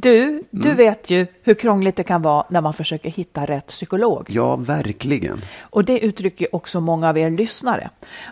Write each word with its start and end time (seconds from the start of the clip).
Du, 0.00 0.42
du 0.50 0.74
vet 0.74 1.10
ju 1.10 1.26
hur 1.42 1.54
krångligt 1.54 1.96
det 1.96 2.02
kan 2.02 2.22
vara 2.22 2.46
när 2.48 2.60
man 2.60 2.72
försöker 2.72 3.10
hitta 3.10 3.44
rätt 3.44 3.66
psykolog. 3.66 4.26
Ja, 4.30 4.56
verkligen. 4.56 5.40
Och 5.60 5.84
det 5.84 5.98
uttrycker 5.98 6.54
också 6.54 6.80
många 6.80 7.08
av 7.08 7.18
er 7.18 7.30
lyssnare. 7.30 7.90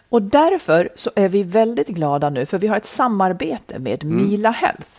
Och 0.08 0.22
därför 0.22 0.88
så 0.94 1.10
är 1.16 1.28
vi 1.28 1.42
väldigt 1.42 1.88
glada 1.88 2.30
nu 2.30 2.46
för 2.46 2.58
vi 2.58 2.66
har 2.66 2.76
ett 2.76 2.86
samarbete 2.86 3.78
med 3.78 4.04
Mila 4.04 4.50
Health. 4.50 4.90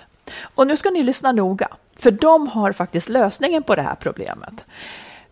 Och 0.41 0.67
nu 0.67 0.77
ska 0.77 0.89
ni 0.89 1.03
lyssna 1.03 1.31
noga, 1.31 1.67
för 1.95 2.11
de 2.11 2.47
har 2.47 2.71
faktiskt 2.71 3.09
lösningen 3.09 3.63
på 3.63 3.75
det 3.75 3.81
här 3.81 3.95
problemet. 3.95 4.66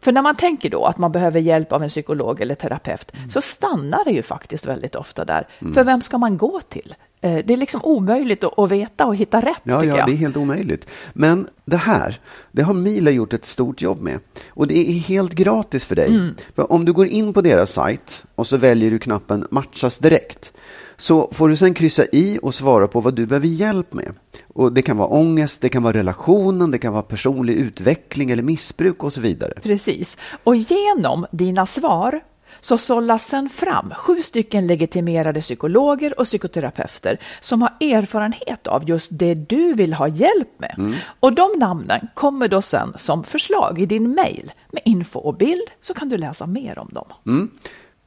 För 0.03 0.11
när 0.11 0.21
man 0.21 0.35
tänker 0.35 0.69
då 0.69 0.85
att 0.85 0.97
man 0.97 1.11
behöver 1.11 1.39
hjälp 1.39 1.71
av 1.71 1.83
en 1.83 1.89
psykolog 1.89 2.41
eller 2.41 2.55
terapeut 2.55 3.11
så 3.29 3.41
stannar 3.41 4.05
det 4.05 4.11
ju 4.11 4.21
faktiskt 4.21 4.65
väldigt 4.65 4.95
ofta 4.95 5.25
där. 5.25 5.47
För 5.73 5.83
vem 5.83 6.01
ska 6.01 6.17
man 6.17 6.37
gå 6.37 6.61
till? 6.61 6.95
Eh, 7.21 7.45
Det 7.45 7.53
är 7.53 7.57
liksom 7.57 7.81
omöjligt 7.83 8.43
att, 8.43 8.71
veta 8.71 9.05
och 9.05 9.15
hitta 9.15 9.41
rätt 9.41 9.61
Ja, 9.63 9.83
ja, 9.85 9.97
jag. 9.97 10.07
det 10.07 10.11
är 10.13 10.17
helt 10.17 10.37
omöjligt. 10.37 10.87
Men 11.13 11.47
det 11.65 11.77
här, 11.77 12.19
det 12.51 12.61
har 12.61 12.73
Mila 12.73 13.11
gjort 13.11 13.33
ett 13.33 13.45
stort 13.45 13.81
jobb 13.81 14.01
med. 14.01 14.19
Och 14.49 14.67
det 14.67 14.77
är 14.77 14.93
helt 14.93 15.33
gratis 15.33 15.85
för 15.85 15.95
dig. 15.95 16.07
Mm. 16.09 16.35
För 16.55 16.71
om 16.71 16.85
du 16.85 16.93
går 16.93 17.07
in 17.07 17.33
på 17.33 17.41
deras 17.41 17.71
sajt 17.71 18.23
och 18.35 18.47
så 18.47 18.57
väljer 18.57 18.91
du 18.91 18.99
knappen 18.99 19.47
matchas 19.51 19.97
direkt. 19.97 20.51
Så 20.97 21.29
får 21.31 21.49
du 21.49 21.55
sen 21.55 21.73
kryssa 21.73 22.05
i 22.11 22.39
och 22.41 22.55
svara 22.55 22.87
på 22.87 22.99
vad 22.99 23.13
du 23.15 23.25
behöver 23.25 23.47
hjälp 23.47 23.93
med. 23.93 24.13
Och 24.53 24.73
det 24.73 24.81
kan 24.81 24.97
vara 24.97 25.07
ångest, 25.07 25.61
det 25.61 25.69
kan 25.69 25.83
vara 25.83 25.97
relationen, 25.97 26.71
det 26.71 26.77
kan 26.77 26.93
vara 26.93 27.03
personlig 27.03 27.53
utveckling 27.53 28.31
eller 28.31 28.43
missbruk 28.43 29.03
och 29.03 29.13
så 29.13 29.21
vidare. 29.21 29.53
Precis. 29.63 30.17
Och 30.43 30.55
genom 30.55 31.25
dina 31.31 31.65
svar 31.65 32.21
så 32.59 32.77
sållas 32.77 33.27
sen 33.27 33.49
fram 33.49 33.93
sju 33.97 34.21
stycken 34.21 34.67
legitimerade 34.67 35.41
psykologer 35.41 36.19
och 36.19 36.25
psykoterapeuter 36.25 37.19
som 37.41 37.61
har 37.61 37.71
erfarenhet 37.79 38.67
av 38.67 38.89
just 38.89 39.07
det 39.11 39.33
du 39.33 39.73
vill 39.73 39.93
ha 39.93 40.07
hjälp 40.07 40.49
med. 40.57 40.95
Och 41.19 41.33
de 41.33 41.51
namnen 41.57 42.07
kommer 42.13 42.47
då 42.47 42.61
sen 42.61 42.93
som 42.97 43.23
förslag 43.23 43.81
i 43.81 43.85
din 43.85 44.11
mejl 44.11 44.51
med 44.71 44.81
info 44.85 45.19
och 45.19 45.37
bild 45.37 45.67
så 45.81 45.93
kan 45.93 46.09
du 46.09 46.17
läsa 46.17 46.47
mer 46.47 46.79
om 46.79 46.89
dem. 46.91 47.07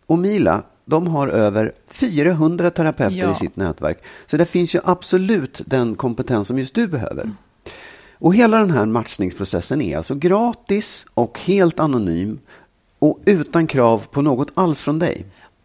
Och 0.07 0.19
Mila, 0.19 0.63
de 0.85 1.07
har 1.07 1.29
över 1.29 1.73
400 1.89 2.71
terapeuter 2.71 3.19
Ja. 3.19 3.31
i 3.33 3.35
sitt 3.35 3.57
nätverk. 3.57 3.99
Så 4.27 4.37
det 4.37 4.45
finns 4.47 4.75
ju 4.75 4.81
absolut 4.85 5.63
den 5.67 5.95
kompetens 5.95 6.49
som 6.49 6.59
just 6.59 6.75
du 6.75 6.87
behöver. 6.87 7.31
Och 8.19 8.35
hela 8.35 8.59
den 8.59 8.71
här 8.71 8.87
matchningsprocessen 8.87 9.81
är 9.81 9.97
alltså 9.97 10.15
gratis 10.15 11.07
och 11.15 11.41
helt 11.41 11.81
anonym 11.81 12.39
och 12.99 13.21
utan 13.25 13.67
krav 13.67 14.07
på 14.11 14.23
något 14.23 14.49
alls 14.55 14.81
från 14.81 14.99
dig. 14.99 15.27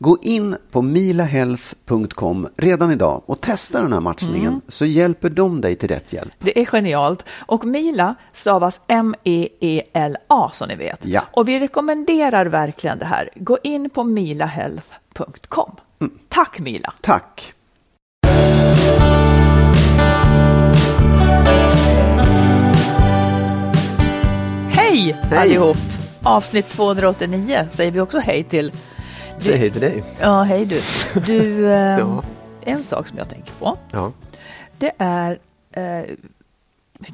Gå 0.00 0.18
in 0.22 0.56
på 0.70 0.82
milahealth.com 0.82 2.48
redan 2.56 2.92
idag 2.92 3.22
och 3.26 3.40
testa 3.40 3.80
den 3.80 3.92
här 3.92 4.00
matchningen 4.00 4.60
så 4.68 4.84
hjälper 4.84 5.30
de 5.30 5.60
dig 5.60 5.76
till 5.76 5.88
rätt 5.88 6.12
hjälp. 6.12 6.32
Det 6.38 6.60
är 6.60 6.64
genialt. 6.64 7.24
Och 7.46 7.64
Mila 7.64 8.14
stavas 8.32 8.80
M-E-E-L-A 8.86 10.50
som 10.52 10.68
ni 10.68 10.76
vet. 10.76 11.04
Ja. 11.04 11.22
Och 11.32 11.48
vi 11.48 11.60
rekommenderar 11.60 12.46
verkligen 12.46 12.98
det 12.98 13.04
här. 13.04 13.30
Gå 13.34 13.58
in 13.62 13.90
på 13.90 14.04
milahealth.com. 14.04 15.76
Tack 16.28 16.58
Mila! 16.58 16.92
Tack! 17.00 17.54
Hej, 24.70 25.16
Hej. 25.22 25.38
allihop! 25.38 25.76
Avsnitt 26.22 26.68
289 26.68 27.66
säger 27.70 27.90
vi 27.90 28.00
också 28.00 28.18
hej 28.18 28.44
till. 28.44 28.72
Säg 29.40 29.56
hej 29.56 29.70
till 29.70 29.80
dig. 29.80 30.04
Ja, 30.20 30.42
hej 30.42 30.66
du. 30.66 30.80
Du, 31.26 31.66
eh, 31.72 31.98
Ja. 31.98 32.22
en 32.60 32.82
sak 32.82 33.08
som 33.08 33.18
jag 33.18 33.28
tänker 33.28 33.52
på. 33.52 33.78
Ja. 33.90 34.12
Det 34.78 34.92
är 34.98 35.38
eh, 35.72 36.02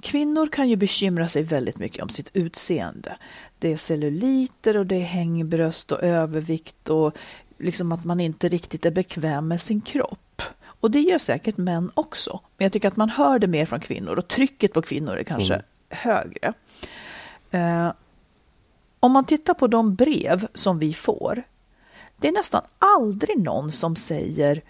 Kvinnor 0.02 0.46
kan 0.46 0.68
ju 0.68 0.76
bekymra 0.76 1.28
sig 1.28 1.42
väldigt 1.42 1.78
mycket 1.78 2.02
om 2.02 2.08
sitt 2.08 2.30
utseende. 2.32 3.16
Det 3.58 3.72
är 3.72 3.76
celluliter 3.76 4.76
och 4.76 4.86
det 4.86 4.96
är 4.96 5.04
hängbröst 5.04 5.92
och 5.92 6.02
övervikt 6.02 6.88
och 6.88 7.16
liksom 7.58 7.92
att 7.92 8.04
man 8.04 8.20
inte 8.20 8.48
riktigt 8.48 8.86
är 8.86 8.91
bekväm 8.91 9.48
med 9.48 9.60
sin 9.60 9.80
kropp. 9.80 10.42
Och 10.64 10.91
det 10.91 11.00
gör 11.00 11.18
säkert 11.18 11.56
män 11.56 11.91
också. 11.94 12.41
Men 12.56 12.64
jag 12.64 12.72
tycker 12.72 12.88
att 12.88 12.96
man 12.96 13.10
hör 13.10 13.38
det 13.38 13.46
mer 13.46 13.66
från 13.66 13.80
kvinnor 13.80 14.18
och 14.18 14.28
trycket 14.28 14.72
på 14.72 14.82
kvinnor 14.82 15.16
är 15.16 15.22
kanske 15.24 15.62
högre. 15.88 16.52
Eh, 17.50 17.92
om 19.00 19.12
man 19.12 19.24
tittar 19.24 19.54
på 19.54 19.66
de 19.66 19.94
brev 19.94 20.46
som 20.54 20.78
vi 20.78 20.94
får. 20.94 21.42
Det 22.24 22.28
är 22.28 22.32
nästan 22.32 22.62
aldrig 22.78 23.38
någon 23.38 23.72
som 23.72 23.96
säger 23.96 24.62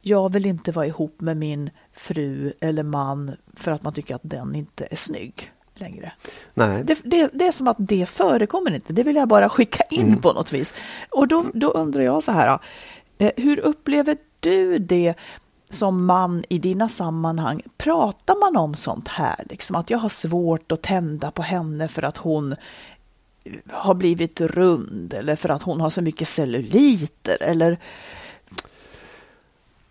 jag 0.00 0.32
vill 0.32 0.46
inte 0.46 0.72
vara 0.72 0.86
ihop 0.86 1.20
med 1.20 1.36
min 1.36 1.70
fru 1.92 2.52
eller 2.60 2.82
man 2.82 3.36
för 3.56 3.72
att 3.72 3.82
man 3.82 3.92
tycker 3.92 4.14
att 4.14 4.20
den 4.24 4.54
inte 4.54 4.86
är 4.90 4.96
snygg 4.96 5.52
längre. 5.74 6.12
Nej. 6.54 6.84
Det, 6.84 6.98
det, 7.04 7.30
det 7.32 7.46
är 7.46 7.52
som 7.52 7.68
att 7.68 7.76
det 7.78 8.06
förekommer 8.06 8.74
inte. 8.74 8.92
Det 8.92 9.02
vill 9.02 9.16
jag 9.16 9.28
bara 9.28 9.48
skicka 9.48 9.82
in 9.90 10.20
på 10.20 10.32
något 10.32 10.52
vis. 10.52 10.74
Och 11.10 11.28
då, 11.28 11.44
då 11.54 11.70
undrar 11.70 12.02
jag 12.02 12.22
så 12.22 12.32
här, 12.32 12.58
eh, 13.18 13.32
hur 13.36 13.60
upplever 13.60 14.16
du 14.40 14.78
det 14.78 15.14
som 15.70 16.04
man 16.04 16.44
i 16.48 16.58
dina 16.58 16.88
sammanhang? 16.88 17.62
Pratar 17.76 18.40
man 18.40 18.62
om 18.62 18.74
sånt 18.74 19.08
här? 19.08 19.44
Liksom 19.50 19.76
att 19.76 19.90
jag 19.90 19.98
har 19.98 20.08
svårt 20.08 20.72
att 20.72 20.82
tända 20.82 21.30
på 21.30 21.42
henne 21.42 21.88
för 21.88 22.02
att 22.02 22.16
hon 22.16 22.54
har 23.70 23.94
blivit 23.94 24.40
rund 24.40 25.14
eller 25.14 25.36
för 25.36 25.48
att 25.48 25.62
hon 25.62 25.80
har 25.80 25.90
så 25.90 26.02
mycket 26.02 26.28
celluliter 26.28 27.36
eller 27.42 27.78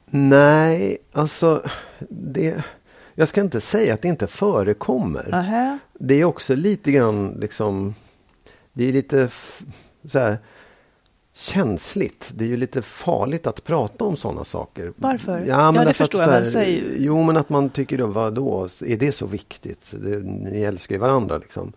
Nej, 0.05 0.97
alltså 1.11 1.63
det, 2.09 2.63
jag 3.15 3.27
ska 3.27 3.41
inte 3.41 3.61
säga 3.61 3.93
att 3.93 4.01
det 4.01 4.07
inte 4.07 4.27
förekommer. 4.27 5.27
Nähä. 5.31 5.79
Det 5.93 6.13
är 6.21 6.25
också 6.25 6.55
lite 6.55 6.91
grann 6.91 7.37
liksom, 7.41 7.95
det 8.73 8.89
är 8.89 8.93
lite 8.93 9.29
så 10.11 10.19
här 10.19 10.37
känsligt. 11.33 12.31
Det 12.35 12.43
är 12.43 12.47
ju 12.47 12.57
lite 12.57 12.81
farligt 12.81 13.47
att 13.47 13.63
prata 13.63 14.05
om 14.05 14.17
sådana 14.17 14.45
saker. 14.45 14.93
Varför? 14.95 15.39
Ja, 15.39 15.45
Ja, 15.47 15.71
men 15.71 15.73
det 15.73 15.79
därför 15.79 15.89
att 15.89 15.97
förstår 15.97 16.19
så 16.19 16.23
jag, 16.29 16.31
här, 16.33 16.43
säg- 16.43 16.95
Jo, 16.97 17.23
men 17.23 17.37
att 17.37 17.49
man 17.49 17.69
tycker 17.69 17.97
då, 17.97 18.07
vadå, 18.07 18.67
är 18.85 18.97
det 18.97 19.11
så 19.11 19.25
viktigt? 19.25 19.91
Det, 19.91 20.19
ni 20.23 20.61
älskar 20.61 20.95
ju 20.95 20.99
varandra 20.99 21.37
liksom. 21.37 21.73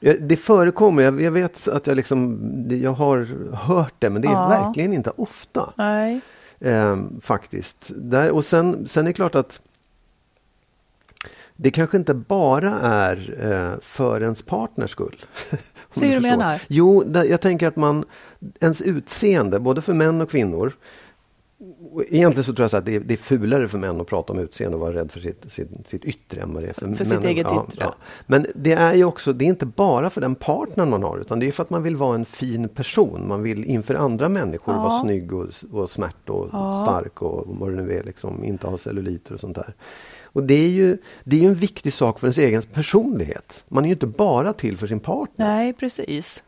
Det 0.00 0.36
förekommer, 0.36 1.02
jag, 1.02 1.20
jag 1.22 1.30
vet 1.32 1.68
att 1.68 1.86
jag 1.86 1.96
liksom, 1.96 2.38
jag 2.70 2.92
har 2.92 3.28
hört 3.54 3.94
det, 3.98 4.10
men 4.10 4.22
det 4.22 4.28
är 4.28 4.32
Ja. 4.32 4.48
verkligen 4.48 4.92
inte 4.92 5.10
ofta. 5.16 5.72
Nej. 5.76 6.20
Eh, 6.60 6.96
faktiskt. 7.22 7.90
Där, 7.96 8.30
och 8.30 8.44
sen, 8.44 8.88
sen 8.88 9.04
är 9.06 9.10
det 9.10 9.14
klart 9.14 9.34
att 9.34 9.60
det 11.56 11.70
kanske 11.70 11.96
inte 11.96 12.14
bara 12.14 12.70
är 12.80 13.34
eh, 13.40 13.80
för 13.82 14.20
ens 14.22 14.42
partners 14.42 14.90
skull. 14.90 15.24
Så 15.94 16.00
du 16.00 16.20
menar? 16.20 16.62
Jo, 16.68 17.02
där, 17.06 17.24
jag 17.24 17.40
tänker 17.40 17.68
att 17.68 17.76
man, 17.76 18.04
ens 18.60 18.82
utseende, 18.82 19.60
både 19.60 19.82
för 19.82 19.92
män 19.94 20.20
och 20.20 20.30
kvinnor, 20.30 20.72
egentligen 22.08 22.44
så 22.44 22.52
tror 22.54 22.64
jag 22.64 22.70
så 22.70 22.76
att 22.76 22.84
det 22.86 22.94
är, 22.94 23.00
det 23.00 23.14
är 23.14 23.18
fulare 23.18 23.68
för 23.68 23.78
män 23.78 24.00
att 24.00 24.06
prata 24.06 24.32
om 24.32 24.38
utseende 24.38 24.76
och 24.76 24.80
vara 24.80 24.94
rädd 24.94 25.12
för 25.12 25.20
sitt, 25.20 25.52
sitt, 25.52 25.88
sitt 25.88 26.04
yttre 26.04 26.40
än 26.40 26.54
vad 26.54 26.62
det 26.62 26.68
är 26.68 26.72
för, 26.72 26.94
För 26.94 27.04
sitt 27.04 27.14
män. 27.14 27.26
eget 27.26 27.46
ja, 27.50 27.66
yttre. 27.68 27.84
Ja. 27.84 27.94
Men 28.26 28.46
det 28.54 28.72
är 28.72 28.94
ju 28.94 29.04
också, 29.04 29.32
det 29.32 29.44
är 29.44 29.48
inte 29.48 29.66
bara 29.66 30.10
för 30.10 30.20
den 30.20 30.34
partnern 30.34 30.90
man 30.90 31.02
har 31.02 31.18
utan 31.18 31.38
det 31.40 31.46
är 31.46 31.52
för 31.52 31.62
att 31.62 31.70
man 31.70 31.82
vill 31.82 31.96
vara 31.96 32.14
en 32.14 32.24
fin 32.24 32.68
person. 32.68 33.28
Man 33.28 33.42
vill 33.42 33.64
inför 33.64 33.94
andra 33.94 34.28
människor 34.28 34.74
Ja. 34.74 34.82
vara 34.82 35.00
snygg 35.00 35.32
och, 35.32 35.46
och 35.72 35.90
smärt 35.90 36.28
och 36.28 36.48
stark 36.82 37.22
och 37.22 37.44
vad 37.46 37.70
det 37.76 37.82
nu 37.82 37.92
är, 37.92 38.02
liksom, 38.04 38.44
inte 38.44 38.66
ha 38.66 38.78
celluliter 38.78 39.34
och 39.34 39.40
sånt 39.40 39.56
där. 39.56 39.74
Och 40.22 40.42
det 40.42 40.54
är, 40.54 40.68
ju, 40.68 40.98
det 41.24 41.36
är 41.36 41.40
ju 41.40 41.48
en 41.48 41.54
viktig 41.54 41.92
sak 41.92 42.18
för 42.20 42.26
ens 42.26 42.38
egen 42.38 42.62
personlighet. 42.62 43.64
Man 43.68 43.84
är 43.84 43.88
ju 43.88 43.92
inte 43.94 44.06
bara 44.06 44.52
till 44.52 44.76
för 44.76 44.86
sin 44.86 45.00
partner. 45.00 45.46
Nej, 45.46 45.72
precis. 45.72 46.42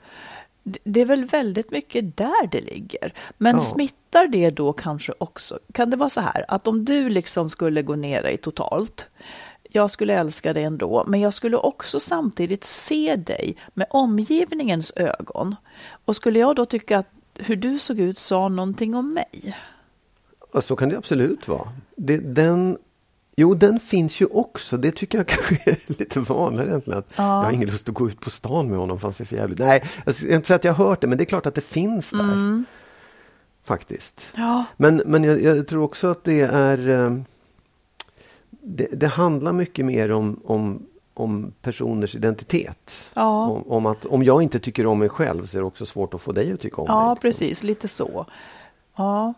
Det- 0.84 1.00
är 1.00 1.04
väl 1.04 1.24
väldigt 1.24 1.70
mycket 1.70 2.16
där 2.16 2.46
det 2.52 2.60
ligger. 2.60 3.12
Men 3.38 3.56
Ja. 3.56 3.62
smittar 3.62 4.26
det 4.26 4.50
då 4.50 4.72
kanske 4.72 5.12
också? 5.18 5.58
Kan 5.72 5.90
det 5.90 5.96
vara 5.96 6.10
så 6.10 6.20
här 6.20 6.44
att 6.48 6.66
om 6.68 6.84
du 6.84 7.08
liksom 7.08 7.50
skulle 7.50 7.82
gå 7.82 7.94
ner 7.96 8.22
dig 8.22 8.36
totalt, 8.36 9.06
jag 9.70 9.90
skulle 9.90 10.14
älska 10.14 10.52
dig 10.52 10.64
ändå, 10.64 11.04
men 11.06 11.20
jag 11.20 11.34
skulle 11.34 11.56
också 11.56 12.00
samtidigt 12.00 12.64
se 12.64 13.16
dig 13.16 13.56
med 13.74 13.86
omgivningens 13.90 14.92
ögon. 14.96 15.56
Och 16.04 16.16
skulle 16.16 16.38
jag 16.38 16.56
då 16.56 16.64
tycka 16.64 16.98
att 16.98 17.08
hur 17.34 17.56
du 17.56 17.78
såg 17.78 18.00
ut 18.00 18.18
sa 18.18 18.48
någonting 18.48 18.94
om 18.94 19.14
mig? 19.14 19.56
Ja, 20.52 20.60
så 20.60 20.76
kan 20.76 20.88
det 20.88 20.96
absolut 20.98 21.48
vara. 21.48 21.68
Det, 21.96 22.16
den, 22.18 22.78
jo, 23.40 23.54
den 23.54 23.80
finns 23.80 24.20
ju 24.22 24.26
också. 24.26 24.76
Det 24.76 24.90
tycker 24.92 25.18
jag 25.18 25.26
kanske 25.36 25.70
är 25.70 25.78
lite 25.98 26.20
vanligare 26.20 26.68
egentligen. 26.68 26.98
Att 26.98 27.12
Jag 27.16 27.24
har 27.24 27.50
ingen 27.52 27.68
lust 27.70 27.88
att 27.88 27.94
gå 27.94 28.08
ut 28.08 28.20
på 28.20 28.30
stan 28.30 28.68
med 28.68 28.78
honom 28.78 28.98
han 29.02 29.12
ser 29.12 29.24
för 29.24 29.36
jävligt. 29.36 29.58
Nej, 29.58 29.82
jag 30.04 30.14
ska 30.14 30.34
inte 30.34 30.46
säga 30.48 30.56
att 30.56 30.64
jag 30.64 30.72
har 30.74 30.84
hört 30.86 31.00
det, 31.00 31.06
men 31.06 31.18
det 31.18 31.24
är 31.24 31.26
klart 31.26 31.46
att 31.46 31.54
det 31.54 31.60
finns 31.60 32.10
där. 32.10 32.64
Faktiskt. 33.64 34.26
Ja, 34.36 34.64
Men, 34.76 35.02
men 35.06 35.24
jag, 35.24 35.42
jag 35.42 35.68
tror 35.68 35.82
också 35.82 36.06
att 36.06 36.24
det 36.24 36.40
är... 36.40 36.88
eh, 36.88 37.12
Det, 38.50 38.88
det 38.92 39.06
handlar 39.06 39.52
mycket 39.52 39.84
mer 39.86 40.10
om, 40.12 40.40
om, 40.44 40.86
om 41.14 41.52
personers 41.62 42.14
identitet. 42.14 43.10
Ja. 43.14 43.46
Om, 43.46 43.62
om 43.72 43.86
att 43.86 44.06
om 44.06 44.22
jag 44.22 44.42
inte 44.42 44.58
tycker 44.58 44.86
om 44.86 44.98
mig 44.98 45.08
själv 45.08 45.46
så 45.46 45.56
är 45.56 45.60
det 45.60 45.66
också 45.66 45.86
svårt 45.86 46.14
att 46.14 46.20
få 46.22 46.32
dig 46.32 46.52
att 46.52 46.60
tycka 46.60 46.76
om 46.82 46.86
ja 46.88 47.08
mig. 47.08 47.20
precis, 47.20 47.62
lite 47.62 47.88
så. 47.88 48.26
Ja, 48.96 49.34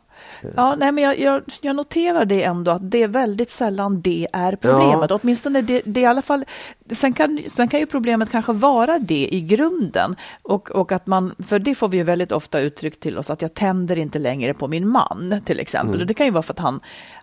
ja 0.56 0.75
nej, 0.75 0.93
men 0.93 1.05
jag, 1.05 1.19
jag, 1.19 1.43
jag 1.61 1.76
noterar 1.76 2.25
det 2.25 2.43
ändå 2.43 2.70
att 2.70 2.90
det 2.90 3.02
är 3.02 3.08
väldigt 3.08 3.50
sällan 3.50 4.00
det 4.00 4.28
är 4.32 4.56
problemet. 4.56 5.11
Åtminstone 5.11 5.62
det, 5.62 5.82
det 5.84 6.00
i 6.00 6.06
alla 6.06 6.22
fall. 6.22 6.44
Sen 6.90 7.12
kan, 7.12 7.43
sen 7.46 7.69
kan 7.69 7.81
ju 7.81 7.87
problemet 7.87 8.31
kanske 8.31 8.52
vara 8.52 8.99
det 8.99 9.28
i 9.31 9.40
grunden 9.40 10.17
och, 10.43 10.70
och 10.70 10.93
att 10.93 11.06
man, 11.06 11.34
för 11.49 11.58
det 11.58 11.75
får 11.75 11.88
vi 11.88 11.96
ju 11.96 12.02
väldigt 12.02 12.32
ofta 12.32 12.61
uttryckt 12.61 13.00
till 13.00 13.19
oss 13.19 13.31
att 13.31 13.43
jag 13.43 13.55
tänder 13.55 13.99
inte 13.99 14.19
längre 14.19 14.55
på 14.55 14.69
min 14.69 14.88
man 14.88 15.40
till 15.44 15.61
exempel. 15.61 15.94
Mm. 15.94 16.00
Och 16.00 16.06
det 16.06 16.14
kan 16.14 16.26
ju 16.26 16.32
vara 16.32 16.43
för 16.43 16.52
att 16.52 16.58
han, 16.58 16.81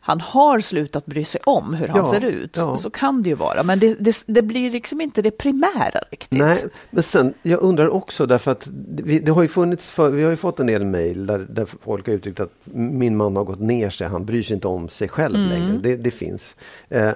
han 0.08 0.22
har 0.22 0.60
slutat 0.60 1.06
bry 1.06 1.24
sig 1.26 1.42
om 1.46 1.74
hur 1.74 1.88
han 1.88 1.98
Ja, 1.98 2.04
ser 2.12 2.26
ut. 2.26 2.58
ja. 2.58 2.78
Så 2.78 2.90
kan 2.90 3.24
det 3.24 3.30
ju 3.30 3.36
vara, 3.36 3.64
men 3.64 3.80
det, 3.80 3.96
det, 4.00 4.24
det 4.28 4.42
blir 4.42 4.72
liksom 4.72 5.02
inte 5.02 5.22
det 5.22 5.32
primära 5.32 6.00
riktigt. 6.12 6.40
Nej, 6.40 6.66
men 6.92 7.04
sen, 7.04 7.34
jag 7.42 7.62
undrar 7.62 7.90
också 7.90 8.26
därför 8.26 8.52
att 8.52 8.68
vi, 8.88 9.20
det 9.20 9.32
har 9.32 9.42
ju 9.42 9.48
funnits, 9.48 9.90
för, 9.90 10.10
vi 10.12 10.24
har 10.24 10.30
ju 10.30 10.36
fått 10.36 10.60
en 10.60 10.68
del 10.68 10.86
mejl 10.86 11.26
där, 11.26 11.40
där 11.50 11.66
folk 11.84 12.08
har 12.08 12.14
uttryckt 12.14 12.40
att 12.40 12.52
min 12.74 13.18
man 13.18 13.36
har 13.36 13.44
gått 13.44 13.60
ner 13.60 13.90
sig, 13.90 14.08
han 14.08 14.26
bryr 14.26 14.44
sig 14.44 14.54
inte 14.54 14.68
om 14.68 14.90
sig 14.90 15.08
själv 15.10 15.36
Mm. 15.36 15.50
längre. 15.50 15.80
Det, 15.84 15.96
det 15.96 16.12
finns. 16.12 16.56
Eh, 16.90 17.10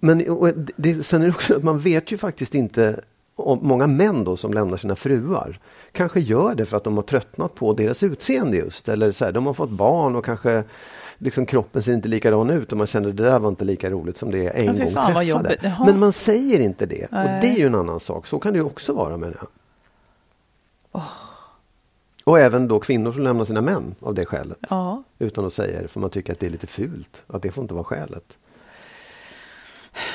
men 0.00 0.28
och 0.30 0.48
det, 0.76 1.06
sen 1.06 1.22
är 1.22 1.26
det 1.26 1.32
också 1.32 1.56
att 1.56 1.62
man 1.64 1.78
vet 1.78 2.12
ju 2.12 2.16
faktiskt 2.18 2.54
inte 2.54 3.00
om 3.38 3.58
många 3.62 3.86
män 3.86 4.24
då 4.24 4.36
som 4.36 4.52
lämnar 4.52 4.76
sina 4.76 4.96
fruar 4.96 5.58
kanske 5.92 6.20
gör 6.20 6.54
det 6.54 6.66
för 6.66 6.76
att 6.76 6.84
de 6.84 6.96
har 6.96 7.02
tröttnat 7.02 7.54
på 7.54 7.72
deras 7.72 8.02
utseende 8.02 8.56
just. 8.56 8.88
Eller 8.88 9.12
så 9.12 9.24
här, 9.24 9.32
de 9.32 9.46
har 9.46 9.54
fått 9.54 9.70
barn 9.70 10.16
och 10.16 10.24
kanske 10.24 10.64
liksom 11.18 11.46
kroppen 11.46 11.82
ser 11.82 11.94
inte 11.94 12.08
likadan 12.08 12.50
ut 12.50 12.72
och 12.72 12.78
man 12.78 12.86
känner 12.86 13.08
att 13.08 13.16
det 13.16 13.22
där 13.22 13.38
var 13.38 13.48
inte 13.48 13.64
lika 13.64 13.90
roligt 13.90 14.16
som 14.16 14.30
det 14.30 14.46
är 14.46 14.68
en 14.68 14.76
Ja, 14.76 14.84
gång 14.84 14.92
fan, 14.92 15.44
träffade. 15.44 15.76
Men 15.86 15.98
man 15.98 16.12
säger 16.12 16.60
inte 16.60 16.86
det. 16.86 17.04
Och 17.04 17.12
Nej. 17.12 17.38
det 17.40 17.48
är 17.48 17.56
ju 17.58 17.66
en 17.66 17.74
annan 17.74 18.00
sak. 18.00 18.26
Så 18.26 18.38
kan 18.38 18.52
det 18.52 18.58
ju 18.58 18.64
också 18.64 18.92
vara 18.92 19.16
menar 19.16 19.36
jag. 19.40 21.02
Och 22.24 22.38
även 22.38 22.68
då 22.68 22.80
kvinnor 22.80 23.12
som 23.12 23.22
lämnar 23.22 23.44
sina 23.44 23.60
män 23.60 23.94
av 24.00 24.14
det 24.14 24.24
skälet. 24.26 24.58
Ja. 24.70 25.02
Utan 25.18 25.44
att 25.46 25.52
säga 25.52 25.82
det 25.82 25.88
för 25.88 26.00
man 26.00 26.10
tycker 26.10 26.32
att 26.32 26.40
det 26.40 26.46
är 26.46 26.50
lite 26.50 26.66
fult. 26.66 27.22
Att 27.26 27.42
det 27.42 27.50
får 27.50 27.62
inte 27.62 27.74
vara 27.74 27.84
skälet. 27.84 28.38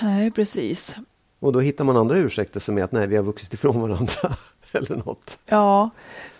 Nej, 0.01 0.31
precis. 0.31 0.95
Och 1.39 1.53
då 1.53 1.59
hittar 1.59 1.83
man 1.83 1.97
andra 1.97 2.17
ursäkter 2.17 2.59
som 2.59 2.77
är 2.77 2.83
att 2.83 2.91
nej, 2.91 3.07
vi 3.07 3.15
har 3.15 3.23
vuxit 3.23 3.53
ifrån 3.53 3.81
varandra. 3.81 4.13
Eller 4.77 4.95
något. 4.95 5.39
Ja, 5.45 5.89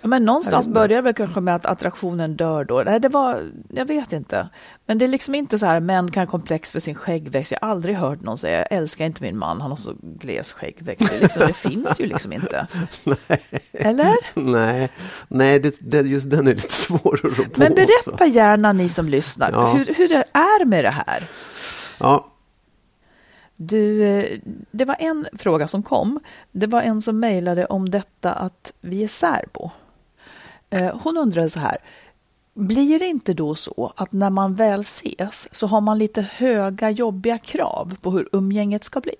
men 0.02 0.26
någonstans 0.26 0.68
börjar 0.68 0.88
det 0.88 1.02
väl 1.02 1.14
kanske 1.14 1.42
med 1.42 1.56
att 1.56 1.66
attraktionen 1.66 2.36
dör 2.36 2.64
då. 2.64 2.84
Nej, 2.86 3.00
det 3.00 3.10
var, 3.10 3.52
jag 3.70 3.86
vet 3.86 4.14
inte. 4.14 4.50
Men 4.86 4.98
det 4.98 5.06
är 5.06 5.10
liksom 5.10 5.36
inte 5.36 5.60
så 5.60 5.66
här, 5.66 5.80
män 5.80 6.12
kan 6.12 6.22
ha 6.26 6.32
komplex 6.32 6.72
för 6.72 6.80
sin 6.80 6.96
skäggväxt. 6.96 7.52
Jag 7.52 7.60
har 7.62 7.70
aldrig 7.70 7.96
hört 7.96 8.22
någon 8.22 8.38
säga, 8.38 8.58
jag 8.58 8.78
älskar 8.78 9.06
inte 9.06 9.24
min 9.24 9.38
man, 9.38 9.62
han 9.62 9.70
har 9.70 9.78
så 9.78 9.94
gles 10.02 10.52
skäggväxt. 10.52 11.10
Det, 11.12 11.20
liksom, 11.20 11.48
det 11.48 11.54
finns 11.54 12.00
ju 12.00 12.06
liksom 12.06 12.34
inte. 12.34 12.68
Eller? 13.72 14.16
Nej, 14.34 14.90
nej 15.28 15.60
det, 15.60 15.76
det, 15.80 16.02
just 16.02 16.30
den 16.30 16.48
är 16.48 16.54
lite 16.56 16.74
svår 16.74 17.20
att 17.24 17.38
rå 17.40 17.44
på. 17.44 17.60
Men 17.60 17.72
också. 17.72 17.86
berätta 17.86 18.26
gärna 18.26 18.74
ni 18.74 18.90
som 18.90 19.10
lyssnar, 19.10 19.52
Ja. 19.52 19.74
hur, 19.74 19.86
hur 19.98 20.08
det 20.08 20.24
är 20.34 20.66
med 20.66 20.84
det 20.84 20.90
här. 21.08 21.24
Ja, 22.00 22.31
Du, 23.64 24.04
eh, 24.04 24.40
det 24.72 24.86
var 24.86 24.96
en 25.00 25.28
fråga 25.34 25.68
som 25.68 25.84
kom. 25.84 26.20
Det 26.52 26.68
var 26.68 26.82
en 26.82 27.02
som 27.02 27.20
mejlade 27.20 27.66
om 27.66 27.90
detta 27.90 28.34
att 28.34 28.74
vi 28.82 29.04
är 29.04 29.08
särbo. 29.08 29.72
Eh, 30.70 30.96
Hon 31.04 31.18
undrade 31.18 31.50
så 31.50 31.60
här. 31.60 31.78
Blir 32.54 33.00
det 33.00 33.06
inte 33.08 33.34
då 33.34 33.56
så 33.56 33.94
att 33.96 34.12
när 34.12 34.30
man 34.30 34.54
väl 34.56 34.80
ses 34.82 35.56
så 35.56 35.68
har 35.68 35.82
man 35.82 35.98
lite 35.98 36.22
höga 36.22 36.90
jobbiga 36.90 37.38
krav 37.38 37.96
på 38.02 38.12
hur 38.12 38.30
umgänget 38.32 38.84
ska 38.84 39.00
bli? 39.00 39.16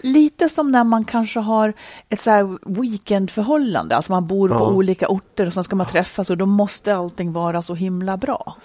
Lite 0.00 0.48
som 0.48 0.72
när 0.72 0.84
man 0.84 1.04
kanske 1.04 1.40
har 1.40 1.72
ett 2.08 2.20
så 2.20 2.30
här 2.30 2.58
weekendförhållande, 2.80 3.96
alltså 3.96 4.12
man 4.12 4.26
bor 4.26 4.48
på 4.48 4.54
Ja. 4.54 4.68
olika 4.68 5.08
orter 5.08 5.46
och 5.46 5.52
sen 5.54 5.64
ska 5.64 5.76
man 5.76 5.86
träffas 5.86 6.30
och 6.30 6.36
då 6.36 6.46
måste 6.46 6.96
allting 6.96 7.32
vara 7.32 7.62
så 7.62 7.74
himla 7.74 8.16
bra. 8.16 8.56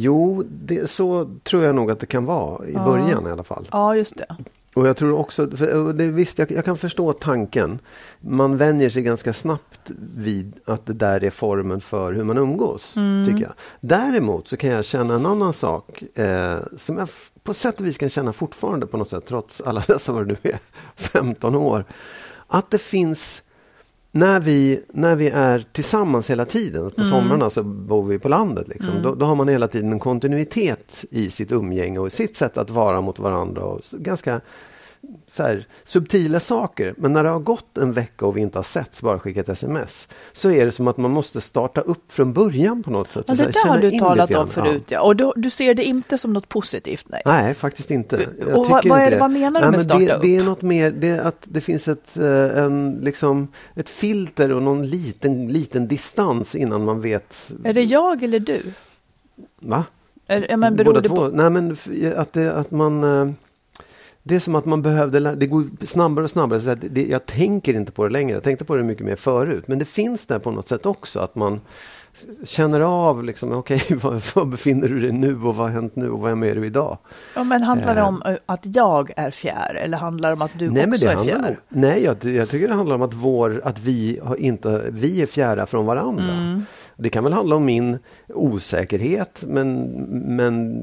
Jo, 0.00 0.44
det, 0.48 0.90
så 0.90 1.30
tror 1.42 1.64
jag 1.64 1.74
nog 1.74 1.90
att 1.90 2.00
det 2.00 2.06
kan 2.06 2.24
vara 2.24 2.66
i 2.66 2.74
början 2.74 3.26
i 3.26 3.30
alla 3.30 3.44
fall. 3.44 3.68
Ja, 3.72 3.96
just 3.96 4.16
det. 4.16 4.36
Och 4.74 4.88
jag 4.88 4.96
tror 4.96 5.18
också, 5.18 5.56
för, 5.56 5.92
det, 5.92 6.08
visst 6.08 6.38
jag, 6.38 6.50
jag 6.50 6.64
kan 6.64 6.76
förstå 6.76 7.12
tanken. 7.12 7.78
Man 8.20 8.56
vänjer 8.56 8.90
sig 8.90 9.02
ganska 9.02 9.32
snabbt 9.32 9.80
vid 10.16 10.52
att 10.64 10.86
det 10.86 10.92
där 10.92 11.24
är 11.24 11.30
formen 11.30 11.80
för 11.80 12.12
hur 12.12 12.24
man 12.24 12.38
umgås. 12.38 12.94
tycker 13.26 13.42
jag. 13.42 13.52
Däremot 13.80 14.48
så 14.48 14.56
kan 14.56 14.70
jag 14.70 14.84
känna 14.84 15.14
en 15.14 15.26
annan 15.26 15.52
sak 15.52 16.02
eh, 16.14 16.58
som 16.76 16.98
jag 16.98 17.08
på 17.42 17.54
sätt 17.54 17.80
och 17.80 17.86
vis 17.86 17.98
kan 17.98 18.08
känna 18.08 18.32
fortfarande 18.32 18.86
på 18.86 18.96
något 18.96 19.10
sätt, 19.10 19.26
trots 19.26 19.60
alla 19.60 19.84
dessa 19.86 20.12
vad 20.12 20.28
det 20.28 20.36
nu 20.42 20.50
är, 20.50 20.58
15 20.96 21.54
år. 21.54 21.84
Att 22.46 22.70
det 22.70 22.78
finns 22.78 23.42
när 24.12 24.40
vi, 24.40 24.80
när 24.92 25.16
vi 25.16 25.28
är 25.28 25.66
tillsammans 25.72 26.30
hela 26.30 26.44
tiden, 26.44 26.90
på 26.90 27.04
somrarna 27.04 27.50
så 27.50 27.62
bor 27.62 28.06
vi 28.06 28.18
på 28.18 28.28
landet, 28.28 28.68
liksom, 28.68 29.02
då, 29.02 29.14
då 29.14 29.26
har 29.26 29.34
man 29.34 29.48
hela 29.48 29.68
tiden 29.68 29.92
en 29.92 29.98
kontinuitet 29.98 31.04
i 31.10 31.30
sitt 31.30 31.52
umgänge 31.52 31.98
och 31.98 32.12
sitt 32.12 32.36
sätt 32.36 32.56
att 32.56 32.70
vara 32.70 33.00
mot 33.00 33.18
varandra. 33.18 33.62
Och 33.62 33.80
ganska 33.92 34.40
så 35.26 35.42
här, 35.42 35.66
subtila 35.84 36.40
saker. 36.40 36.94
Men 36.96 37.12
när 37.12 37.22
det 37.24 37.28
har 37.30 37.38
gått 37.38 37.78
en 37.78 37.92
vecka 37.92 38.26
och 38.26 38.36
vi 38.36 38.40
inte 38.40 38.58
har 38.58 38.62
setts, 38.62 39.02
bara 39.02 39.18
skickat 39.18 39.48
sms, 39.48 40.08
så 40.32 40.50
är 40.50 40.64
det 40.64 40.72
som 40.72 40.88
att 40.88 40.96
man 40.96 41.10
måste 41.10 41.40
starta 41.40 41.80
upp 41.80 42.12
från 42.12 42.32
början 42.32 42.82
på 42.82 42.90
något 42.90 43.12
sätt. 43.12 43.24
Ja, 43.28 43.34
det 43.34 43.42
här, 43.44 43.52
där 43.52 43.70
har 43.70 43.78
du 43.78 43.90
talat 43.98 44.34
om 44.34 44.48
förut, 44.48 44.84
ja. 44.88 45.00
Och 45.00 45.16
du, 45.16 45.32
du 45.36 45.50
ser 45.50 45.74
det 45.74 45.84
inte 45.84 46.18
som 46.18 46.32
något 46.32 46.48
positivt, 46.48 47.06
nej. 47.08 47.22
Nej, 47.24 47.54
faktiskt 47.54 47.90
inte. 47.90 48.26
Jag 48.38 48.58
Och 48.58 48.66
vad- 48.68 48.86
vad 48.88 49.00
är 49.00 49.10
det- 49.10 49.18
vad 49.18 49.30
menar 49.30 49.60
du 49.60 49.66
Nej, 49.66 49.70
med 49.70 49.78
men 49.78 49.84
starta 49.84 50.04
det, 50.04 50.14
upp? 50.14 50.22
det 50.22 50.36
är 50.36 50.44
något 50.44 50.62
mer, 50.62 50.90
det 50.90 51.08
är 51.08 51.20
att 51.20 51.42
det 51.44 51.60
finns 51.60 51.88
ett, 51.88 52.16
eh, 52.16 52.58
en, 52.58 52.98
liksom, 53.02 53.48
ett 53.74 53.88
filter 53.88 54.52
och 54.52 54.62
någon 54.62 54.86
liten, 54.86 55.46
liten 55.46 55.88
distans 55.88 56.54
innan 56.54 56.84
man 56.84 57.00
vet. 57.00 57.52
Är 57.64 57.72
det 57.72 57.82
jag 57.82 58.22
eller 58.22 58.38
du? 58.40 58.62
Va? 59.60 59.84
Är, 60.26 60.56
men 60.56 60.76
beror 60.76 60.84
Båda 60.92 61.00
det 61.00 61.08
två? 61.08 61.16
på... 61.16 61.28
Nej, 61.28 61.50
men 61.50 61.76
att, 62.16 62.32
det, 62.32 62.52
att 62.54 62.70
man... 62.70 63.04
Det 64.28 64.34
är 64.34 64.40
som 64.40 64.54
att 64.54 64.64
man 64.64 64.82
behövde, 64.82 65.34
det 65.34 65.46
går 65.46 65.86
snabbare 65.86 66.24
och 66.24 66.30
snabbare. 66.30 66.60
Så 66.60 66.70
att 66.70 66.78
det, 66.90 67.06
jag 67.06 67.26
tänker 67.26 67.74
inte 67.74 67.92
på 67.92 68.04
det 68.04 68.10
längre. 68.12 68.32
Jag 68.36 68.42
tänkte 68.42 68.64
på 68.64 68.76
det 68.76 68.82
mycket 68.82 69.06
mer 69.06 69.16
förut. 69.16 69.64
Men 69.68 69.78
det 69.78 69.84
finns 69.84 70.26
där 70.26 70.38
på 70.38 70.50
något 70.50 70.68
sätt 70.68 70.86
också. 70.86 71.20
Att 71.20 71.34
man 71.34 71.60
känner 72.44 72.80
av, 72.80 73.24
liksom, 73.24 73.52
okej, 73.58 73.82
var, 74.02 74.34
var 74.34 74.44
befinner 74.44 74.88
du 74.88 75.00
dig 75.00 75.12
nu 75.12 75.34
och 75.34 75.40
vad 75.40 75.56
har 75.56 75.68
hänt 75.68 75.96
nu 75.96 76.10
och 76.10 76.26
vem 76.26 76.42
är 76.42 76.54
du 76.54 76.66
idag? 76.66 76.98
Ja, 77.36 77.44
men 77.44 77.62
handlar 77.62 77.94
det 77.94 78.00
Eh. 78.00 78.08
om 78.08 78.22
eh, 78.26 78.34
att 78.46 78.60
jag 78.76 79.10
är 79.16 79.30
fjär 79.30 79.74
eller 79.74 79.98
handlar 79.98 80.28
det 80.28 80.34
om 80.36 80.42
att 80.42 80.58
du 80.58 80.70
nej, 80.70 80.84
också 80.88 80.98
det 81.00 81.06
är 81.12 81.16
handlar 81.16 81.34
fjär? 81.38 81.48
nog- 81.48 81.56
Nej, 81.68 82.04
jag, 82.04 82.24
jag 82.24 82.48
tycker 82.48 82.68
det 82.68 82.74
handlar 82.74 82.94
om 82.96 83.02
att, 83.02 83.14
vår, 83.14 83.60
att 83.64 83.78
vi, 83.78 84.20
inte, 84.38 84.84
vi 84.90 85.22
är 85.22 85.26
fjärra 85.26 85.66
från 85.66 85.86
varandra. 85.86 86.24
Mm. 86.32 86.64
Det 87.00 87.10
kan 87.10 87.24
väl 87.24 87.32
handla 87.32 87.56
om 87.56 87.64
min 87.64 87.98
osäkerhet, 88.28 89.44
men, 89.46 89.82
men 90.36 90.82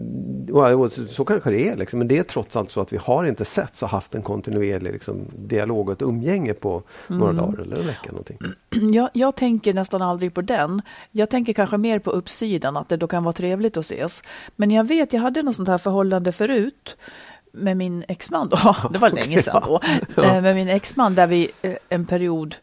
och, 0.51 0.91
så 0.91 1.25
kanske 1.25 1.49
det 1.49 1.69
är. 1.69 1.75
Liksom. 1.75 1.99
Men 1.99 2.07
det 2.07 2.17
är 2.17 2.23
trots 2.23 2.55
allt 2.55 2.71
så 2.71 2.81
att 2.81 2.93
vi 2.93 2.97
har 2.97 3.25
inte 3.25 3.45
sett 3.45 3.75
så 3.75 3.85
haft 3.85 4.15
en 4.15 4.21
kontinuerlig 4.21 4.93
liksom, 4.93 5.21
dialog 5.37 5.87
och 5.89 5.93
ett 5.93 6.01
umgänge 6.01 6.53
på 6.53 6.83
några 7.07 7.31
Mm. 7.31 7.45
dagar 7.45 7.61
eller 7.61 7.79
en 7.79 7.87
vecka. 7.87 8.09
Någonting. 8.11 8.37
Jag, 8.91 9.09
jag 9.13 9.35
tänker 9.35 9.73
nästan 9.73 10.01
aldrig 10.01 10.33
på 10.33 10.41
den. 10.41 10.81
Jag 11.11 11.29
tänker 11.29 11.53
kanske 11.53 11.77
mer 11.77 11.99
på 11.99 12.11
uppsidan, 12.11 12.77
att 12.77 12.89
det 12.89 12.97
då 12.97 13.07
kan 13.07 13.23
vara 13.23 13.33
trevligt 13.33 13.77
att 13.77 13.85
ses. 13.85 14.23
Men 14.55 14.71
jag 14.71 14.83
vet, 14.87 15.13
jag 15.13 15.21
hade 15.21 15.41
något 15.41 15.55
sånt 15.55 15.69
här 15.69 15.77
förhållande 15.77 16.31
förut 16.31 16.97
med 17.51 17.77
min 17.77 18.03
exman 18.07 18.49
då. 18.49 18.75
Det 18.93 18.99
var 18.99 19.09
länge 19.09 19.41
sedan 19.41 19.61
då. 19.65 19.81
Eh, 20.23 20.41
Med 20.41 20.55
min 20.55 20.69
exman 20.69 21.15
där 21.15 21.27
vi 21.27 21.51
eh, 21.61 21.73
en 21.89 22.05
period, 22.05 22.55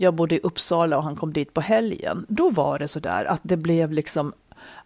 jag 0.00 0.14
bodde 0.14 0.34
i 0.34 0.40
Uppsala 0.42 0.96
och 0.96 1.02
han 1.02 1.16
kom 1.16 1.32
dit 1.32 1.54
på 1.54 1.60
helgen. 1.60 2.26
Då 2.28 2.50
var 2.50 2.78
det 2.78 2.88
så 2.88 3.00
där 3.00 3.24
att 3.24 3.40
det 3.42 3.56
blev 3.56 3.92
liksom 3.92 4.32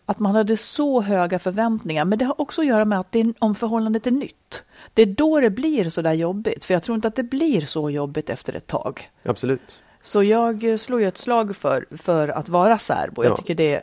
att 0.06 0.18
man 0.18 0.34
hade 0.34 0.56
så 0.56 1.00
höga 1.00 1.38
förväntningar. 1.38 2.04
Men 2.04 2.18
det 2.18 2.24
har 2.24 2.40
också 2.40 2.60
att 2.60 2.66
göra 2.66 2.84
med 2.84 3.00
att 3.00 3.12
det 3.12 3.20
är, 3.20 3.34
om 3.38 3.54
förhållandet 3.54 4.06
är 4.06 4.10
nytt. 4.10 4.64
Det 4.94 5.02
är 5.02 5.06
då 5.06 5.40
det 5.40 5.50
blir 5.50 5.90
så 5.90 6.02
där 6.02 6.12
jobbigt. 6.12 6.64
För 6.64 6.74
jag 6.74 6.82
tror 6.82 6.94
inte 6.94 7.08
att 7.08 7.14
det 7.16 7.22
blir 7.22 7.60
så 7.60 7.90
jobbigt 7.90 8.30
efter 8.30 8.56
ett 8.56 8.66
tag. 8.66 9.10
Absolut. 9.22 9.80
Så 10.02 10.22
jag 10.22 10.64
eh, 10.64 10.76
slår 10.76 11.00
ju 11.00 11.08
ett 11.08 11.18
slag 11.18 11.56
för, 11.56 11.86
för 11.90 12.28
att 12.28 12.48
vara 12.48 12.78
särbo. 12.78 13.24
Jag 13.24 13.32
Ja. 13.32 13.36
tycker 13.36 13.54
det 13.54 13.80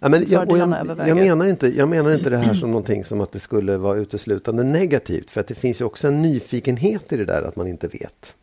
Ja, 0.00 0.08
men 0.08 0.24
jag, 0.28 0.50
jag, 0.50 1.08
jag, 1.08 1.16
menar 1.16 1.46
inte, 1.46 1.68
jag 1.68 1.88
menar 1.88 2.10
inte 2.10 2.30
det 2.30 2.36
här 2.36 2.54
som 2.54 2.70
någonting 2.70 3.04
som 3.04 3.20
att 3.20 3.32
det 3.32 3.40
skulle 3.40 3.76
vara 3.76 3.96
uteslutande 3.96 4.62
negativt. 4.62 5.30
För 5.30 5.40
att 5.40 5.46
det 5.46 5.54
finns 5.54 5.80
ju 5.80 5.84
också 5.84 6.08
en 6.08 6.22
nyfikenhet 6.22 7.12
i 7.12 7.16
det 7.16 7.24
där 7.24 7.42
att 7.42 7.56
man 7.56 7.66
inte 7.66 7.88
vet. 7.88 8.34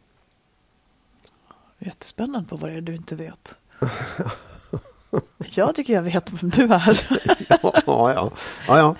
Jättespännande 1.87 2.49
på 2.49 2.55
vad 2.57 2.69
det 2.69 2.75
är 2.75 2.81
du 2.81 2.95
inte 2.95 3.15
vet. 3.15 3.55
jag 5.53 5.75
tycker 5.75 5.93
jag 5.93 6.01
vet 6.01 6.31
vem 6.43 6.49
du 6.49 6.63
är. 6.73 7.07
ja, 7.49 7.73
ja, 7.85 8.31
ja, 8.67 8.77
ja. 8.77 8.95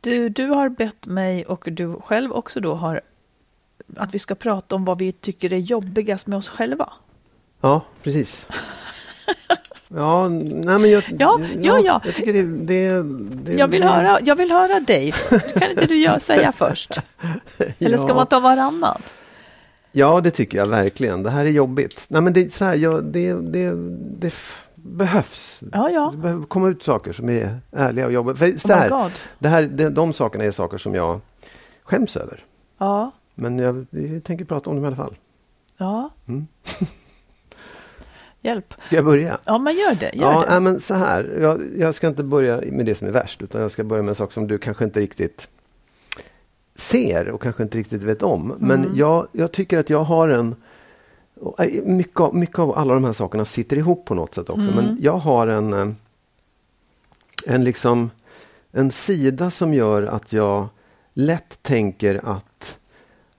Du, 0.00 0.28
du 0.28 0.46
har 0.46 0.68
bett 0.68 1.06
mig 1.06 1.46
och 1.46 1.68
du 1.72 1.94
själv 2.04 2.32
också 2.32 2.60
då 2.60 2.74
har 2.74 3.00
att 3.96 4.14
vi 4.14 4.18
ska 4.18 4.34
prata 4.34 4.74
om 4.74 4.84
vad 4.84 4.98
vi 4.98 5.12
tycker 5.12 5.52
är 5.52 5.58
jobbigast 5.58 6.26
med 6.26 6.36
oss 6.38 6.48
själva. 6.48 6.92
ja 7.60 7.80
precis. 8.02 8.46
Ja, 9.88 10.28
nej 10.28 10.78
men 10.78 10.90
jag, 10.90 11.04
Ja, 11.18 11.40
ja, 11.60 11.78
ja. 11.84 12.00
jag 12.04 12.14
tycker 12.14 12.32
det, 12.32 12.42
det, 12.42 13.02
det 13.44 13.52
Jag 13.58 13.68
vill 13.68 13.80
det, 13.80 13.86
höra, 13.88 14.20
jag 14.20 14.36
vill 14.36 14.50
höra 14.50 14.80
dig. 14.80 15.12
Kan 15.58 15.70
inte 15.70 15.86
du 15.86 16.16
säga 16.20 16.52
först? 16.52 16.90
Eller 17.78 17.98
ska 17.98 18.08
Ja. 18.08 18.14
man 18.14 18.26
ta 18.26 18.40
varannan? 18.40 19.02
Ja, 19.92 20.20
det 20.20 20.30
tycker 20.30 20.58
jag 20.58 20.66
verkligen. 20.68 21.22
Det 21.22 21.30
här 21.30 21.44
är 21.44 21.50
jobbigt. 21.50 22.04
Nej, 22.08 22.22
men 22.22 22.32
det, 22.32 22.52
så 22.54 22.64
här, 22.64 22.74
ja, 22.74 23.00
det, 23.00 23.32
det, 23.34 23.72
det 24.18 24.34
behövs. 24.74 25.60
Ja, 25.72 25.90
ja. 25.90 26.10
Det 26.12 26.18
behöver 26.18 26.46
komma 26.46 26.68
ut 26.68 26.82
saker 26.82 27.12
som 27.12 27.28
är 27.28 27.60
ärliga 27.72 28.06
och 28.06 28.12
jobbiga. 28.12 28.36
För 28.36 28.46
så 28.58 28.68
Oh 28.68 28.74
my 28.76 28.80
här, 28.80 28.88
God. 28.90 29.12
det 29.38 29.48
här, 29.48 29.62
det, 29.62 29.88
de 29.90 30.12
sakerna 30.12 30.44
är 30.44 30.50
saker 30.52 30.78
som 30.78 30.94
jag 30.94 31.20
skäms 31.82 32.16
över. 32.16 32.44
Ja, 32.78 33.10
Men 33.34 33.58
jag, 33.58 33.86
jag 33.90 34.24
tänker 34.24 34.44
prata 34.44 34.70
om 34.70 34.76
dem 34.76 34.84
i 34.84 34.86
alla 34.86 34.96
fall. 34.96 35.16
ja. 35.76 36.10
Mm. 36.28 36.46
Hjälp. 38.42 38.74
Ska 38.86 38.96
jag 38.96 39.04
börja? 39.04 39.38
Ja, 39.44 39.58
men 39.58 39.74
gör 39.74 39.94
det. 39.94 40.10
Gör 40.14 40.32
ja, 40.32 40.44
det. 40.54 40.60
men 40.60 40.80
så 40.80 40.94
här. 40.94 41.38
Jag, 41.40 41.60
jag 41.76 41.94
ska 41.94 42.06
inte 42.08 42.22
börja 42.24 42.60
med 42.66 42.86
det 42.86 42.94
som 42.94 43.08
är 43.08 43.12
värst, 43.12 43.42
utan 43.42 43.60
jag 43.60 43.70
ska 43.70 43.84
börja 43.84 44.02
med 44.02 44.08
en 44.08 44.14
sak 44.14 44.32
som 44.32 44.46
du 44.46 44.58
kanske 44.58 44.84
inte 44.84 45.00
riktigt 45.00 45.48
ser 46.80 47.30
och 47.30 47.42
kanske 47.42 47.62
inte 47.62 47.78
riktigt 47.78 48.02
vet 48.02 48.22
om. 48.22 48.54
Men 48.58 48.84
Mm. 48.84 48.96
jag, 48.96 49.26
jag 49.32 49.52
tycker 49.52 49.78
att 49.78 49.90
jag 49.90 50.04
har 50.04 50.28
en... 50.28 50.54
eh, 51.58 51.82
Mycket 51.84 52.20
av, 52.20 52.34
mycket 52.34 52.58
av 52.58 52.78
alla 52.78 52.94
de 52.94 53.04
här 53.04 53.12
sakerna 53.12 53.44
sitter 53.44 53.76
ihop 53.76 54.04
på 54.04 54.14
något 54.14 54.34
sätt 54.34 54.50
också. 54.50 54.62
Mm. 54.70 54.74
Men 54.74 54.96
jag 55.00 55.16
har 55.16 55.46
en, 55.46 55.72
eh, 55.72 55.88
en 57.46 57.64
liksom 57.64 58.10
en 58.72 58.90
sida 58.90 59.50
som 59.50 59.74
gör 59.74 60.02
att 60.02 60.32
jag 60.32 60.68
lätt 61.14 61.62
tänker 61.62 62.20
att 62.24 62.78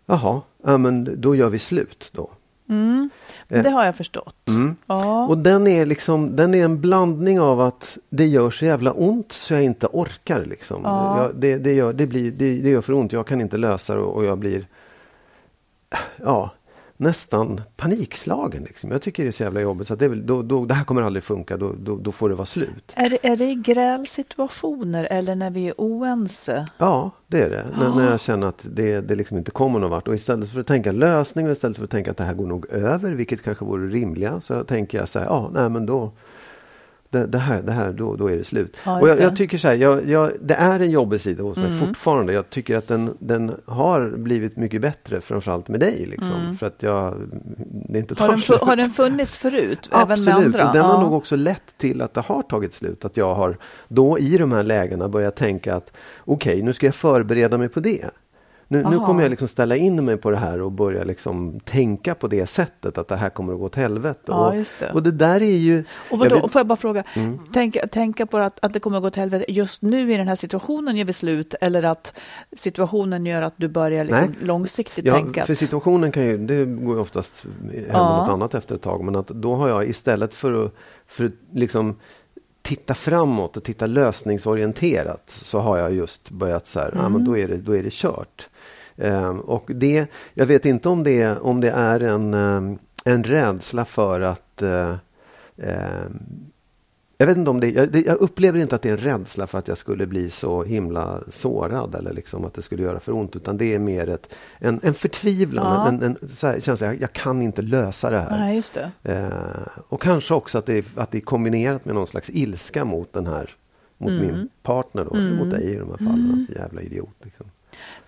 jaha, 0.05 0.41
ja, 0.63 0.77
men 0.77 1.21
då 1.21 1.35
gör 1.35 1.49
vi 1.49 1.59
slut 1.59 2.09
då. 2.13 2.29
Mm. 2.71 3.09
Det 3.47 3.69
har 3.69 3.85
jag 3.85 3.95
förstått. 3.95 4.47
Mm. 4.47 4.75
Ja. 4.87 5.27
Och 5.27 5.37
den 5.37 5.67
är 5.67 5.85
liksom, 5.85 6.35
den 6.35 6.53
är 6.53 6.65
en 6.65 6.81
blandning 6.81 7.39
av 7.39 7.61
att 7.61 7.97
det 8.09 8.25
gör 8.25 8.49
så 8.49 8.65
jävla 8.65 8.91
ont 8.91 9.31
så 9.31 9.53
jag 9.53 9.63
inte 9.63 9.87
orkar 9.87 10.45
liksom. 10.45 10.81
Ja. 10.83 11.21
Jag, 11.21 11.35
det, 11.35 11.57
det, 11.57 11.73
gör, 11.73 11.93
det, 11.93 12.07
blir, 12.07 12.31
det, 12.31 12.61
det 12.61 12.69
gör 12.69 12.81
för 12.81 12.93
ont, 12.93 13.11
jag 13.11 13.27
kan 13.27 13.41
inte 13.41 13.57
lösa 13.57 13.95
det 13.95 14.01
och, 14.01 14.15
och 14.15 14.25
jag 14.25 14.37
blir 14.37 14.67
ja, 16.23 16.51
nästan 17.01 17.61
panikslagen. 17.77 18.63
Liksom. 18.63 18.91
Jag 18.91 19.01
tycker 19.01 19.23
det 19.23 19.29
är 19.29 19.31
så 19.31 19.43
jävla 19.43 19.61
jobbigt 19.61 19.87
så 19.87 19.95
det, 19.95 20.07
väl, 20.07 20.25
då, 20.25 20.41
då, 20.41 20.65
det 20.65 20.73
här 20.73 20.83
kommer 20.83 21.01
aldrig 21.01 21.23
funka, 21.23 21.57
då, 21.57 21.73
då, 21.79 21.95
då 21.97 22.11
får 22.11 22.29
det 22.29 22.35
vara 22.35 22.45
slut. 22.45 22.93
Är, 22.95 23.09
det- 23.09 23.27
är 23.27 23.35
det 23.35 23.45
i 23.51 23.55
grälsituationer 23.55 25.03
eller 25.03 25.35
när 25.35 25.49
vi 25.51 25.67
är 25.67 25.73
oense? 25.77 26.67
Ja, 26.77 27.11
det 27.27 27.41
är 27.41 27.49
det. 27.49 27.65
När, 27.79 27.95
när 27.95 28.11
jag 28.11 28.19
känner 28.19 28.47
att 28.47 28.65
det, 28.71 29.01
det 29.01 29.15
liksom 29.15 29.37
inte 29.37 29.51
kommer 29.51 29.79
någon 29.79 29.89
vart. 29.89 30.07
Och 30.07 30.15
istället 30.15 30.49
för 30.49 30.59
att 30.59 30.67
tänka 30.67 30.91
lösning 30.91 31.45
och 31.45 31.51
istället 31.51 31.77
för 31.77 31.83
att 31.83 31.91
tänka 31.91 32.11
att 32.11 32.17
det 32.17 32.23
här 32.23 32.33
går 32.33 32.47
nog 32.47 32.65
över, 32.69 33.11
vilket 33.11 33.41
kanske 33.43 33.65
vore 33.65 33.87
rimliga, 33.87 34.41
så 34.41 34.63
tänker 34.63 34.97
jag 34.97 35.09
så 35.09 35.19
här, 35.19 35.25
ja, 35.25 35.49
nej 35.53 35.69
men 35.69 35.85
då 35.85 36.11
det, 37.11 37.25
det 37.27 37.37
här, 37.37 37.61
det 37.61 37.71
här 37.71 37.93
då, 37.93 38.15
då 38.15 38.27
är 38.31 38.37
det 38.37 38.43
slut. 38.43 38.77
Ja, 38.85 38.99
och 39.01 39.09
jag, 39.09 39.19
jag 39.19 39.35
tycker 39.35 39.57
så 39.57 39.67
här, 39.67 39.75
jag, 39.75 40.09
jag, 40.09 40.31
det 40.41 40.53
är 40.53 40.79
en 40.79 40.91
jobbig 40.91 41.21
sida 41.21 41.43
hos 41.43 41.57
mig 41.57 41.65
Mm. 41.67 41.79
fortfarande. 41.79 42.33
Jag 42.33 42.49
tycker 42.49 42.77
att 42.77 42.87
den, 42.87 43.17
den 43.19 43.51
har 43.65 44.09
blivit 44.17 44.57
mycket 44.57 44.81
bättre, 44.81 45.21
framförallt 45.21 45.67
med 45.67 45.79
dig. 45.79 46.05
Liksom, 46.09 46.57
För 46.59 46.65
att 46.67 46.83
jag, 46.83 47.15
det 47.89 47.99
inte 47.99 48.15
tar 48.15 48.25
Mm. 48.25 48.29
Har 48.31 48.35
den, 48.37 48.41
slut. 48.43 48.59
har 48.61 48.75
den 48.75 48.89
funnits 48.89 49.37
förut? 49.37 49.89
Även 49.91 50.23
med 50.23 50.35
andra? 50.35 50.67
och 50.67 50.73
den 50.75 50.85
har 50.85 50.93
Ja. 50.93 51.01
nog 51.01 51.13
också 51.13 51.35
lett 51.35 51.77
till 51.77 52.01
att 52.01 52.13
det 52.13 52.21
har 52.21 52.41
tagit 52.41 52.73
slut. 52.73 53.05
Att 53.05 53.17
jag 53.17 53.35
har 53.35 53.57
då 53.87 54.19
i 54.19 54.37
de 54.37 54.51
här 54.51 54.63
lägena 54.63 55.09
börjat 55.09 55.35
tänka 55.35 55.75
att 55.75 55.93
okej, 56.19 56.61
nu 56.61 56.73
ska 56.73 56.85
jag 56.85 56.95
förbereda 56.95 57.57
mig 57.57 57.69
på 57.69 57.79
det. 57.79 58.05
Nu, 58.71 58.83
nu 58.89 58.97
kommer 58.99 59.21
jag 59.21 59.29
liksom 59.29 59.47
ställa 59.47 59.75
in 59.75 60.05
mig 60.05 60.17
på 60.17 60.31
det 60.31 60.37
här 60.37 60.61
och 60.61 60.71
börja 60.71 61.03
liksom 61.03 61.59
tänka 61.59 62.15
på 62.15 62.27
det 62.27 62.45
sättet 62.47 62.97
att 62.97 63.07
det 63.07 63.15
här 63.15 63.29
kommer 63.29 63.53
att 63.53 63.59
gå 63.59 63.65
åt 63.65 63.75
helvete. 63.75 64.19
Ja, 64.25 64.63
det. 64.79 64.91
och 64.93 65.03
det 65.03 65.11
där 65.11 65.41
är 65.41 65.57
ju... 65.57 65.83
Och 66.11 66.19
vadå, 66.19 66.35
jag 66.35 66.41
vet- 66.41 66.51
får 66.51 66.59
jag 66.59 66.67
bara 66.67 66.75
fråga, 66.75 67.03
Mm. 67.15 67.39
tänka, 67.53 67.87
tänka 67.87 68.25
på 68.25 68.37
att, 68.37 68.59
att 68.61 68.73
det 68.73 68.79
kommer 68.79 68.97
att 68.97 69.03
gå 69.03 69.09
till 69.09 69.19
helvete 69.21 69.45
just 69.51 69.81
nu 69.81 70.13
i 70.13 70.17
den 70.17 70.27
här 70.27 70.35
situationen 70.35 70.95
gör 70.97 71.05
vi 71.05 71.13
slut 71.13 71.55
eller 71.61 71.83
att 71.83 72.13
situationen 72.55 73.25
gör 73.25 73.41
att 73.41 73.53
du 73.57 73.67
börjar 73.67 74.03
liksom 74.05 74.25
Nej. 74.25 74.47
långsiktigt 74.47 75.05
Ja, 75.05 75.13
tänka? 75.13 75.45
för 75.45 75.53
att- 75.53 75.59
situationen 75.59 76.11
kan 76.11 76.25
ju, 76.25 76.37
det 76.37 76.65
går 76.65 76.95
ju 76.95 77.01
oftast 77.01 77.45
hända 77.71 77.83
Ja. 77.91 78.17
något 78.21 78.29
annat 78.29 78.53
efter 78.55 78.75
ett 78.75 78.81
tag. 78.81 79.03
Men 79.03 79.15
att 79.15 79.27
då 79.27 79.55
har 79.55 79.69
jag 79.69 79.87
istället 79.89 80.33
för 80.33 80.65
att, 80.65 80.73
för 81.07 81.31
liksom 81.53 81.95
titta 82.61 82.93
framåt 82.93 83.57
och 83.57 83.63
titta 83.63 83.85
lösningsorienterat 83.85 85.23
så 85.43 85.59
har 85.59 85.77
jag 85.77 85.93
just 85.93 86.29
börjat 86.29 86.67
så 86.67 86.79
här, 86.79 86.91
ja, 86.95 87.09
men 87.09 87.25
då, 87.25 87.37
är 87.37 87.47
det, 87.47 87.57
då 87.57 87.75
är 87.75 87.83
det 87.83 87.93
kört. 87.93 88.49
Ehm, 89.01 89.39
och 89.39 89.71
det, 89.75 90.07
jag 90.33 90.45
vet 90.45 90.65
inte 90.65 90.89
om 90.89 91.03
det, 91.03 91.37
om 91.39 91.61
det 91.61 91.69
är 91.71 91.99
en, 91.99 92.33
ehm, 92.33 92.77
en 93.05 93.23
rädsla 93.23 93.85
för 93.85 94.21
att 94.21 94.61
eh, 94.61 94.95
ehm, 95.57 96.19
jag 97.17 97.27
vet 97.27 97.37
inte 97.37 97.49
om 97.49 97.59
det, 97.59 97.69
jag, 97.71 97.95
jag 97.95 98.17
upplever 98.17 98.59
inte 98.59 98.75
att 98.75 98.81
det 98.81 98.89
är 98.89 98.93
en 98.93 98.97
rädsla 99.19 99.47
för 99.47 99.57
att 99.57 99.67
jag 99.67 99.77
skulle 99.77 100.07
bli 100.07 100.29
så 100.29 100.63
himla 100.63 101.19
sårad 101.31 101.95
eller 101.95 102.13
liksom 102.13 102.45
att 102.45 102.53
det 102.53 102.61
skulle 102.61 102.83
göra 102.83 102.99
för 102.99 103.11
ont. 103.11 103.35
Utan 103.35 103.57
det 103.57 103.73
är 103.73 103.79
mer 103.79 104.09
ett, 104.09 104.33
en, 104.59 104.79
en 104.83 104.93
förtvivlan, 104.93 105.65
Ja. 105.65 105.87
en, 105.87 106.03
en 106.03 106.17
så 106.35 106.47
här, 106.47 106.59
känsla, 106.59 106.87
jag, 106.87 107.01
jag 107.01 107.13
kan 107.13 107.41
inte 107.41 107.61
lösa 107.61 108.09
det 108.09 108.19
här. 108.19 108.29
Nej, 108.39 108.55
just 108.55 108.73
det. 108.73 108.91
Eh, 109.03 109.67
och 109.89 110.01
kanske 110.01 110.33
också 110.33 110.57
att 110.57 110.65
det, 110.65 110.85
att 110.95 111.11
det 111.11 111.17
är 111.17 111.21
kombinerat 111.21 111.85
med 111.85 111.95
någon 111.95 112.07
slags 112.07 112.29
ilska 112.29 112.85
mot 112.85 113.13
den 113.13 113.27
här 113.27 113.49
mot 113.97 114.09
Mm. 114.09 114.21
min 114.27 114.49
partner 114.63 115.05
då, 115.05 115.15
eller 115.15 115.35
mot 115.37 115.51
dig 115.51 115.63
i 115.63 115.75
de 115.75 115.89
här 115.89 115.97
fallen. 115.97 116.47
Att 116.49 116.55
jävla 116.57 116.81
idiot. 116.81 117.15
Liksom. 117.23 117.45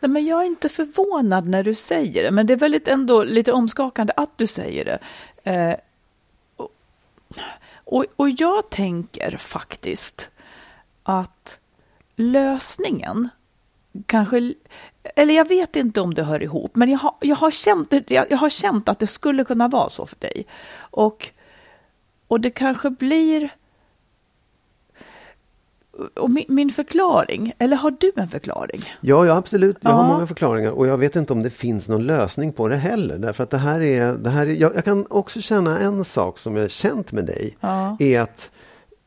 Nej, 0.03 0.09
men 0.09 0.25
jag 0.25 0.41
är 0.41 0.45
inte 0.45 0.69
förvånad 0.69 1.47
när 1.47 1.63
du 1.63 1.75
säger 1.75 2.23
det, 2.23 2.31
men 2.31 2.45
det 2.45 2.53
är 2.53 2.57
väldigt 2.57 2.87
ändå 2.87 3.23
lite 3.23 3.51
omskakande 3.51 4.13
att 4.15 4.37
du 4.37 4.47
säger 4.47 4.85
det. 4.85 4.99
Eh, 5.51 5.75
och, 6.55 6.71
och, 7.83 8.05
och 8.15 8.29
jag 8.29 8.69
tänker 8.69 9.37
faktiskt 9.37 10.29
att 11.03 11.59
lösningen 12.15 13.29
kanske, 14.05 14.53
eller 15.15 15.33
jag 15.33 15.47
vet 15.47 15.75
inte 15.75 16.01
om 16.01 16.13
det 16.13 16.23
hör 16.23 16.43
ihop, 16.43 16.75
men 16.75 16.89
jag 16.89 16.99
har, 16.99 17.15
jag 17.19 17.35
har, 17.35 17.51
känt, 17.51 17.93
jag, 18.07 18.31
jag 18.31 18.37
har 18.37 18.49
känt 18.49 18.89
att 18.89 18.99
det 18.99 19.07
skulle 19.07 19.43
kunna 19.43 19.67
vara 19.67 19.89
så 19.89 20.05
för 20.05 20.19
dig. 20.19 20.45
Och, 20.75 21.29
och 22.27 22.41
det 22.41 22.49
kanske 22.49 22.89
blir 22.89 23.49
och 26.15 26.29
min, 26.29 26.45
min 26.47 26.69
förklaring, 26.69 27.53
eller 27.57 27.77
har 27.77 27.91
du 27.99 28.11
en 28.15 28.27
förklaring? 28.27 28.81
Ja, 29.01 29.25
ja, 29.25 29.35
absolut. 29.35 29.77
Jag 29.81 29.91
har 29.91 30.07
många 30.07 30.27
förklaringar 30.27 30.71
och 30.71 30.87
jag 30.87 30.97
vet 30.97 31.15
inte 31.15 31.33
om 31.33 31.43
det 31.43 31.49
finns 31.49 31.87
någon 31.87 32.03
lösning 32.03 32.53
på 32.53 32.67
det 32.67 32.75
heller. 32.75 33.17
Därför 33.17 33.43
att 33.43 33.49
det 33.49 33.57
här 33.57 33.81
är, 33.81 34.13
det 34.13 34.29
här 34.29 34.47
är 34.47 34.51
jag, 34.51 34.75
jag 34.75 34.85
kan 34.85 35.05
också 35.09 35.41
känna 35.41 35.79
en 35.79 36.05
sak 36.05 36.39
som 36.39 36.55
jag 36.55 36.63
har 36.63 36.69
känt 36.69 37.11
med 37.11 37.25
dig. 37.25 37.57
Ja. 37.59 37.97
Är 37.99 38.19
att 38.19 38.51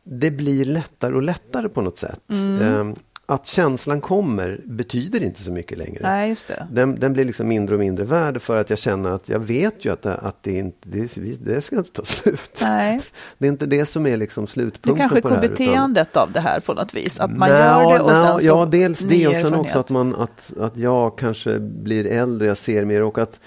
det 0.05 0.31
blir 0.31 0.65
lättare 0.65 1.15
och 1.15 1.23
lättare 1.23 1.69
på 1.69 1.81
något 1.81 1.99
sätt. 1.99 2.21
Mm. 2.31 2.95
Att 3.29 3.47
känslan 3.47 4.01
kommer 4.01 4.61
betyder 4.65 5.23
inte 5.23 5.43
så 5.43 5.51
mycket 5.51 5.79
längre. 5.79 5.99
Nej, 6.03 6.29
just 6.29 6.49
det. 6.49 6.67
Den, 6.73 7.01
den 7.01 7.13
blir 7.13 7.25
liksom 7.25 7.49
mindre 7.49 7.75
och 7.75 7.79
mindre 7.81 8.05
värd 8.05 8.43
för 8.43 8.57
att 8.57 8.71
jag 8.71 8.79
känner 8.79 9.11
att 9.11 9.29
jag 9.29 9.39
vet 9.39 9.85
ju 9.85 9.93
att 9.93 10.03
det, 10.03 10.15
att 10.15 10.43
det 10.43 10.59
inte 10.59 10.89
det, 10.89 11.45
det 11.45 11.61
ska 11.61 11.77
inte 11.77 11.93
ta 11.93 12.05
slut. 12.05 12.59
Nej. 12.61 13.01
Det 13.39 13.47
är 13.47 13.49
inte 13.49 13.67
det 13.67 13.87
som 13.87 14.07
är 14.07 14.17
liksom 14.17 14.45
Det 14.45 14.51
slutpunkten 14.51 15.09
kanske 15.09 15.21
på 15.23 15.29
det 15.29 15.35
är 15.35 15.39
här. 15.39 15.45
utan- 15.45 15.55
beteendet 15.67 16.17
av 16.17 16.33
det 16.33 16.41
här 16.41 16.61
på 16.61 16.75
något 16.75 16.95
vis. 16.95 17.21
Att 17.21 17.31
man 17.37 17.49
Nej, 17.51 17.59
gör 17.59 17.95
det 17.95 18.01
och 18.01 18.11
nej, 18.11 18.21
sen 18.21 18.39
så 18.39 18.47
Ja, 18.47 18.69
dels 18.71 18.99
det 19.01 19.29
och 19.29 19.37
sen 19.37 19.55
också 19.55 19.79
att, 19.79 19.91
man, 19.91 20.15
att, 20.15 20.53
att 20.61 20.77
jag 20.77 21.19
kanske 21.19 21.59
blir 21.61 22.07
äldre, 22.07 22.49
jag 22.49 22.57
ser 22.59 22.85
mer 22.85 23.03
och 23.03 23.19
att 23.19 23.41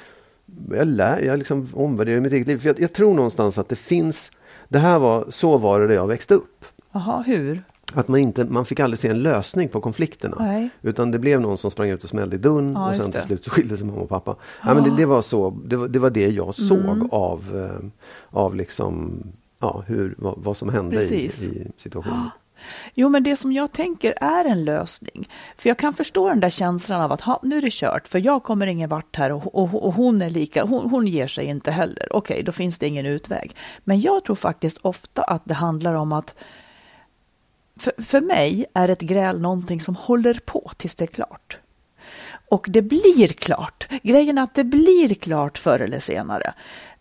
jag, 0.71 0.88
lär, 0.88 1.19
jag 1.19 1.38
liksom 1.38 1.67
omvärderar 1.74 2.19
mitt 2.19 2.33
eget 2.33 2.48
liv. 2.48 2.59
För 2.59 2.69
jag, 2.69 2.79
jag 2.79 2.93
tror 2.93 3.13
någonstans 3.13 3.57
att 3.57 3.69
det 3.69 3.75
finns, 3.75 4.31
det 4.67 4.79
här 4.79 5.00
var, 5.00 5.25
så 5.29 5.57
var 5.57 5.79
det 5.81 5.88
när 5.88 5.93
jag 5.95 6.07
växte 6.07 6.33
upp. 6.33 6.65
Jaha, 6.91 7.21
hur? 7.21 7.63
Att 7.93 8.08
man, 8.08 8.19
inte, 8.19 8.46
man 8.46 8.65
fick 8.65 8.79
aldrig 8.79 9.00
se 9.00 9.08
en 9.08 9.24
lösning 9.24 9.69
på 9.69 9.81
konflikterna. 9.81 10.38
Nej. 10.39 10.69
Utan 10.81 11.12
det 11.12 11.19
blev 11.19 11.41
någon 11.41 11.58
som 11.58 11.72
sprang 11.72 11.89
ut 11.89 12.03
och 12.03 12.10
smällde 12.10 12.36
i 12.36 12.39
dörren 12.39 12.74
Ja, 12.74 12.89
och 12.89 12.96
sen 12.96 13.12
till 13.12 13.22
slut 13.22 13.43
så 13.43 13.51
skilde 13.51 13.77
sig 13.77 13.88
mamma 13.88 14.01
och 14.01 14.10
pappa. 14.10 14.36
Ja, 14.65 14.74
men 14.74 14.84
det, 14.84 14.96
det, 14.98 15.05
var 15.05 15.22
så, 15.22 15.50
det, 15.65 15.75
var, 15.75 15.88
det 15.88 16.00
var 16.00 16.10
det 16.10 16.27
jag 16.29 16.55
såg 16.55 16.79
Mm. 16.79 17.10
av, 17.12 17.69
eh, 17.72 17.89
av 18.29 18.55
liksom, 18.55 19.24
ja, 19.60 19.84
hur, 19.88 20.15
vad, 20.17 20.34
vad 20.38 20.58
som 20.58 20.69
hände 20.69 21.03
i, 21.03 21.25
i 21.25 21.29
situationen. 21.77 22.29
Jo, 22.93 23.10
men 23.10 23.24
det 23.24 23.36
som 23.36 23.51
jag 23.51 23.72
tänker 23.72 24.13
är 24.22 24.46
en 24.46 24.65
lösning. 24.65 25.29
För 25.58 25.69
jag 25.69 25.77
kan 25.77 25.93
förstå 25.93 26.29
den 26.29 26.39
där 26.39 26.50
känslan 26.50 27.01
av 27.01 27.12
att 27.12 27.22
ha, 27.22 27.39
nu 27.43 27.58
är 27.58 27.62
det 27.62 27.72
kört, 27.74 28.08
för 28.08 28.19
jag 28.19 28.43
kommer 28.43 28.67
ingen 28.67 28.89
vart 28.89 29.15
här 29.15 29.31
och, 29.31 29.55
och, 29.55 29.88
och 29.88 29.93
hon 29.93 30.22
är 30.22 30.29
lika, 30.29 30.63
hon, 30.63 30.89
hon 30.89 31.08
ger 31.08 31.27
sig 31.27 31.46
inte 31.46 31.72
heller. 31.72 32.08
Okej, 32.12 32.43
då 32.43 32.51
finns 32.51 32.79
det 32.79 32.88
ingen 32.88 33.05
utväg. 33.05 33.55
Men 33.84 34.01
jag 34.01 34.25
tror 34.25 34.36
faktiskt 34.36 34.77
ofta 34.81 35.24
att 35.24 35.41
det 35.46 35.53
handlar 35.53 35.93
om 35.93 36.12
att 36.12 36.36
för, 37.79 38.03
för 38.03 38.21
mig 38.21 38.65
är 38.74 38.89
ett 38.89 39.01
gräl 39.01 39.41
någonting 39.41 39.81
som 39.81 39.95
håller 39.95 40.39
på 40.45 40.71
tills 40.77 40.95
det 40.95 41.05
är 41.05 41.07
klart. 41.07 41.57
Och 42.50 42.65
det 42.69 42.81
blir 42.81 43.27
klart. 43.27 43.88
Grejen 44.03 44.38
är 44.38 44.43
att 44.43 44.55
det 44.55 44.63
blir 44.63 45.13
klart 45.13 45.57
förr 45.57 45.79
eller 45.79 46.00
senare. 46.00 46.53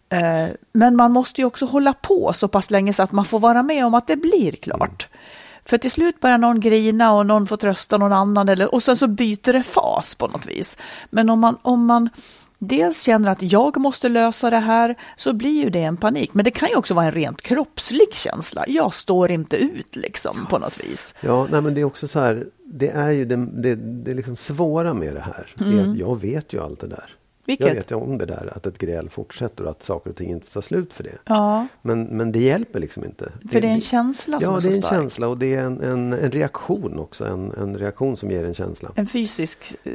Eh, 0.08 0.46
men 0.72 0.96
man 0.96 1.12
måste 1.12 1.40
ju 1.40 1.44
också 1.44 1.66
hålla 1.66 1.92
på 1.92 2.32
så 2.32 2.48
pass 2.48 2.70
länge 2.70 2.92
så 2.92 3.02
att 3.02 3.12
man 3.12 3.24
får 3.24 3.38
vara 3.38 3.62
med 3.62 3.86
om 3.86 3.94
att 3.94 4.06
det 4.06 4.16
blir 4.16 4.52
klart. 4.52 5.08
För 5.64 5.78
till 5.78 5.90
slut 5.90 6.20
börjar 6.20 6.38
någon 6.38 6.60
grina 6.60 7.12
och 7.12 7.26
någon 7.26 7.46
får 7.46 7.56
trösta 7.56 7.96
någon 7.96 8.12
annan 8.12 8.48
eller, 8.48 8.74
och 8.74 8.82
sen 8.82 8.96
så 8.96 9.06
byter 9.06 9.52
det 9.52 9.62
fas 9.62 10.14
på 10.14 10.26
något 10.26 10.46
vis. 10.46 10.78
Men 11.10 11.30
om 11.30 11.40
man, 11.40 11.58
om 11.62 11.86
man 11.86 12.08
dels 12.58 13.02
känner 13.02 13.30
att 13.30 13.42
jag 13.42 13.76
måste 13.76 14.08
lösa 14.08 14.50
det 14.50 14.58
här 14.58 14.94
så 15.16 15.32
blir 15.32 15.64
ju 15.64 15.70
det 15.70 15.82
en 15.82 15.96
panik. 15.96 16.34
Men 16.34 16.44
det 16.44 16.50
kan 16.50 16.68
ju 16.68 16.76
också 16.76 16.94
vara 16.94 17.06
en 17.06 17.12
rent 17.12 17.42
kroppslig 17.42 18.12
känsla. 18.12 18.64
Jag 18.68 18.94
står 18.94 19.30
inte 19.30 19.56
ut 19.56 19.96
liksom 19.96 20.46
på 20.50 20.58
något 20.58 20.84
vis. 20.84 21.14
Ja, 21.20 21.46
nej, 21.50 21.60
men 21.60 21.74
det 21.74 21.80
är 21.80 21.84
också 21.84 22.08
så 22.08 22.20
här, 22.20 22.46
det 22.64 22.90
är 22.90 23.10
ju 23.10 23.24
det, 23.24 23.36
det, 23.36 23.74
det 23.74 24.10
är 24.10 24.14
liksom 24.14 24.36
svåra 24.36 24.94
med 24.94 25.14
det 25.14 25.20
här. 25.20 25.54
är 25.58 25.90
att 25.90 25.98
jag 25.98 26.20
vet 26.20 26.52
ju 26.52 26.62
allt 26.62 26.80
det 26.80 26.88
där. 26.88 27.14
Jag 27.48 27.56
Vilket? 27.56 27.76
vet 27.76 27.90
ju 27.90 27.94
om 27.94 28.18
det 28.18 28.26
där, 28.26 28.52
att 28.56 28.66
ett 28.66 28.78
gräl 28.78 29.08
fortsätter 29.08 29.64
och 29.64 29.70
att 29.70 29.82
saker 29.82 30.10
och 30.10 30.16
ting 30.16 30.30
inte 30.30 30.52
tar 30.52 30.60
slut 30.60 30.92
för 30.92 31.04
det. 31.04 31.18
Ja, 31.24 31.66
Men, 31.82 32.02
men 32.04 32.32
det 32.32 32.38
hjälper 32.38 32.78
liksom 32.80 33.04
inte. 33.04 33.32
för 33.52 33.60
det 33.60 33.68
är 33.68 33.72
en 33.72 33.80
känsla 33.80 34.40
som 34.40 34.52
Ja, 34.52 34.58
är 34.58 34.62
det 34.62 34.68
är 34.68 34.70
så 34.70 34.76
en 34.76 34.82
stark. 34.82 34.94
känsla 34.94 35.28
och 35.28 35.38
det 35.38 35.54
är 35.54 35.62
en, 35.62 35.80
en, 35.82 36.12
en 36.12 36.30
reaktion 36.30 36.98
också. 36.98 37.24
En, 37.26 37.52
en 37.52 37.78
reaktion 37.78 38.16
som 38.16 38.30
ger 38.30 38.44
en 38.44 38.54
känsla. 38.54 38.90
En 38.94 39.06
fysisk 39.06 39.74
eh, 39.84 39.92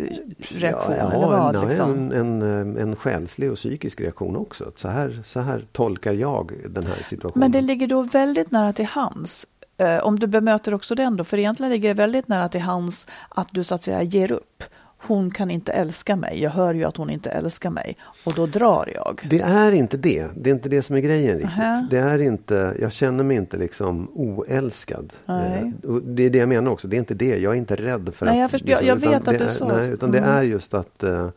reaktion 0.50 0.96
ja, 0.98 1.12
eller 1.14 1.28
vad? 1.28 1.56
ja, 1.56 1.64
liksom? 1.64 2.12
en, 2.12 2.42
en, 2.42 2.78
en 2.78 2.96
själslig 2.96 3.52
och 3.52 3.58
psykisk 3.58 4.02
reaktion 4.02 4.36
också. 4.36 4.72
Så 4.76 4.88
här, 4.88 5.24
så 5.26 5.40
här 5.40 5.66
tolkar 5.72 6.14
jag 6.14 6.52
den 6.70 6.86
här 6.86 7.06
situationen. 7.10 7.40
Men 7.40 7.52
det 7.52 7.62
ligger 7.62 7.88
då 7.88 8.02
väldigt 8.02 8.52
nära 8.52 8.74
till 8.74 8.86
hands. 8.86 9.48
Eh, 9.78 9.98
om 9.98 10.20
du 10.20 10.28
bemöter 10.28 10.74
också 10.74 10.96
den 10.96 11.18
då, 11.18 11.24
för 11.24 11.38
egentligen 11.40 11.72
ligger 11.72 11.90
det 11.90 11.94
väldigt 11.94 12.28
nära 12.28 12.50
till 12.50 12.62
hands 12.62 13.08
att 13.30 13.48
du 13.52 13.64
så 13.64 13.76
att 13.76 13.84
säga 13.84 14.04
ger 14.04 14.32
upp. 14.32 14.64
Hon 15.08 15.32
kan 15.32 15.52
inte 15.52 15.72
älska 15.72 16.16
mig. 16.16 16.42
Jag 16.42 16.50
hör 16.52 16.74
ju 16.74 16.84
att 16.84 16.98
hon 16.98 17.10
inte 17.10 17.30
älskar 17.30 17.70
mig 17.70 17.98
och 18.26 18.34
då 18.34 18.46
drar 18.46 18.90
jag. 18.96 19.28
Det 19.30 19.40
är 19.40 19.72
inte 19.72 19.98
det. 19.98 20.28
Det 20.38 20.50
är 20.50 20.54
inte 20.54 20.70
det 20.70 20.82
som 20.82 20.96
är 20.96 21.00
grejen 21.00 21.34
riktigt. 21.38 21.58
Nähä. 21.58 21.88
Det 21.90 21.98
är 21.98 22.20
inte, 22.20 22.76
jag 22.82 22.92
känner 22.92 23.24
mig 23.24 23.38
inte 23.38 23.58
liksom 23.58 24.10
oälskad. 24.14 25.14
Nej. 25.26 25.74
Eh, 25.84 25.90
och 25.90 26.02
det 26.02 26.24
är 26.24 26.30
det 26.30 26.38
jag 26.38 26.50
menar 26.50 26.72
också. 26.72 26.88
Det 26.88 26.96
är 26.96 27.00
inte 27.00 27.14
det. 27.14 27.38
Jag 27.40 27.54
är 27.54 27.58
inte 27.58 27.76
rädd 27.76 28.10
för 28.14 28.26
Nej, 28.26 28.34
att... 28.36 28.40
jag 28.42 28.52
förstår- 28.52 28.84
jag- 28.84 28.96
vet 28.96 29.16
att 29.16 29.26
det 29.26 29.38
du 29.38 29.44
är, 29.44 29.50
sa. 29.50 29.68
Nej, 29.78 29.90
utan 29.90 30.10
Mm. 30.10 30.22
det 30.24 30.28
är 30.30 30.44
just 30.44 30.74
att... 30.74 31.04
eh, 31.04 31.30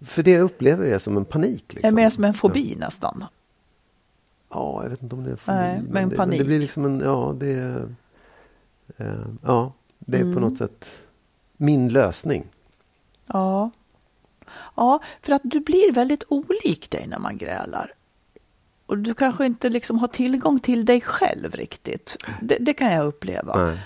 För 0.00 0.22
det 0.22 0.30
jag 0.30 0.42
upplever 0.42 0.86
är 0.86 0.98
som 0.98 1.16
en 1.16 1.24
panik. 1.24 1.64
Det 1.68 1.72
är 1.72 1.74
Liksom. 1.76 1.94
mer 1.94 2.10
som 2.10 2.24
en 2.24 2.34
fobi 2.34 2.76
nästan. 2.78 3.24
Ja, 4.50 4.80
jag 4.82 4.90
vet 4.90 5.02
inte 5.02 5.14
om 5.14 5.24
det 5.24 5.30
är 5.30 5.36
fobi. 5.36 5.56
Nej, 5.56 5.74
men 5.76 5.86
det, 5.88 5.92
men 5.92 6.10
panik. 6.10 6.38
det 6.40 6.44
blir 6.44 6.60
liksom 6.60 6.84
en... 6.84 7.00
Ja, 7.00 7.34
det 7.38 7.52
är... 7.52 7.88
eh, 8.96 9.06
ja, 9.42 9.72
det 9.98 10.16
är 10.16 10.22
Mm. 10.22 10.34
på 10.34 10.40
något 10.40 10.58
sätt 10.58 10.90
min 11.56 11.88
lösning. 11.88 12.44
Ja. 13.26 13.70
ja, 14.74 15.00
för 15.22 15.32
att 15.32 15.42
du 15.44 15.60
blir 15.60 15.92
väldigt 15.92 16.24
olik 16.28 16.90
dig 16.90 17.06
när 17.06 17.18
man 17.18 17.38
grälar. 17.38 17.92
Och 18.86 18.98
du 18.98 19.14
kanske 19.14 19.46
inte 19.46 19.68
liksom 19.68 19.98
har 19.98 20.08
tillgång 20.08 20.60
till 20.60 20.84
dig 20.84 21.00
själv 21.00 21.52
riktigt. 21.52 22.16
Det, 22.42 22.56
det 22.60 22.74
kan 22.74 22.92
jag 22.92 23.06
uppleva. 23.06 23.56
Nej. 23.56 23.78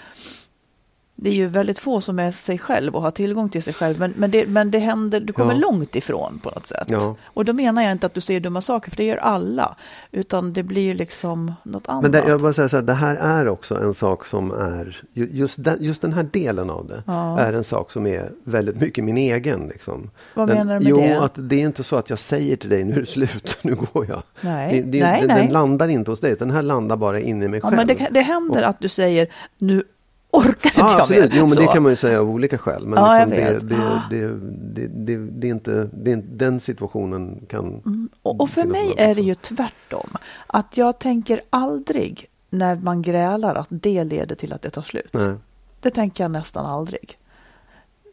Det 1.22 1.30
är 1.30 1.34
ju 1.34 1.46
väldigt 1.46 1.78
få 1.78 2.00
som 2.00 2.18
är 2.18 2.30
sig 2.30 2.58
själv 2.58 2.96
och 2.96 3.02
har 3.02 3.10
tillgång 3.10 3.48
till 3.48 3.62
sig 3.62 3.74
själv. 3.74 3.98
Men, 4.00 4.12
men, 4.16 4.30
det, 4.30 4.46
men 4.46 4.70
det 4.70 4.78
händer, 4.78 5.20
du 5.20 5.32
kommer 5.32 5.52
Ja. 5.54 5.58
långt 5.60 5.96
ifrån 5.96 6.40
på 6.42 6.50
något 6.50 6.66
sätt. 6.66 6.86
Ja. 6.90 7.16
Och 7.24 7.44
då 7.44 7.52
menar 7.52 7.82
jag 7.82 7.92
inte 7.92 8.06
att 8.06 8.14
du 8.14 8.20
säger 8.20 8.40
dumma 8.40 8.60
saker, 8.60 8.90
för 8.90 8.96
det 8.96 9.04
gör 9.04 9.16
alla. 9.16 9.76
Utan 10.12 10.52
det 10.52 10.62
blir 10.62 10.94
liksom 10.94 11.52
något 11.62 11.88
annat. 11.88 12.02
Men 12.02 12.12
det, 12.12 12.18
jag 12.18 12.26
vill 12.34 12.42
bara 12.42 12.52
säga 12.52 12.68
så 12.68 12.76
här, 12.76 12.82
det 12.84 12.92
här 12.94 13.16
är 13.16 13.48
också 13.48 13.74
en 13.74 13.94
sak 13.94 14.26
som 14.26 14.50
är, 14.50 15.02
ju- 15.12 15.28
just 15.32 15.64
den, 15.64 15.76
just 15.80 16.02
den 16.02 16.12
här 16.12 16.22
delen 16.22 16.70
av 16.70 16.86
det, 16.86 17.02
Ja. 17.06 17.38
är 17.38 17.52
en 17.52 17.64
sak 17.64 17.92
som 17.92 18.06
är 18.06 18.30
väldigt 18.44 18.80
mycket 18.80 19.04
min 19.04 19.16
egen. 19.16 19.66
Liksom. 19.68 20.10
Vad 20.34 20.48
den, 20.48 20.56
menar 20.56 20.74
du 20.78 20.84
med 20.84 20.90
jo, 20.90 20.96
det? 20.96 21.20
att 21.20 21.32
det 21.36 21.56
är 21.56 21.60
inte 21.66 21.84
så 21.84 21.96
att 21.96 22.10
jag 22.10 22.18
säger 22.18 22.56
till 22.56 22.70
dig, 22.70 22.84
nu 22.84 22.92
är 22.94 23.00
det 23.00 23.06
slut, 23.06 23.58
nu 23.62 23.74
går 23.74 24.06
jag. 24.08 24.22
Nej. 24.40 24.72
Det, 24.82 24.90
det, 24.98 25.04
Nej, 25.04 25.18
den, 25.20 25.28
nej. 25.28 25.42
den 25.44 25.52
landar 25.52 25.88
inte 25.88 26.10
hos 26.10 26.20
dig, 26.20 26.36
den 26.38 26.50
här 26.50 26.62
landar 26.62 26.96
bara 26.96 27.20
inne 27.20 27.44
i 27.44 27.48
mig 27.48 27.60
själv. 27.60 27.76
men 27.76 27.86
det, 27.86 28.08
det 28.10 28.20
händer 28.22 28.62
att 28.62 28.80
du 28.80 28.88
säger, 28.88 29.28
nu 29.58 29.82
orkar 30.32 30.68
inte 30.70 30.80
Ja, 30.80 30.90
jag 30.92 31.00
absolut. 31.00 31.30
mer. 31.30 31.38
Jo, 31.38 31.42
men 31.42 31.50
Så. 31.50 31.60
det 31.60 31.66
kan 31.66 31.82
man 31.82 31.92
ju 31.92 31.96
säga 31.96 32.20
av 32.20 32.30
olika 32.30 32.58
skäl. 32.58 32.86
Men 32.86 33.04
Ja, 33.04 33.24
liksom 33.24 33.68
det, 33.68 33.76
det, 34.10 34.86
det, 34.88 35.16
det, 35.16 35.46
är 35.46 35.50
inte, 35.50 35.88
det 35.92 36.12
är 36.12 36.16
den 36.16 36.60
situationen 36.60 37.46
kan... 37.48 37.82
Och, 38.22 38.40
och 38.40 38.50
för 38.50 38.64
mig 38.64 38.94
är 38.96 39.06
det 39.06 39.10
också. 39.10 39.22
ju 39.22 39.34
tvärtom. 39.34 40.16
Att 40.46 40.76
jag 40.76 40.98
tänker 40.98 41.40
aldrig 41.50 42.26
när 42.50 42.76
man 42.76 43.02
grälar 43.02 43.54
att 43.54 43.68
det 43.70 44.04
leder 44.04 44.34
till 44.36 44.52
att 44.52 44.62
det 44.62 44.70
tar 44.70 44.82
slut. 44.82 45.10
Nej. 45.12 45.34
Det 45.80 45.90
tänker 45.90 46.24
jag 46.24 46.30
nästan 46.30 46.66
aldrig. 46.66 47.18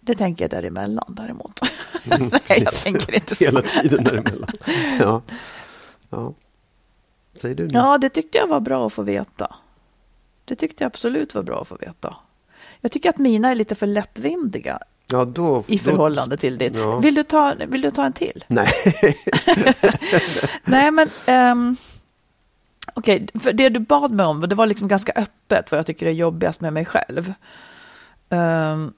Det 0.01 0.15
tänker 0.15 0.43
jag 0.43 0.51
däremellan 0.51 1.13
däremot. 1.17 1.61
Nej, 2.05 2.41
jag 2.47 2.71
tänker 2.73 3.15
inte 3.15 3.35
så. 3.35 3.45
Hela 3.45 3.61
tiden 3.61 4.03
däremellan. 4.03 4.49
Ja. 4.99 5.21
ja. 6.09 6.33
Säger 7.41 7.55
du 7.55 7.63
nu? 7.63 7.69
Ja, 7.73 7.97
det 7.97 8.09
tyckte 8.09 8.37
jag 8.37 8.47
var 8.47 8.59
bra 8.59 8.85
att 8.87 8.93
få 8.93 9.01
veta. 9.01 9.55
Det 10.47 10.55
tyckte 10.55 10.83
jag 10.83 10.87
absolut 10.89 11.35
var 11.35 11.41
bra 11.43 11.61
att 11.61 11.67
få 11.67 11.75
veta. 11.75 12.15
Jag 12.81 12.91
tycker 12.91 13.09
att 13.09 13.17
mina 13.17 13.49
är 13.51 13.55
lite 13.55 13.75
för 13.75 13.87
lättvindiga 13.87 14.79
Ja, 15.11 15.25
då, 15.25 15.63
i 15.67 15.77
då- 15.77 15.83
förhållande 15.83 16.37
till 16.37 16.57
ditt. 16.57 16.75
Ja. 16.75 16.99
Vill, 16.99 17.15
du 17.15 17.23
ta, 17.23 17.53
vill 17.67 17.81
du 17.81 17.91
ta 17.91 18.05
en 18.05 18.13
till? 18.13 18.43
Nej. 18.47 18.67
Nej, 20.63 20.91
men 20.91 21.09
um, 21.27 21.75
okej, 22.93 23.27
för 23.39 23.53
det 23.53 23.69
du 23.69 23.79
bad 23.79 24.11
mig 24.11 24.25
om, 24.25 24.39
det 24.49 24.55
var 24.55 24.65
liksom 24.67 24.87
ganska 24.87 25.11
öppet 25.15 25.71
vad 25.71 25.79
jag 25.79 25.85
tycker 25.85 26.05
är 26.05 26.11
jobbigast 26.11 26.61
med 26.61 26.73
mig 26.73 26.85
själv. 26.85 27.33
Ehm, 28.29 28.93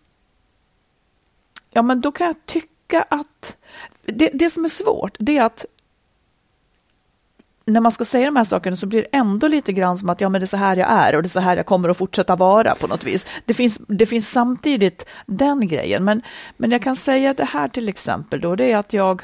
ja, 1.72 1.82
men 1.82 2.02
då 2.02 2.12
kan 2.12 2.28
jag 2.28 2.36
tycka 2.46 3.02
att 3.10 3.58
det, 4.06 4.30
det 4.34 4.50
som 4.50 4.66
är 4.66 4.70
svårt, 4.70 5.16
det 5.20 5.38
är 5.38 5.44
att 5.44 5.66
när 7.70 7.80
man 7.80 7.92
ska 7.92 8.06
säga 8.06 8.26
de 8.26 8.36
här 8.36 8.44
sakerna 8.44 8.76
så 8.78 8.86
blir 8.86 9.02
det 9.02 9.18
ändå 9.18 9.48
lite 9.48 9.74
grann 9.74 9.98
som 9.98 10.10
att 10.10 10.22
ja, 10.22 10.30
men 10.30 10.42
det 10.42 10.46
är 10.46 10.48
så 10.48 10.58
här 10.58 10.78
jag 10.78 10.90
är 10.90 11.16
och 11.16 11.24
det 11.24 11.28
är 11.28 11.30
så 11.30 11.40
här 11.40 11.58
jag 11.58 11.66
kommer 11.66 11.90
att 11.90 11.98
fortsätta 11.98 12.36
vara 12.36 12.76
på 12.76 12.88
något 12.88 13.04
vis. 13.04 13.28
Det 13.46 13.54
finns, 13.54 13.82
det 13.88 14.06
finns 14.06 14.32
samtidigt 14.32 15.06
den 15.26 15.68
grejen, 15.68 16.06
men, 16.06 16.22
men 16.58 16.72
jag 16.72 16.82
kan 16.82 16.96
säga 16.96 17.34
det 17.34 17.46
här 17.46 17.68
till 17.68 17.90
exempel 17.90 18.42
då, 18.42 18.56
det 18.56 18.72
är 18.72 18.78
att 18.78 18.94
jag 18.94 19.24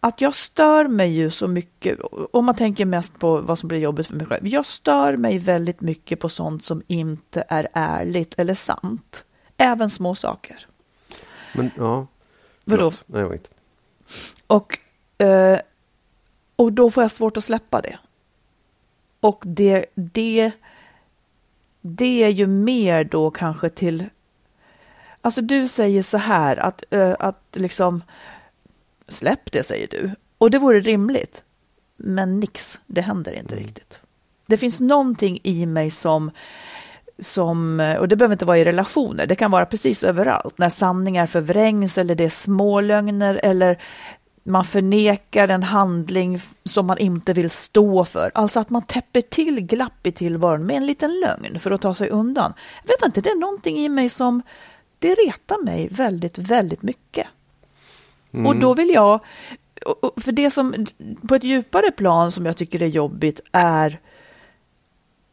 att 0.00 0.20
jag 0.20 0.34
stör 0.34 0.88
mig 0.88 1.12
ju 1.12 1.30
så 1.30 1.48
mycket, 1.48 1.98
om 2.32 2.44
man 2.44 2.54
tänker 2.54 2.84
mest 2.84 3.18
på 3.18 3.40
vad 3.40 3.58
som 3.58 3.68
blir 3.68 3.78
jobbigt 3.78 4.06
för 4.06 4.16
mig 4.16 4.26
själv. 4.26 4.48
Jag 4.48 4.66
stör 4.66 5.16
mig 5.16 5.38
väldigt 5.38 5.80
mycket 5.80 6.20
på 6.20 6.28
sånt 6.28 6.64
som 6.64 6.82
inte 6.86 7.44
är 7.48 7.68
ärligt 7.72 8.38
eller 8.38 8.54
sant. 8.54 9.24
Även 9.56 9.90
små 9.90 10.14
saker. 10.14 10.66
Men 11.52 11.70
ja. 11.76 12.06
Vadå? 12.64 12.92
Nej, 13.06 13.24
wait. 13.24 13.50
Och, 14.46 14.78
eh, 15.18 15.60
och 16.60 16.72
då 16.72 16.90
får 16.90 17.04
jag 17.04 17.10
svårt 17.10 17.36
att 17.36 17.44
släppa 17.44 17.80
det. 17.80 17.98
Och 19.20 19.42
det, 19.46 19.86
det, 19.94 20.52
det 21.80 22.24
är 22.24 22.28
ju 22.28 22.46
mer 22.46 23.04
då 23.04 23.30
kanske 23.30 23.68
till... 23.68 24.04
Alltså 25.20 25.40
du 25.40 25.68
säger 25.68 26.02
så 26.02 26.18
här 26.18 26.56
att, 26.56 26.84
eh, 26.90 27.14
att 27.18 27.42
liksom 27.52 28.02
släpp 29.08 29.52
det 29.52 29.62
säger 29.62 29.88
du. 29.88 30.10
Och 30.38 30.50
det 30.50 30.58
vore 30.58 30.80
rimligt. 30.80 31.44
Men 31.96 32.40
nix, 32.40 32.80
det 32.86 33.00
händer 33.00 33.32
inte 33.32 33.56
riktigt. 33.56 34.00
Det 34.46 34.56
finns 34.56 34.80
någonting 34.80 35.40
i 35.42 35.66
mig 35.66 35.90
som 35.90 36.30
som, 37.18 37.80
och 38.00 38.08
det 38.08 38.16
behöver 38.16 38.34
inte 38.34 38.44
vara 38.44 38.58
i 38.58 38.64
relationer, 38.64 39.26
det 39.26 39.34
kan 39.34 39.50
vara 39.50 39.66
precis 39.66 40.04
överallt, 40.04 40.58
när 40.58 40.68
sanningar 40.68 41.26
förvrängs 41.26 41.98
eller 41.98 42.14
det 42.14 42.24
är 42.24 42.28
smålögner 42.28 43.40
eller 43.42 43.78
man 44.42 44.64
förnekar 44.64 45.48
en 45.48 45.62
handling 45.62 46.40
som 46.64 46.86
man 46.86 46.98
inte 46.98 47.32
vill 47.32 47.50
stå 47.50 48.04
för. 48.04 48.30
Alltså 48.34 48.60
att 48.60 48.70
man 48.70 48.82
täpper 48.82 49.20
till 49.20 49.60
glapp 49.60 50.06
i 50.06 50.12
tillvaron 50.12 50.66
med 50.66 50.76
en 50.76 50.86
liten 50.86 51.20
lögn 51.20 51.60
för 51.60 51.70
att 51.70 51.82
ta 51.82 51.94
sig 51.94 52.08
undan. 52.08 52.52
Jag 52.82 52.88
vet 52.88 53.06
inte, 53.06 53.20
det 53.20 53.30
är 53.30 53.40
någonting 53.40 53.76
i 53.76 53.88
mig 53.88 54.08
som 54.08 54.42
det 54.98 55.14
retar 55.14 55.64
mig 55.64 55.88
väldigt, 55.90 56.38
väldigt 56.38 56.82
mycket. 56.82 57.26
Mm. 58.32 58.46
Och 58.46 58.56
då 58.56 58.74
vill 58.74 58.88
jag, 58.90 59.20
för 60.16 60.32
det 60.32 60.50
som 60.50 60.86
på 61.28 61.34
ett 61.34 61.44
djupare 61.44 61.90
plan 61.90 62.32
som 62.32 62.46
jag 62.46 62.56
tycker 62.56 62.82
är 62.82 62.86
jobbigt 62.86 63.40
är 63.52 64.00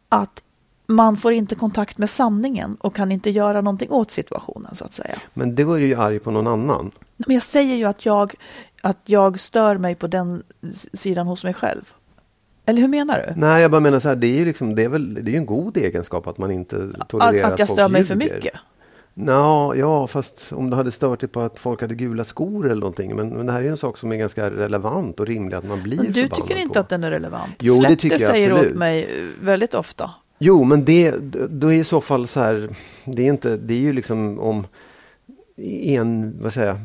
att 0.09 0.43
man 0.88 1.17
får 1.17 1.34
inte 1.34 1.56
kontakt 1.56 1.97
med 1.97 2.10
sanningen 2.10 2.78
och 2.80 2.95
kan 2.95 3.12
inte 3.12 3.30
göra 3.30 3.62
någonting 3.62 3.91
åt 3.91 4.12
situationen 4.12 4.76
så 4.76 4.86
att 4.86 4.93
säga. 4.93 5.15
Men 5.34 5.56
det 5.56 5.63
var 5.63 5.78
ju 5.78 5.95
arg 5.95 6.19
på 6.19 6.32
någon 6.32 6.47
annan. 6.47 6.91
Men 7.17 7.34
jag 7.34 7.43
säger 7.43 7.76
ju 7.76 7.84
att 7.84 8.06
jag, 8.06 8.34
att 8.82 9.00
jag 9.06 9.39
stör 9.39 9.78
mig 9.78 9.95
på 9.95 10.08
den 10.08 10.43
sidan 10.93 11.28
hos 11.28 11.43
mig 11.43 11.54
själv. 11.54 11.93
Eller 12.65 12.82
hur 12.82 12.88
menar 12.88 13.26
du? 13.28 13.41
Nej, 13.41 13.62
jag 13.62 13.71
bara 13.71 13.82
menar 13.82 14.00
så 14.00 14.08
här, 14.08 14.15
det 14.15 14.28
är 14.28 14.39
ju 14.39 14.45
liksom, 14.45 14.76
det 14.76 14.84
är 14.84 14.89
väl, 14.89 15.13
det 15.13 15.21
är 15.21 15.34
ju 15.34 15.38
en 15.38 15.45
god 15.45 15.78
egenskap 15.78 16.28
att 16.28 16.38
man 16.38 16.52
inte 16.52 16.89
tolererar 17.08 17.47
att, 17.47 17.54
att 17.54 17.60
jag 17.60 17.69
stör 17.69 17.89
mig 17.89 18.04
för 18.04 18.15
mycket? 18.15 18.54
Nå, 19.13 19.73
ja, 19.76 20.08
fast 20.08 20.54
om 20.54 20.69
du 20.69 20.76
hade 20.76 20.91
stört 20.91 21.19
dig 21.19 21.30
på 21.30 21.41
att 21.41 21.60
folk 21.60 21.82
hade 21.82 21.95
gula 21.95 22.23
skor 22.23 22.65
eller 22.65 22.80
någonting. 22.80 23.15
Men, 23.15 23.30
men 23.30 23.45
det 23.45 23.52
här 23.52 23.63
är 23.63 23.69
en 23.69 23.78
sak 23.78 23.97
som 23.97 24.12
är 24.12 24.15
ganska 24.15 24.50
relevant 24.50 25.19
och 25.19 25.28
rimlig 25.28 25.56
att 25.58 25.67
man 25.67 25.84
blir 25.84 25.97
men 25.97 26.12
Du 26.12 26.28
tycker 26.28 26.56
inte 26.56 26.73
på. 26.73 26.80
att 26.80 26.89
den 26.89 27.04
är 27.04 27.12
relevant? 27.12 27.56
Jo, 27.60 27.73
Släpp 27.73 27.89
det 27.89 27.95
tycker 27.95 28.19
jag 28.19 28.32
säger 28.32 28.52
absolut. 28.52 28.71
åt 28.71 28.78
mig 28.78 29.10
väldigt 29.41 29.73
ofta. 29.73 30.12
Jo, 30.38 30.63
men 30.63 30.86
det, 30.86 31.12
då 31.50 31.73
är 31.73 31.78
i 31.78 31.84
så 31.84 32.02
fall 32.02 32.28
så 32.28 32.39
här, 32.39 32.69
det 33.06 33.21
är, 33.21 33.30
inte, 33.30 33.58
det 33.58 33.73
är 33.73 33.80
ju 33.80 33.93
liksom 33.93 34.39
om 34.39 34.67
en, 35.84 36.41
vad 36.41 36.54
säger 36.54 36.67
jag, 36.67 36.78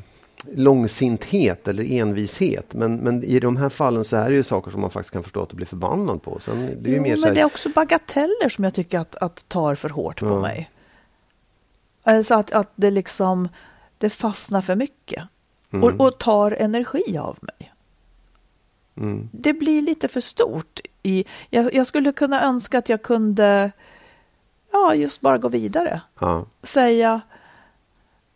långsinthet 0.55 1.69
eller 1.69 1.93
envishet. 1.93 2.75
Men, 2.75 2.97
men 2.97 3.25
i 3.25 3.41
de 3.41 3.57
här 3.57 3.69
fallen 3.69 4.05
så 4.05 4.17
är 4.17 4.31
det 4.31 4.37
ju 4.37 4.43
saker 4.43 4.71
som 4.71 4.81
man 4.81 4.91
faktiskt 4.91 5.13
kan 5.13 5.23
förstå 5.23 5.43
att 5.43 5.49
du 5.49 5.57
blir 5.57 5.67
förbannad 5.67 6.23
på. 6.23 6.41
Sen, 6.41 6.83
det 6.83 6.91
är 6.91 6.95
jo, 6.97 7.03
mer 7.03 7.17
men 7.17 7.25
här... 7.25 7.35
det 7.35 7.41
är 7.41 7.45
också 7.45 7.69
bagateller 7.69 8.49
som 8.49 8.65
jag 8.65 8.75
tycker 8.75 8.99
att, 8.99 9.17
att 9.17 9.49
tar 9.49 9.75
för 9.75 9.89
hårt 9.89 10.21
på 10.21 10.27
ja. 10.27 10.41
mig. 10.41 10.71
Alltså 12.03 12.35
att, 12.35 12.53
att 12.53 12.73
det 12.75 12.91
liksom, 12.91 13.49
det 13.99 14.11
fastnar 14.11 14.61
för 14.61 14.77
mycket. 14.77 15.25
Mm. 15.73 15.85
Och, 15.85 16.07
och, 16.07 16.19
tar 16.19 16.51
energi 16.51 17.19
av 17.19 17.39
mig. 17.41 17.72
Mm. 18.97 19.29
Det 19.33 19.53
blir 19.53 19.83
lite 19.83 20.09
för 20.09 20.21
stort. 20.21 20.81
I, 21.03 21.25
jag, 21.51 21.75
jag, 21.75 21.87
skulle 21.87 22.13
kunna 22.13 22.45
önska 22.45 22.79
att 22.79 22.89
jag 22.89 23.03
kunde, 23.03 23.73
ja, 24.73 24.95
just 24.95 25.21
bara 25.21 25.39
gå 25.39 25.49
vidare. 25.49 26.01
Ja. 26.19 26.47
Säga 26.63 27.21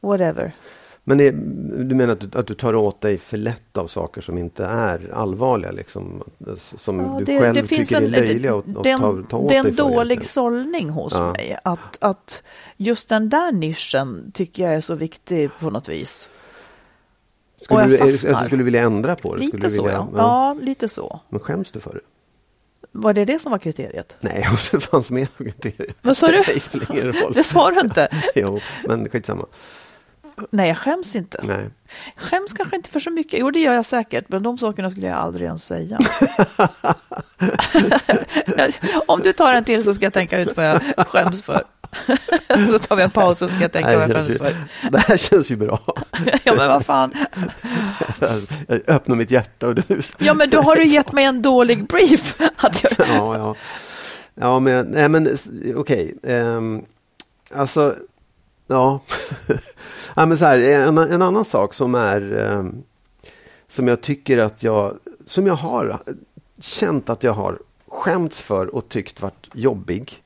whatever. 0.00 0.52
Men 1.08 1.18
det, 1.18 1.30
du 1.84 1.94
menar 1.94 2.12
att 2.12 2.20
du, 2.20 2.38
att 2.38 2.46
du 2.46 2.54
tar 2.54 2.74
åt 2.74 3.00
dig 3.00 3.18
för 3.18 3.36
lätt 3.36 3.76
av 3.76 3.86
saker 3.86 4.20
som 4.20 4.38
inte 4.38 4.64
är 4.64 5.14
allvarliga? 5.14 5.70
Liksom, 5.70 6.22
som 6.58 7.00
ja, 7.00 7.16
du 7.18 7.24
det, 7.24 7.40
själv 7.40 7.54
det 7.54 7.62
tycker 7.62 8.02
är 8.02 8.08
löjliga 8.08 8.54
att 8.54 8.74
ta, 8.74 9.22
ta 9.28 9.36
åt 9.38 9.48
Det 9.48 9.56
är 9.56 9.62
dig 9.62 9.70
en 9.70 9.76
för 9.76 9.82
dålig 9.82 9.96
egentligen. 9.96 10.24
sållning 10.24 10.90
hos 10.90 11.12
ja. 11.14 11.32
mig. 11.32 11.58
Att, 11.62 11.98
att 12.00 12.42
just 12.76 13.08
den 13.08 13.28
där 13.28 13.52
nischen 13.52 14.32
tycker 14.34 14.62
jag 14.62 14.74
är 14.74 14.80
så 14.80 14.94
viktig 14.94 15.50
på 15.60 15.70
något 15.70 15.88
vis. 15.88 16.28
Skulle, 17.66 17.82
och 17.82 17.88
du, 17.88 17.96
jag 17.96 18.06
är, 18.06 18.10
fastnar. 18.10 18.44
skulle 18.44 18.56
du 18.56 18.64
vilja 18.64 18.82
ändra 18.82 19.16
på 19.16 19.34
det? 19.34 19.40
Lite 19.40 19.56
du 19.56 19.70
så, 19.70 19.82
vilja, 19.82 19.92
ja. 19.92 20.08
ja. 20.16 20.56
lite 20.60 20.88
så. 20.88 21.20
Men 21.28 21.40
skäms 21.40 21.72
du 21.72 21.80
för 21.80 21.94
det? 21.94 22.00
Var 22.92 23.12
det 23.12 23.24
det 23.24 23.38
som 23.38 23.52
var 23.52 23.58
kriteriet? 23.58 24.16
Nej, 24.20 24.48
det 24.72 24.80
fanns 24.80 25.10
med 25.10 25.28
kriteriet. 25.36 25.96
Vad 26.02 26.16
sa 26.16 26.28
du? 26.28 26.38
Det 26.54 26.60
spelar 26.60 26.92
ingen 26.92 27.12
roll. 27.12 27.32
Det 27.32 27.44
sa 27.44 27.70
du 27.70 27.80
inte. 27.80 28.08
jo, 28.34 28.60
men 28.88 29.08
skitsamma. 29.08 29.46
Nej, 30.50 30.68
jag 30.68 30.78
skäms 30.78 31.16
inte. 31.16 31.40
Nej. 31.42 31.70
Skäms 32.16 32.52
kanske 32.52 32.76
inte 32.76 32.88
för 32.90 33.00
så 33.00 33.10
mycket. 33.10 33.40
Jo, 33.40 33.50
det 33.50 33.60
gör 33.60 33.72
jag 33.72 33.86
säkert, 33.86 34.28
men 34.28 34.42
de 34.42 34.58
sakerna 34.58 34.90
skulle 34.90 35.06
jag 35.06 35.16
aldrig 35.16 35.46
ens 35.46 35.66
säga. 35.66 35.98
Om 39.06 39.20
du 39.20 39.32
tar 39.32 39.54
en 39.54 39.64
till 39.64 39.84
så 39.84 39.94
ska 39.94 40.06
jag 40.06 40.12
tänka 40.12 40.38
ut 40.38 40.56
vad 40.56 40.66
jag 40.66 40.80
skäms 41.08 41.42
för. 41.42 41.64
så 42.70 42.78
tar 42.78 42.96
vi 42.96 43.02
en 43.02 43.10
paus 43.10 43.42
och 43.42 43.50
ska 43.50 43.60
jag 43.60 43.72
tänka 43.72 43.98
vad 43.98 44.10
jag 44.10 44.16
skäms 44.16 44.38
för. 44.38 44.54
Det 44.90 44.98
här 44.98 45.16
känns 45.16 45.50
ju 45.50 45.56
bra. 45.56 45.80
ja, 46.44 46.54
men 46.56 46.68
vad 46.68 46.86
fan. 46.86 47.14
Jag 48.68 48.80
öppnar 48.86 49.16
mitt 49.16 49.30
hjärta 49.30 49.66
och 49.66 49.74
du... 49.74 49.82
ja, 50.18 50.34
men 50.34 50.50
då 50.50 50.62
har 50.62 50.76
du 50.76 50.84
gett 50.84 51.12
mig 51.12 51.24
en 51.24 51.42
dålig 51.42 51.86
brief. 51.86 52.40
Att 52.56 52.82
jag... 52.82 52.92
ja, 52.98 53.36
ja. 53.38 53.54
Ja, 54.34 54.60
men, 54.60 54.86
nej, 54.86 55.08
men 55.08 55.28
okej. 55.76 56.14
Okay. 56.22 56.40
Um, 56.40 56.84
alltså, 57.54 57.94
ja. 58.66 59.00
ja 60.14 60.26
men 60.26 60.38
så 60.38 60.44
här, 60.44 60.60
en, 60.60 60.98
en 60.98 61.22
annan 61.22 61.44
sak 61.44 61.74
som 61.74 61.94
är 61.94 62.50
um, 62.50 62.84
som 63.68 63.88
jag 63.88 64.00
tycker 64.00 64.38
att 64.38 64.62
jag, 64.62 64.98
som 65.26 65.46
jag 65.46 65.54
har 65.54 66.00
känt 66.60 67.10
att 67.10 67.22
jag 67.22 67.32
har 67.32 67.58
skämts 67.88 68.42
för 68.42 68.74
och 68.74 68.88
tyckt 68.88 69.22
varit 69.22 69.48
jobbig. 69.52 70.22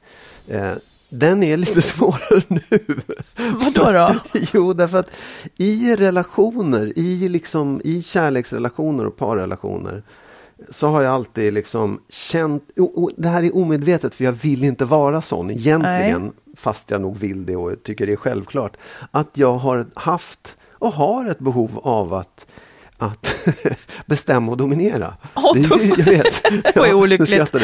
Eh, 0.49 0.73
den 1.11 1.43
är 1.43 1.57
lite 1.57 1.83
svårare 1.93 2.43
nu. 2.49 2.61
Vadå 3.37 3.93
då? 3.93 4.15
jo, 4.53 4.73
därför 4.73 4.99
att 4.99 5.11
i 5.57 5.97
relationer, 5.97 6.99
i, 6.99 7.29
liksom, 7.29 7.81
i 7.85 8.03
kärleksrelationer 8.03 9.07
och 9.07 9.17
parrelationer 9.17 10.03
så 10.71 10.89
har 10.89 11.03
jag 11.03 11.15
alltid 11.15 11.53
liksom 11.53 12.01
känt, 12.09 12.65
och 12.77 13.11
det 13.17 13.29
här 13.29 13.43
är 13.43 13.57
omedvetet 13.57 14.15
för 14.15 14.25
jag 14.25 14.33
vill 14.33 14.65
inte 14.65 14.85
vara 14.85 15.23
sån 15.23 15.51
egentligen, 15.51 16.23
Nej. 16.23 16.55
fast 16.57 16.91
jag 16.91 17.01
nog 17.01 17.17
vill 17.17 17.47
det 17.47 17.57
och 17.57 17.83
tycker 17.83 18.07
det 18.07 18.13
är 18.13 18.17
självklart, 18.17 18.77
att 19.11 19.31
jag 19.33 19.55
har 19.55 19.87
haft 19.95 20.57
och 20.73 20.93
har 20.93 21.31
ett 21.31 21.39
behov 21.39 21.81
av 21.83 22.15
att 22.15 22.47
att 22.99 23.49
bestämma 24.07 24.53
och 24.53 24.57
dominera. 24.57 25.15
Oh, 25.35 25.55
det, 25.55 25.61
jag 25.61 26.05
vet. 26.05 26.43
det 26.43 26.77
var 26.77 26.87
ju 26.87 26.95
olyckligt. 26.95 27.55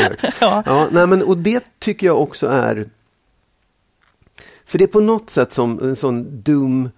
ja. 0.40 0.62
Ja, 0.66 0.88
nej, 0.92 1.06
men, 1.06 1.22
och 1.22 1.38
det 1.38 1.64
tycker 1.78 2.06
jag 2.06 2.20
också 2.22 2.46
är 2.46 2.88
för 4.66 4.78
det 4.78 4.84
är 4.84 4.88
på 4.88 5.00
något 5.00 5.30
sätt 5.30 5.52
som 5.52 5.78
en 5.82 5.96
sån 5.96 6.42
dum 6.42 6.88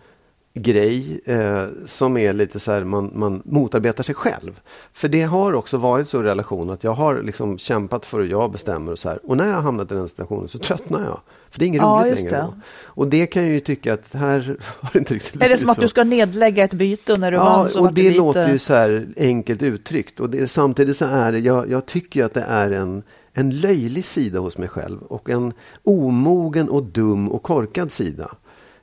grej 0.55 1.21
eh, 1.25 1.65
som 1.87 2.17
är 2.17 2.33
lite 2.33 2.61
så 2.61 2.73
här, 2.73 2.85
man, 2.85 3.11
man 3.15 3.43
motarbetar 3.45 4.03
sig 4.03 4.15
själv. 4.15 4.61
För 4.93 5.09
det 5.09 5.23
har 5.23 5.53
också 5.53 5.77
varit 5.77 6.09
så 6.09 6.21
i 6.21 6.23
relation 6.23 6.71
att 6.71 6.85
jag 6.85 6.95
har 6.95 7.23
liksom 7.23 7.59
kämpat 7.59 8.07
för 8.07 8.21
att 8.21 8.29
jag 8.29 8.53
bestämmer 8.53 8.93
och 8.93 8.99
så 8.99 9.09
här. 9.09 9.19
Och 9.27 9.37
när 9.37 9.47
jag 9.47 9.55
har 9.55 9.63
hamnat 9.63 9.93
i 9.93 9.95
den 9.95 10.09
situationen 10.09 10.49
så 10.49 10.59
tröttnar 10.59 11.05
jag. 11.05 11.21
För 11.51 11.59
det 11.59 11.65
är 11.65 11.67
inget 11.67 11.83
ja, 11.83 12.03
roligt 12.05 12.15
längre. 12.15 12.41
Då. 12.41 12.55
Och 12.85 13.09
det 13.09 13.27
kan 13.27 13.43
jag 13.43 13.53
ju 13.53 13.61
tycka 13.61 13.95
att 13.95 14.15
här 14.15 14.57
har 14.81 14.91
det 14.93 14.99
inte 14.99 15.15
riktigt 15.15 15.43
Är 15.43 15.49
det 15.49 15.57
som 15.57 15.71
att 15.71 15.77
så. 15.77 15.83
du 15.83 15.89
ska 15.89 16.05
nedlägga 16.05 16.65
ett 16.65 16.75
byte 16.75 17.17
när 17.17 17.31
du 17.31 17.37
ja, 17.37 17.45
vann? 17.45 17.69
Så 17.69 17.81
och 17.81 17.93
det 17.93 18.11
låter 18.11 18.49
ju 18.49 18.59
så 18.59 18.75
här 18.75 19.07
enkelt 19.17 19.63
uttryckt. 19.63 20.21
Och 20.21 20.31
det, 20.31 20.49
samtidigt 20.49 20.97
så 20.97 21.05
är 21.05 21.33
det, 21.33 21.39
jag, 21.39 21.71
jag 21.71 21.87
tycker 21.87 22.25
att 22.25 22.35
det 22.35 22.45
är 22.49 22.71
en 22.71 23.03
en 23.39 23.61
löjlig 23.61 24.05
sida 24.05 24.39
hos 24.39 24.59
mig 24.59 24.69
själv 24.69 25.03
och 25.03 25.31
en 25.31 25.53
omogen 25.83 26.69
och 26.69 26.83
dum 26.83 27.29
och 27.29 27.43
korkad 27.43 27.93
sida. 27.93 28.31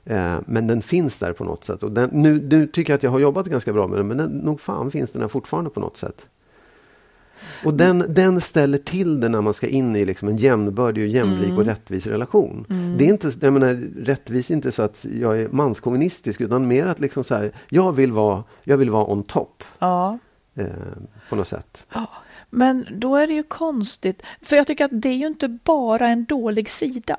Eh, 0.04 0.36
men 0.46 0.66
den 0.66 0.82
finns 0.82 1.18
där 1.18 1.32
på 1.32 1.44
något 1.44 1.64
sätt. 1.64 1.82
Och 1.82 1.92
den, 1.92 2.10
nu, 2.12 2.42
nu 2.42 2.66
tycker 2.66 2.92
jag 2.92 2.96
att 2.96 3.02
jag 3.02 3.10
har 3.10 3.18
jobbat 3.18 3.46
ganska 3.46 3.72
bra 3.72 3.86
med 3.86 3.98
den, 3.98 4.08
men 4.08 4.16
den, 4.16 4.30
nog 4.30 4.60
fan 4.60 4.90
finns 4.90 5.12
den 5.12 5.20
där 5.20 5.28
fortfarande 5.28 5.70
på 5.70 5.80
något 5.80 5.96
sätt. 5.96 6.26
Och 7.64 7.74
den, 7.74 8.04
den 8.08 8.40
ställer 8.40 8.78
till 8.78 9.20
det 9.20 9.28
när 9.28 9.40
man 9.40 9.54
ska 9.54 9.66
in 9.66 9.96
i 9.96 10.04
liksom 10.04 10.28
en 10.28 10.36
jämnbördig, 10.36 11.04
och 11.04 11.08
jämlik 11.08 11.46
mm. 11.46 11.58
och 11.58 11.64
rättvis 11.64 12.06
relation. 12.06 12.66
Mm. 12.70 12.96
Det 12.98 13.04
är 13.04 13.08
inte, 13.08 13.32
jag 13.40 13.52
menar, 13.52 13.74
rättvis 14.04 14.50
inte 14.50 14.72
så 14.72 14.82
att 14.82 15.06
jag 15.20 15.40
är 15.40 15.48
manskommunistisk 15.48 16.40
utan 16.40 16.68
mer 16.68 16.86
att 16.86 17.00
liksom 17.00 17.24
så 17.24 17.34
här, 17.34 17.52
jag, 17.68 17.92
vill 17.92 18.12
vara, 18.12 18.44
jag 18.64 18.76
vill 18.76 18.90
vara 18.90 19.12
on 19.12 19.22
top. 19.22 19.64
Ja. 19.78 20.18
Eh, 20.54 20.66
på 21.28 21.36
något 21.36 21.48
sätt. 21.48 21.86
Ja. 21.94 22.08
Men 22.50 22.86
då 22.90 23.16
är 23.16 23.26
det 23.26 23.34
ju 23.34 23.42
konstigt, 23.42 24.22
för 24.42 24.56
jag 24.56 24.66
tycker 24.66 24.84
att 24.84 25.02
det 25.02 25.08
är 25.08 25.14
ju 25.14 25.26
inte 25.26 25.48
bara 25.48 26.08
en 26.08 26.24
dålig 26.24 26.70
sida. 26.70 27.16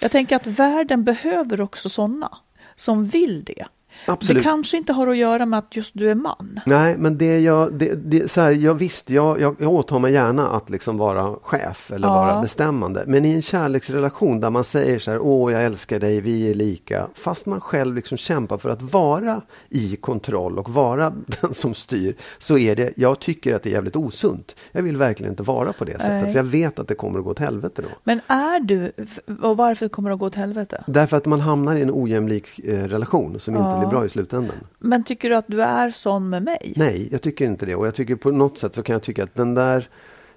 Jag 0.00 0.10
tänker 0.10 0.36
att 0.36 0.46
världen 0.46 1.04
behöver 1.04 1.60
också 1.60 1.88
sådana 1.88 2.38
som 2.76 3.06
vill 3.06 3.44
det. 3.44 3.64
Absolut. 4.06 4.42
Det 4.42 4.48
kanske 4.48 4.76
inte 4.76 4.92
har 4.92 5.06
att 5.06 5.16
göra 5.16 5.46
med 5.46 5.58
att 5.58 5.76
just 5.76 5.90
du 5.94 6.10
är 6.10 6.14
man. 6.14 6.60
Nej, 6.66 6.96
men 6.98 7.18
det 7.18 7.40
jag, 7.40 7.74
det, 7.74 7.94
det, 7.94 8.30
så 8.30 8.40
här, 8.40 8.50
jag 8.52 8.74
visst, 8.74 9.10
jag, 9.10 9.40
jag, 9.40 9.56
jag 9.58 9.72
åtar 9.72 9.98
mig 9.98 10.12
gärna 10.12 10.48
att 10.48 10.70
liksom 10.70 10.98
vara 10.98 11.34
chef 11.42 11.90
eller 11.92 12.08
Ja. 12.08 12.14
vara 12.14 12.40
bestämmande. 12.42 13.04
Men 13.06 13.24
i 13.24 13.32
en 13.34 13.42
kärleksrelation 13.42 14.40
där 14.40 14.50
man 14.50 14.64
säger 14.64 14.98
så 14.98 15.10
här, 15.10 15.18
åh 15.22 15.52
jag 15.52 15.64
älskar 15.64 16.00
dig, 16.00 16.20
vi 16.20 16.50
är 16.50 16.54
lika. 16.54 17.06
Fast 17.14 17.46
man 17.46 17.60
själv 17.60 17.94
liksom 17.94 18.18
kämpar 18.18 18.58
för 18.58 18.70
att 18.70 18.82
vara 18.82 19.40
i 19.68 19.96
kontroll 19.96 20.58
och 20.58 20.70
vara 20.70 21.12
den 21.40 21.54
som 21.54 21.74
styr. 21.74 22.14
Så 22.38 22.58
är 22.58 22.76
det, 22.76 22.92
jag 22.96 23.20
tycker 23.20 23.54
att 23.54 23.62
det 23.62 23.68
är 23.70 23.72
jävligt 23.74 23.96
osunt. 23.96 24.56
Jag 24.72 24.82
vill 24.82 24.96
verkligen 24.96 25.32
inte 25.32 25.42
vara 25.42 25.72
på 25.72 25.84
det 25.84 25.92
sättet. 25.92 26.22
Nej. 26.22 26.32
För 26.32 26.38
jag 26.38 26.44
vet 26.44 26.78
att 26.78 26.88
det 26.88 26.94
kommer 26.94 27.18
att 27.18 27.24
gå 27.24 27.30
åt 27.30 27.38
helvete 27.38 27.82
då. 27.82 27.88
Men 28.04 28.20
är 28.26 28.60
du, 28.60 28.92
och 29.42 29.56
varför 29.56 29.88
kommer 29.88 30.10
det 30.10 30.14
att 30.14 30.20
gå 30.20 30.26
åt 30.26 30.34
helvete? 30.34 30.84
Därför 30.86 31.16
att 31.16 31.26
man 31.26 31.40
hamnar 31.40 31.76
i 31.76 31.82
en 31.82 31.90
ojämlik 31.94 32.58
eh, 32.64 32.84
relation 32.84 33.40
som 33.40 33.56
inte 33.56 33.68
Ja. 33.68 33.78
blir 33.78 33.85
bra 33.90 34.04
i 34.04 34.08
slutändan. 34.08 34.56
Men 34.78 35.04
tycker 35.04 35.30
du 35.30 35.36
att 35.36 35.44
du 35.48 35.62
är 35.62 35.90
sån 35.90 36.28
med 36.28 36.42
mig? 36.42 36.72
Nej, 36.76 37.08
jag 37.12 37.22
tycker 37.22 37.44
inte 37.44 37.66
det. 37.66 37.74
Och 37.74 37.86
jag 37.86 37.94
tycker 37.94 38.16
på 38.16 38.30
något 38.30 38.58
sätt 38.58 38.74
så 38.74 38.82
kan 38.82 38.92
jag 38.92 39.02
tycka 39.02 39.24
att 39.24 39.34
den 39.34 39.54
där 39.54 39.88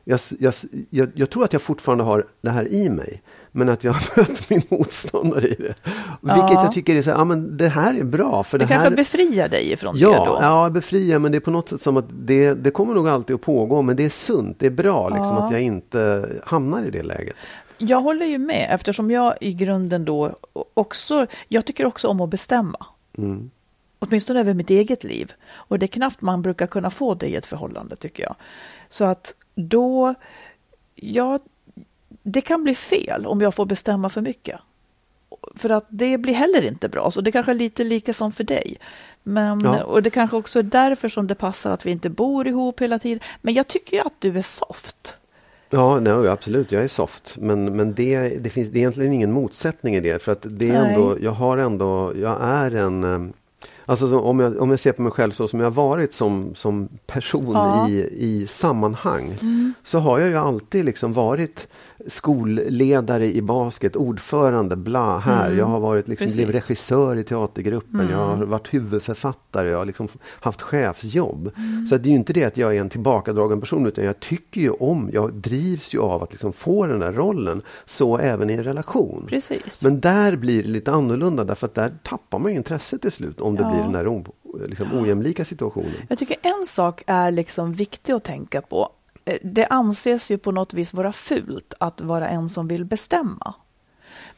jag, 0.03 0.19
jag, 0.39 0.53
jag, 0.89 1.09
jag 1.15 1.29
tror 1.29 1.43
att 1.43 1.53
jag 1.53 1.61
fortfarande 1.61 2.03
har 2.03 2.25
det 2.41 2.49
här 2.49 2.73
i 2.73 2.89
mig. 2.89 3.21
Men 3.51 3.69
att 3.69 3.83
jag 3.83 3.93
har 3.93 4.17
mött 4.21 4.49
min 4.49 4.61
motståndare 4.69 5.47
i 5.47 5.55
det. 5.55 5.73
Vilket 6.21 6.51
Ja. 6.51 6.63
jag 6.63 6.71
tycker 6.71 6.95
är 6.95 7.01
så 7.01 7.11
här, 7.11 7.17
ja 7.17 7.25
men 7.25 7.57
det 7.57 7.67
här 7.67 7.99
är 7.99 8.03
bra. 8.03 8.43
För 8.43 8.57
Det, 8.57 8.65
det, 8.65 8.73
här, 8.73 8.81
kanske 8.83 8.95
befriar 8.95 9.47
dig 9.49 9.71
ifrån 9.71 9.95
det 9.95 10.01
Ja, 10.01 10.25
då? 10.25 10.37
ja, 10.41 10.69
befria, 10.69 11.19
men 11.19 11.31
det 11.31 11.37
är 11.37 11.39
på 11.39 11.51
något 11.51 11.69
sätt 11.69 11.81
som 11.81 11.97
att 11.97 12.05
det, 12.09 12.53
det 12.53 12.71
kommer 12.71 12.93
nog 12.93 13.07
alltid 13.07 13.33
att 13.35 13.41
pågå, 13.41 13.81
men 13.81 13.95
det 13.95 14.05
är 14.05 14.09
sunt, 14.09 14.59
det 14.59 14.65
är 14.65 14.69
bra 14.71 15.09
liksom, 15.09 15.25
Ja. 15.25 15.45
att 15.45 15.51
jag 15.51 15.61
inte 15.61 16.29
hamnar 16.45 16.83
i 16.83 16.89
det 16.91 17.03
läget. 17.03 17.35
Jag 17.77 18.01
håller 18.01 18.25
ju 18.25 18.37
med 18.37 18.67
eftersom 18.71 19.11
jag 19.11 19.33
i 19.41 19.53
grunden 19.53 20.05
då 20.05 20.35
också, 20.73 21.27
jag 21.47 21.65
tycker 21.65 21.85
också 21.85 22.07
om 22.07 22.21
att 22.21 22.29
bestämma. 22.29 22.85
Mm. 23.23 23.51
Åtminstone 23.99 24.39
över 24.39 24.53
mitt 24.53 24.69
eget 24.69 25.03
liv. 25.03 25.33
Och 25.51 25.79
det 25.79 25.85
är 25.85 25.87
knappt 25.87 26.21
man 26.21 26.41
brukar 26.41 26.67
kunna 26.67 26.89
få 26.89 27.13
det 27.13 27.27
i 27.27 27.35
ett 27.35 27.45
förhållande 27.45 27.95
tycker 27.95 28.23
jag. 28.23 28.35
Så 28.89 29.05
att 29.05 29.35
då, 29.55 30.15
ja, 30.95 31.39
det 32.23 32.41
kan 32.41 32.63
bli 32.63 32.75
fel 32.75 33.25
om 33.25 33.41
jag 33.41 33.55
får 33.55 33.65
bestämma 33.65 34.09
för 34.09 34.21
mycket. 34.21 34.59
För 35.55 35.69
att 35.69 35.85
det 35.89 36.17
blir 36.17 36.33
heller 36.33 36.61
inte 36.61 36.89
bra, 36.89 37.11
så 37.11 37.21
det 37.21 37.31
kanske 37.31 37.51
är 37.51 37.55
lite 37.55 37.83
lika 37.83 38.13
som 38.13 38.31
för 38.31 38.43
dig. 38.43 38.77
Men, 39.23 39.61
Ja. 39.61 39.83
Och 39.83 40.03
det 40.03 40.09
kanske 40.09 40.37
också 40.37 40.59
är 40.59 40.63
därför 40.63 41.09
som 41.09 41.27
det 41.27 41.35
passar 41.35 41.71
att 41.71 41.85
vi 41.85 41.91
inte 41.91 42.09
bor 42.09 42.47
ihop 42.47 42.81
hela 42.81 42.99
tiden. 42.99 43.19
Men 43.41 43.53
jag 43.53 43.67
tycker 43.67 43.97
ju 43.97 44.03
att 44.03 44.21
du 44.21 44.37
är 44.37 44.41
soft. 44.41 45.17
Ja, 45.69 45.99
nej, 45.99 46.27
absolut, 46.27 46.71
jag 46.71 46.83
är 46.83 46.87
soft. 46.87 47.35
Men, 47.39 47.75
men 47.75 47.93
det, 47.93 48.19
det 48.43 48.49
finns 48.49 48.69
det 48.69 48.77
är 48.77 48.79
egentligen 48.79 49.13
ingen 49.13 49.31
motsättning 49.31 49.95
i 49.95 49.99
det. 49.99 50.21
För 50.21 50.31
att 50.31 50.45
det 50.49 50.69
är 50.69 50.81
Nej. 50.81 50.93
ändå, 50.93 51.17
jag 51.21 51.31
har 51.31 51.57
ändå, 51.57 52.13
jag 52.21 52.37
är 52.41 52.75
en... 52.75 53.03
eh, 53.03 53.19
Alltså 53.85 54.09
så, 54.09 54.19
om, 54.19 54.39
jag, 54.39 54.59
om 54.61 54.69
jag 54.69 54.79
ser 54.79 54.91
på 54.91 55.01
mig 55.01 55.11
själv 55.11 55.31
så 55.31 55.47
som 55.47 55.59
jag 55.59 55.71
varit 55.71 56.13
som, 56.13 56.55
som 56.55 56.89
person 57.07 57.51
Ja. 57.53 57.79
Mm. 57.85 57.91
i, 57.91 58.09
i 58.17 58.47
sammanhang. 58.47 59.35
Så 59.83 59.99
har 59.99 60.19
jag 60.19 60.29
ju 60.29 60.35
alltid 60.37 60.85
liksom 60.85 61.13
varit 61.13 61.67
skolledare 62.07 63.25
i 63.25 63.41
basket, 63.41 63.95
ordförande, 63.95 64.75
bla 64.75 65.17
här. 65.17 65.53
Jag 65.53 65.65
har 65.65 65.79
varit 65.79 66.07
liksom, 66.07 66.25
Precis. 66.25 66.35
blivit 66.37 66.55
regissör 66.55 67.15
i 67.15 67.23
teatergruppen, 67.23 68.07
jag 68.11 68.17
har 68.17 68.45
varit 68.45 68.73
huvudförfattare, 68.73 69.69
jag 69.69 69.77
har 69.77 69.85
liksom 69.85 70.07
haft 70.25 70.61
chefsjobb. 70.61 71.51
Så 71.89 71.95
att 71.95 72.03
det 72.03 72.09
är 72.09 72.11
ju 72.11 72.17
inte 72.17 72.33
det 72.33 72.43
att 72.45 72.57
jag 72.57 72.75
är 72.75 72.81
en 72.81 72.89
tillbakadragen 72.89 73.59
person 73.59 73.87
utan 73.87 74.03
jag 74.05 74.19
tycker 74.19 74.61
ju 74.61 74.69
om, 74.69 75.09
jag 75.13 75.33
drivs 75.33 75.93
ju 75.93 75.99
av 75.99 76.23
att 76.23 76.31
liksom 76.31 76.53
få 76.53 76.87
den 76.87 76.99
där 76.99 77.11
rollen. 77.13 77.61
Så 77.85 78.17
även 78.17 78.49
i 78.49 78.53
en 78.53 78.63
relation. 78.63 79.25
Precis. 79.29 79.83
Men 79.83 79.99
där 79.99 80.35
blir 80.35 80.63
det 80.63 80.69
lite 80.69 80.91
annorlunda 80.91 81.43
därför 81.43 81.65
att 81.67 81.75
där 81.75 81.93
tappar 82.03 82.39
man 82.39 82.51
intresset 82.51 83.01
till 83.01 83.11
slut 83.11 83.39
om 83.41 83.55
det 83.55 83.61
Ja. 83.61 83.69
blir 83.71 83.83
den 83.83 83.95
här 83.95 84.07
o, 84.07 84.25
liksom, 84.67 84.87
ojämlika 84.93 85.45
situationen. 85.45 85.91
Jag 86.09 86.19
tycker 86.19 86.37
en 86.41 86.65
sak 86.67 87.03
är 87.07 87.31
liksom 87.31 87.73
viktig 87.73 88.13
att 88.13 88.23
tänka 88.23 88.61
på. 88.61 88.89
Eh, 89.29 89.37
det 89.43 89.65
anses 89.65 90.31
ju 90.31 90.37
på 90.37 90.51
något 90.51 90.73
vis 90.73 90.93
vara 90.93 91.11
fult 91.11 91.73
att 91.79 92.01
vara 92.01 92.29
en 92.29 92.49
som 92.49 92.67
vill 92.67 92.85
bestämma. 92.85 93.53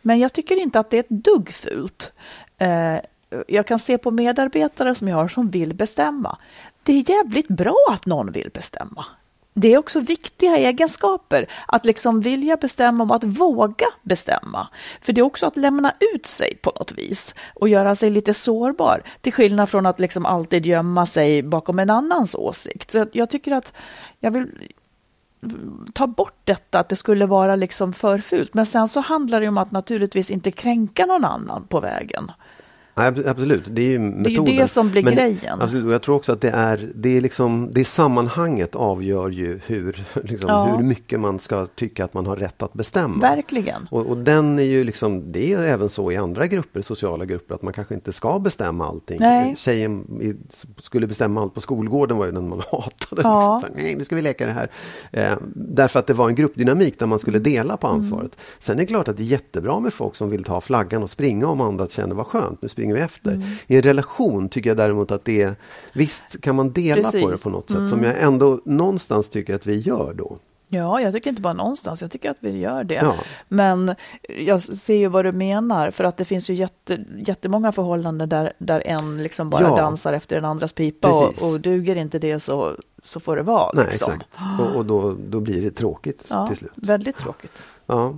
Men 0.01 0.19
jag 0.19 0.33
tycker 0.33 0.55
inte 0.55 0.79
att 0.79 0.89
det 0.89 0.97
är 0.97 0.99
ett 0.99 1.09
dugg 1.09 1.49
fult. 1.53 2.11
Eh, 2.57 2.97
jag 3.47 3.67
kan 3.67 3.79
se 3.79 3.97
på 3.97 4.11
medarbetare 4.11 4.95
som 4.95 5.07
jag 5.07 5.15
har 5.15 5.27
som 5.27 5.49
vill 5.49 5.73
bestämma. 5.73 6.37
Det 6.83 6.93
är 6.93 7.09
jävligt 7.09 7.47
bra 7.47 7.77
att 7.93 8.05
någon 8.05 8.31
vill 8.31 8.49
bestämma. 8.53 9.05
Det 9.53 9.73
är 9.73 9.77
också 9.77 9.99
viktiga 9.99 10.57
egenskaper 10.57 11.45
att 11.67 11.85
liksom 11.85 12.21
vilja 12.21 12.57
bestämma 12.57 13.03
och 13.03 13.15
att 13.15 13.23
våga 13.23 13.85
bestämma. 14.01 14.67
För 15.01 15.13
det 15.13 15.21
är 15.21 15.23
också 15.23 15.45
att 15.45 15.57
lämna 15.57 15.93
ut 16.15 16.25
sig 16.25 16.55
på 16.61 16.71
något 16.79 16.91
vis 16.91 17.35
och 17.55 17.69
göra 17.69 17.95
sig 17.95 18.09
lite 18.09 18.33
sårbar. 18.33 19.03
Till 19.21 19.33
skillnad 19.33 19.69
från 19.69 19.85
att 19.85 19.99
liksom 19.99 20.25
alltid 20.25 20.65
gömma 20.65 21.05
sig 21.05 21.43
bakom 21.43 21.79
en 21.79 21.89
annans 21.89 22.35
åsikt. 22.35 22.91
Så 22.91 22.97
jag- 22.97 23.09
jag 23.13 23.29
tycker 23.29 23.51
att 23.51 23.73
jag 24.19 24.31
vill 24.31 24.47
ta 25.93 26.07
bort 26.07 26.41
detta 26.43 26.79
att 26.79 26.89
det 26.89 26.95
skulle 26.95 27.25
vara 27.25 27.55
liksom 27.55 27.93
för 27.93 28.17
fult. 28.17 28.53
Men 28.53 28.65
sen 28.65 28.87
så 28.87 28.99
handlar 28.99 29.41
det 29.41 29.47
om 29.47 29.57
att 29.57 29.71
naturligtvis 29.71 30.31
inte 30.31 30.51
kränka 30.51 31.05
någon 31.05 31.25
annan 31.25 31.67
på 31.67 31.79
vägen. 31.79 32.31
Nej, 32.95 33.27
absolut, 33.27 33.63
det 33.67 33.81
är 33.81 33.89
ju 33.89 33.99
metoden. 33.99 34.55
det 34.57 34.67
som 34.67 34.89
blir 34.89 35.03
Men, 35.03 35.15
grejen. 35.15 35.61
Absolut, 35.61 35.85
och 35.85 35.93
jag 35.93 36.01
tror 36.01 36.15
också 36.15 36.31
att 36.31 36.41
det 36.41 36.49
är, 36.49 36.89
det 36.95 37.17
är 37.17 37.21
liksom, 37.21 37.69
det 37.71 37.85
sammanhanget 37.85 38.75
avgör 38.75 39.29
ju 39.29 39.59
hur, 39.65 40.03
liksom, 40.23 40.49
Ja. 40.49 40.65
hur 40.77 40.83
mycket 40.83 41.19
man 41.19 41.39
ska 41.39 41.65
tycka 41.65 42.05
att 42.05 42.13
man 42.13 42.25
har 42.25 42.35
rätt 42.35 42.61
att 42.63 42.73
bestämma. 42.73 43.17
Verkligen. 43.21 43.87
Och, 43.91 44.05
och 44.05 44.17
den 44.17 44.59
är 44.59 44.63
ju 44.63 44.83
liksom, 44.83 45.31
det 45.31 45.53
är 45.53 45.67
även 45.67 45.89
så 45.89 46.11
i 46.11 46.17
andra 46.17 46.47
grupper, 46.47 46.81
sociala 46.81 47.25
grupper, 47.25 47.55
att 47.55 47.61
man 47.61 47.73
kanske 47.73 47.93
inte 47.93 48.13
ska 48.13 48.39
bestämma 48.39 48.87
allting. 48.87 49.17
Nej. 49.19 49.55
Tjejen 49.57 50.05
skulle 50.77 51.07
bestämma 51.07 51.41
allt 51.41 51.53
på 51.53 51.61
skolgården 51.61 52.17
var 52.17 52.25
ju 52.25 52.31
den 52.31 52.49
man 52.49 52.61
hatade. 52.71 53.21
Ja. 53.23 53.55
Liksom. 53.63 53.75
Så 53.75 53.81
Nej, 53.83 53.95
nu 53.95 54.05
ska 54.05 54.15
vi 54.15 54.21
leka 54.21 54.45
det 54.45 54.51
här. 54.53 54.69
Eh, 55.11 55.37
därför 55.55 55.99
att 55.99 56.07
det 56.07 56.13
var 56.13 56.29
en 56.29 56.35
gruppdynamik 56.35 56.99
där 56.99 57.05
man 57.05 57.19
skulle 57.19 57.37
Mm. 57.37 57.51
dela 57.53 57.77
på 57.77 57.87
ansvaret. 57.87 58.37
Sen 58.59 58.75
är 58.75 58.79
det 58.81 58.85
klart 58.85 59.07
att 59.07 59.17
det 59.17 59.23
är 59.23 59.25
jättebra 59.25 59.79
med 59.79 59.93
folk 59.93 60.15
som 60.15 60.29
vill 60.29 60.43
ta 60.43 60.61
flaggan 60.61 61.03
och 61.03 61.09
springa 61.09 61.47
om 61.47 61.61
andra 61.61 61.87
känner 61.87 62.15
vad 62.15 62.25
skönt, 62.27 62.61
nu 62.61 62.69
springer 62.81 62.95
vi 62.95 63.01
efter. 63.01 63.31
Mm. 63.31 63.47
I 63.67 63.75
en 63.75 63.81
relation 63.81 64.49
tycker 64.49 64.69
jag 64.69 64.77
däremot 64.77 65.11
att 65.11 65.25
det 65.25 65.41
är, 65.41 65.55
visst 65.93 66.41
kan 66.41 66.55
man 66.55 66.71
dela 66.71 67.03
på 67.03 67.11
Precis. 67.11 67.29
det 67.29 67.43
på 67.43 67.49
något 67.49 67.69
sätt, 67.69 67.89
som 67.89 68.03
jag 68.03 68.21
ändå 68.21 68.61
någonstans 68.65 69.29
tycker 69.29 69.55
att 69.55 69.65
vi 69.65 69.79
gör 69.79 70.13
då. 70.13 70.37
Ja, 70.67 71.01
jag 71.01 71.13
tycker 71.13 71.29
inte 71.29 71.41
bara 71.41 71.53
någonstans, 71.53 72.01
jag 72.01 72.11
tycker 72.11 72.31
att 72.31 72.37
vi 72.39 72.57
gör 72.59 72.83
det. 72.83 72.93
Ja. 72.93 73.15
Men 73.47 73.95
jag 74.45 74.61
ser 74.61 74.95
ju 74.95 75.07
vad 75.07 75.25
du 75.25 75.31
menar, 75.31 75.91
för 75.91 76.03
att 76.03 76.17
det 76.17 76.25
finns 76.25 76.49
ju 76.49 76.53
jätte, 76.53 77.05
jättemånga 77.27 77.71
förhållanden 77.71 78.29
där, 78.29 78.53
där 78.57 78.87
en 78.87 79.23
liksom 79.23 79.49
bara 79.49 79.63
Ja. 79.63 79.75
dansar 79.75 80.13
efter 80.13 80.35
den 80.35 80.45
andras 80.45 80.73
pipa 80.73 81.09
och, 81.09 81.51
och 81.51 81.59
duger 81.59 81.95
inte 81.95 82.19
det 82.19 82.39
så, 82.39 82.75
så 83.03 83.19
får 83.19 83.35
det 83.35 83.43
vara. 83.43 83.71
Nej, 83.73 83.85
liksom. 83.91 84.13
exakt. 84.13 84.59
Och, 84.59 84.75
och 84.75 84.85
då, 84.85 85.17
då 85.19 85.39
blir 85.39 85.61
det 85.61 85.71
tråkigt 85.71 86.25
Ja, 86.29 86.47
till 86.47 86.57
slut. 86.57 86.71
väldigt 86.75 87.17
tråkigt. 87.17 87.67
Ja. 87.85 88.17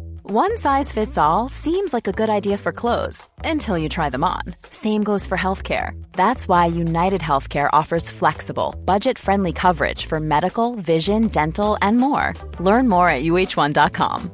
One 0.23 0.55
size 0.57 0.91
fits 0.91 1.17
all 1.17 1.49
seems 1.49 1.93
like 1.93 2.07
a 2.07 2.11
good 2.11 2.29
idea 2.29 2.57
for 2.57 2.71
clothes 2.71 3.27
until 3.43 3.75
you 3.75 3.89
try 3.89 4.09
them 4.09 4.23
on. 4.23 4.43
Same 4.69 5.03
goes 5.03 5.27
for 5.27 5.37
healthcare. 5.37 5.99
That's 6.13 6.47
why 6.47 6.67
United 6.67 7.21
Healthcare 7.21 7.69
offers 7.73 8.09
flexible, 8.09 8.75
budget 8.85 9.17
friendly 9.17 9.51
coverage 9.51 10.05
for 10.05 10.19
medical, 10.19 10.75
vision, 10.75 11.27
dental, 11.27 11.77
and 11.81 11.97
more. 11.97 12.33
Learn 12.59 12.87
more 12.87 13.09
at 13.09 13.23
uh1.com. 13.23 14.31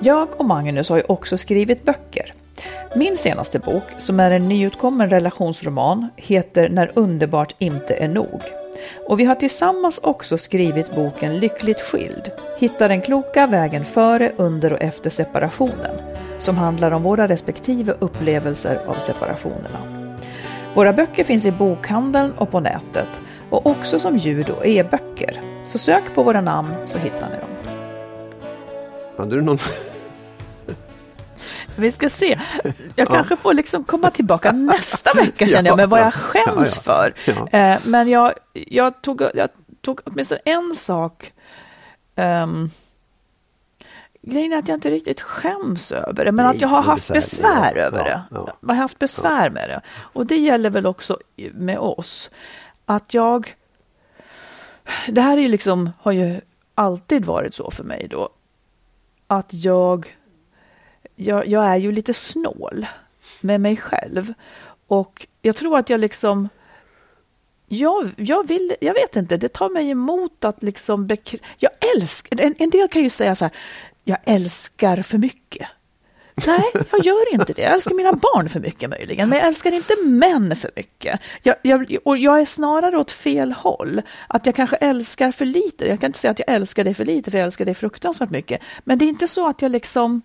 Jag 0.00 0.28
och 0.36 0.44
Magnus 0.44 0.88
har 0.88 0.96
ju 0.96 1.02
också 1.02 1.38
skrivit 1.38 1.84
böcker. 1.84 2.34
Min 2.96 3.16
senaste 3.16 3.58
bok, 3.58 3.84
som 3.98 4.20
är 4.20 4.30
en 4.30 4.48
nyutkommen 4.48 5.10
relationsroman, 5.10 6.08
heter 6.16 6.68
När 6.68 6.90
underbart 6.94 7.54
inte 7.58 7.94
är 7.94 8.08
nog. 8.08 8.42
Och 9.06 9.20
vi 9.20 9.24
har 9.24 9.34
tillsammans 9.34 9.98
också 10.02 10.38
skrivit 10.38 10.94
boken 10.94 11.38
Lyckligt 11.38 11.80
skild. 11.80 12.30
Hitta 12.58 12.88
den 12.88 13.00
kloka 13.00 13.46
vägen 13.46 13.84
före, 13.84 14.32
under 14.36 14.72
och 14.72 14.82
efter 14.82 15.10
separationen. 15.10 15.96
Som 16.38 16.56
handlar 16.56 16.90
om 16.90 17.02
våra 17.02 17.28
respektive 17.28 17.94
upplevelser 17.98 18.78
av 18.86 18.94
separationerna. 18.94 19.78
Våra 20.74 20.92
böcker 20.92 21.24
finns 21.24 21.46
i 21.46 21.50
bokhandeln 21.50 22.32
och 22.32 22.50
på 22.50 22.60
nätet 22.60 23.20
och 23.50 23.66
också 23.66 23.98
som 23.98 24.16
ljud 24.16 24.50
och 24.50 24.66
e-böcker. 24.66 25.40
Så 25.66 25.78
sök 25.78 26.02
på 26.14 26.22
våra 26.22 26.40
namn 26.40 26.74
så 26.86 26.98
hittar 26.98 27.28
ni 27.28 27.36
dem. 27.36 27.74
Hade 29.16 29.36
du 29.36 29.42
någon... 29.42 29.58
Vi 31.78 31.92
ska 31.92 32.10
se. 32.10 32.38
Jag 32.96 33.08
kanske 33.08 33.36
får 33.36 33.54
liksom 33.54 33.84
komma 33.84 34.10
tillbaka 34.10 34.52
nästa 34.52 35.12
vecka 35.14 35.46
känner 35.48 35.70
jag 35.70 35.76
med 35.76 35.88
vad 35.88 36.00
jag 36.00 36.14
skäms 36.14 36.78
för. 36.78 37.14
Eh, 37.52 37.78
Men 37.84 38.08
jag, 38.08 38.32
jag, 38.52 39.02
tog, 39.02 39.22
jag 39.34 39.48
tog 39.80 40.00
åtminstone 40.04 40.40
en 40.44 40.74
sak. 40.74 41.32
Um, 42.16 42.70
grejen 44.22 44.52
är 44.52 44.56
att 44.58 44.68
jag 44.68 44.76
inte 44.76 44.90
riktigt 44.90 45.20
skäms 45.20 45.92
över 45.92 46.24
det, 46.24 46.32
men 46.32 46.46
Nej, 46.46 46.54
att 46.56 46.60
jag 46.62 46.68
har 46.68 46.82
haft 46.82 47.12
besvär 47.12 47.72
Ja, 47.76 47.82
över 47.82 48.04
det. 48.04 48.22
ja, 48.30 48.48
Jag 48.60 48.68
har 48.68 48.74
haft 48.74 48.98
besvär 48.98 49.50
med 49.50 49.68
det. 49.68 49.80
Och 49.98 50.26
det 50.26 50.36
gäller 50.36 50.70
väl 50.70 50.86
också 50.86 51.18
med 51.52 51.78
oss. 51.78 52.30
Att 52.84 53.14
jag... 53.14 53.54
Det 55.08 55.20
här 55.20 55.38
är 55.38 55.48
liksom, 55.48 55.90
har 56.00 56.12
ju 56.12 56.40
alltid 56.74 57.24
varit 57.24 57.54
så 57.54 57.70
för 57.70 57.84
mig 57.84 58.08
då. 58.10 58.28
Att 59.26 59.48
jag, 59.54 60.16
jag, 61.18 61.46
jag 61.46 61.64
är 61.64 61.76
ju 61.76 61.92
lite 61.92 62.14
snål 62.14 62.86
med 63.40 63.60
mig 63.60 63.76
själv. 63.76 64.34
Och 64.86 65.26
jag 65.42 65.56
tror 65.56 65.78
att 65.78 65.90
jag 65.90 66.00
liksom... 66.00 66.48
Jag, 67.70 68.10
jag 68.16 68.48
vill, 68.48 68.76
jag 68.80 68.94
vet 68.94 69.16
inte, 69.16 69.36
det 69.36 69.48
tar 69.48 69.68
mig 69.68 69.90
emot 69.90 70.44
att 70.44 70.62
liksom 70.62 71.06
bekr- 71.06 71.40
Jag 71.58 71.70
älskar, 71.96 72.40
en, 72.40 72.54
en 72.58 72.70
del 72.70 72.88
kan 72.88 73.02
ju 73.02 73.10
säga 73.10 73.34
så 73.34 73.44
här, 73.44 73.54
jag 74.04 74.18
älskar 74.24 75.02
för 75.02 75.18
mycket. 75.18 75.68
Nej, 76.46 76.64
jag 76.92 77.04
gör 77.04 77.34
inte 77.34 77.52
det. 77.52 77.62
Jag 77.62 77.72
älskar 77.72 77.94
mina 77.94 78.12
barn 78.12 78.48
för 78.48 78.60
mycket 78.60 78.90
möjligen, 78.90 79.28
men 79.28 79.38
jag 79.38 79.46
älskar 79.46 79.72
inte 79.72 79.94
män 80.04 80.56
för 80.56 80.70
mycket. 80.76 81.20
Jag, 81.42 81.56
jag, 81.62 81.96
och 82.04 82.18
jag 82.18 82.40
är 82.40 82.44
snarare 82.44 82.98
åt 82.98 83.10
fel 83.10 83.52
håll. 83.52 84.02
Att 84.28 84.46
jag 84.46 84.54
kanske 84.54 84.76
älskar 84.76 85.32
för 85.32 85.44
lite. 85.44 85.86
Jag 85.86 86.00
kan 86.00 86.06
inte 86.06 86.18
säga 86.18 86.30
att 86.30 86.38
jag 86.38 86.54
älskar 86.54 86.84
dig 86.84 86.94
för 86.94 87.04
lite, 87.04 87.30
för 87.30 87.38
jag 87.38 87.44
älskar 87.44 87.64
dig 87.64 87.74
fruktansvärt 87.74 88.30
mycket. 88.30 88.62
Men 88.84 88.98
det 88.98 89.04
är 89.04 89.08
inte 89.08 89.28
så 89.28 89.48
att 89.48 89.62
jag 89.62 89.70
liksom... 89.70 90.22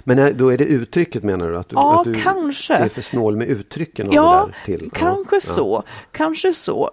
Men 0.00 0.36
då 0.36 0.52
är 0.52 0.58
det 0.58 0.64
uttrycket 0.64 1.22
menar 1.22 1.48
du? 1.48 1.58
Att 1.58 1.68
du, 1.68 1.76
Ja, 1.76 2.00
att 2.00 2.04
du 2.04 2.14
kanske. 2.14 2.74
är 2.74 2.88
för 2.88 3.02
snål 3.02 3.36
med 3.36 3.48
uttrycken? 3.48 4.08
Ja, 4.12 4.48
till. 4.64 4.90
kanske 4.94 5.36
ja. 5.36 5.40
så. 5.40 5.82
Kanske 6.12 6.54
så. 6.54 6.90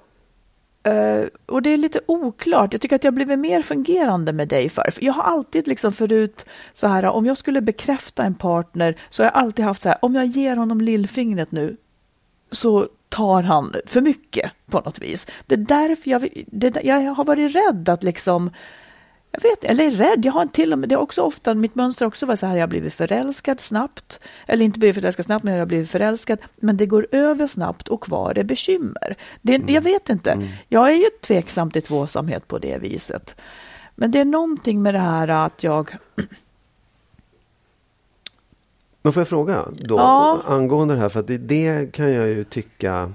Eh, 0.84 1.26
och 1.46 1.62
det 1.62 1.70
är 1.70 1.78
lite 1.78 2.00
oklart. 2.06 2.74
Jag 2.74 2.82
tycker 2.82 2.96
att 2.96 3.04
jag 3.04 3.14
blivit 3.14 3.40
mer 3.40 3.62
fungerande 3.62 4.34
med 4.34 4.48
dig 4.48 4.70
för. 4.70 4.92
för 4.92 5.04
jag 5.04 5.14
har 5.14 5.24
alltid 5.24 5.68
liksom 5.68 5.94
förut 5.94 6.46
så 6.74 6.88
här, 6.88 7.06
om 7.06 7.26
jag 7.26 7.38
skulle 7.38 7.62
bekräfta 7.62 8.24
en 8.24 8.36
partner 8.36 8.98
så 9.10 9.24
har 9.24 9.26
jag 9.26 9.36
alltid 9.36 9.66
haft 9.66 9.82
så 9.82 9.90
här, 9.90 9.98
om 10.02 10.16
jag 10.16 10.26
ger 10.26 10.56
honom 10.56 10.82
lillfingret 10.82 11.52
nu 11.52 11.78
så 12.52 12.88
tar 13.10 13.42
han 13.42 13.76
för 13.86 14.02
mycket 14.02 14.52
på 14.66 14.80
något 14.80 15.00
vis. 15.00 15.28
Det 15.46 15.56
är 15.56 15.60
därför 15.60 16.12
jag, 16.12 16.44
det, 16.48 16.84
jag 16.84 17.14
har 17.14 17.26
varit 17.26 17.56
rädd 17.56 17.90
att 17.90 18.04
liksom 18.04 18.52
jag 19.42 19.50
vet 19.50 19.64
eller 19.64 19.92
rädd, 19.92 20.26
jag 20.26 20.34
har 20.34 20.46
till 20.46 20.74
och 20.74 20.80
med, 20.80 20.90
det 20.90 20.96
är 20.96 21.00
också 21.00 21.22
ofta, 21.22 21.54
mitt 21.54 21.76
mönster 21.76 22.06
också 22.06 22.26
varit 22.26 22.40
så 22.40 22.46
här, 22.46 22.56
jag 22.56 22.62
har 22.62 22.68
blivit 22.68 22.94
förälskad 22.94 23.60
snabbt, 23.60 24.20
eller 24.48 24.66
inte 24.66 24.80
blivit 24.80 24.96
förälskad 24.96 25.26
snabbt, 25.26 25.44
men 25.44 25.54
jag 25.54 25.62
har 25.62 25.66
blivit 25.66 25.90
förälskad, 25.90 26.40
men 26.56 26.78
det 26.78 26.86
går 26.86 27.08
över 27.12 27.48
snabbt 27.48 27.88
och 27.88 28.02
kvar 28.04 28.38
är 28.38 28.44
bekymmer. 28.44 29.16
Det, 29.42 29.64
Jag 29.68 29.82
vet 29.82 30.10
inte, 30.10 30.50
jag 30.68 30.92
är 30.92 30.96
ju 30.96 31.10
tveksam 31.22 31.72
till 31.72 31.82
tvåsamhet 31.82 32.48
på 32.48 32.58
det 32.58 32.78
viset. 32.78 33.36
Men 33.96 34.12
det 34.12 34.20
är 34.20 34.26
någonting 34.26 34.82
med 34.82 34.94
det 34.94 35.00
här 35.00 35.28
att 35.28 35.64
jag, 35.64 35.96
Men 39.02 39.14
får 39.14 39.20
jag 39.22 39.28
fråga 39.28 39.66
då 39.80 39.96
Ja. 39.96 40.42
angående 40.46 40.94
det 40.94 41.00
här? 41.00 41.10
För 41.10 41.20
att 41.20 41.28
det, 41.28 41.38
det 41.38 41.92
kan 41.92 42.14
jag 42.14 42.28
ju 42.28 42.44
tycka 42.44 43.12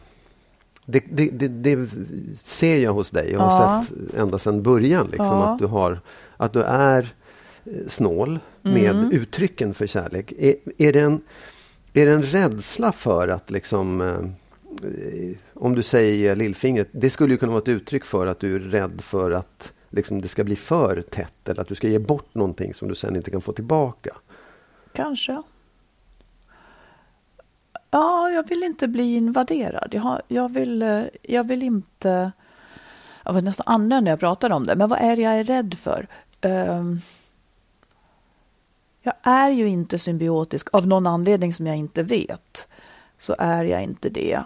det, 0.92 1.05
det, 1.11 1.31
det, 1.31 1.48
det 1.48 1.88
ser 2.44 2.79
jag 2.79 2.92
hos 2.92 3.11
dig. 3.11 3.33
Jag 3.33 3.40
har 3.40 3.50
Ja. 3.64 3.85
sett 3.88 4.14
ända 4.14 4.38
sedan 4.38 4.62
början 4.62 5.07
liksom, 5.07 5.26
Ja. 5.26 5.53
att, 5.53 5.59
du 5.59 5.66
har, 5.66 6.00
att 6.37 6.53
du 6.53 6.62
är 6.62 7.14
eh, 7.64 7.72
snål 7.88 8.38
med 8.62 8.90
Mm. 8.96 9.12
uttrycken 9.12 9.74
för 9.74 9.87
kärlek. 9.87 10.33
Är, 10.38 10.55
är, 10.79 10.92
det 10.92 11.00
en, 11.00 11.20
är 11.92 12.07
det 12.07 12.12
en 12.12 12.22
rädsla 12.22 12.92
för 12.92 13.29
att 13.29 13.50
liksom 13.50 14.00
eh, 14.00 15.37
om 15.55 15.74
du 15.74 15.83
säger 15.83 16.37
lillfingret, 16.37 16.88
det 16.92 17.11
skulle 17.11 17.35
ju 17.35 17.38
kunna 17.38 17.53
vara 17.53 17.62
ett 17.62 17.68
uttryck 17.68 18.05
för 18.05 18.26
att 18.26 18.40
du 18.40 18.55
är 18.57 18.61
rädd 18.61 19.00
för 19.00 19.31
att 19.31 19.72
liksom, 19.90 20.20
det 20.20 20.29
ska 20.29 20.44
bli 20.44 20.57
för 20.57 21.03
tätt 21.11 21.48
eller 21.48 21.61
att 21.61 21.68
du 21.68 21.74
ska 21.74 21.88
ge 21.88 21.98
bort 21.98 22.35
någonting 22.35 22.74
som 22.74 22.88
du 22.88 22.94
sen 22.94 23.16
inte 23.16 23.31
kan 23.31 23.40
få 23.40 23.53
tillbaka. 23.53 24.16
kanske, 24.92 25.42
ja, 27.90 28.31
jag 28.31 28.48
vill 28.48 28.62
inte 28.62 28.88
bli 28.88 29.16
invaderad. 29.16 29.88
Jag, 29.94 30.03
har, 30.03 30.22
jag, 30.29 30.48
vill, 30.48 30.83
eh, 30.83 31.03
jag 31.22 31.44
vill 31.44 31.62
inte, 31.62 32.33
jag 33.24 33.33
var 33.33 33.42
nästan 33.42 33.64
annorlunda 33.66 34.00
när 34.00 34.11
jag 34.11 34.20
pratade 34.20 34.55
om 34.55 34.66
det, 34.66 34.76
men 34.76 34.88
vad 34.88 34.98
är 34.98 35.16
det 35.16 35.22
jag 35.22 35.38
är 35.40 35.44
rädd 35.44 35.74
för? 35.74 36.07
Um, 36.42 37.00
jag 39.03 39.14
är 39.22 39.50
ju 39.50 39.68
inte 39.68 39.98
symbiotisk 39.98 40.68
av 40.72 40.87
någon 40.87 41.07
anledning 41.07 41.53
som 41.53 41.66
jag 41.66 41.76
inte 41.76 42.03
vet. 42.03 42.68
Så 43.18 43.37
är 43.38 43.64
jag 43.64 43.83
inte 43.83 44.09
det. 44.09 44.40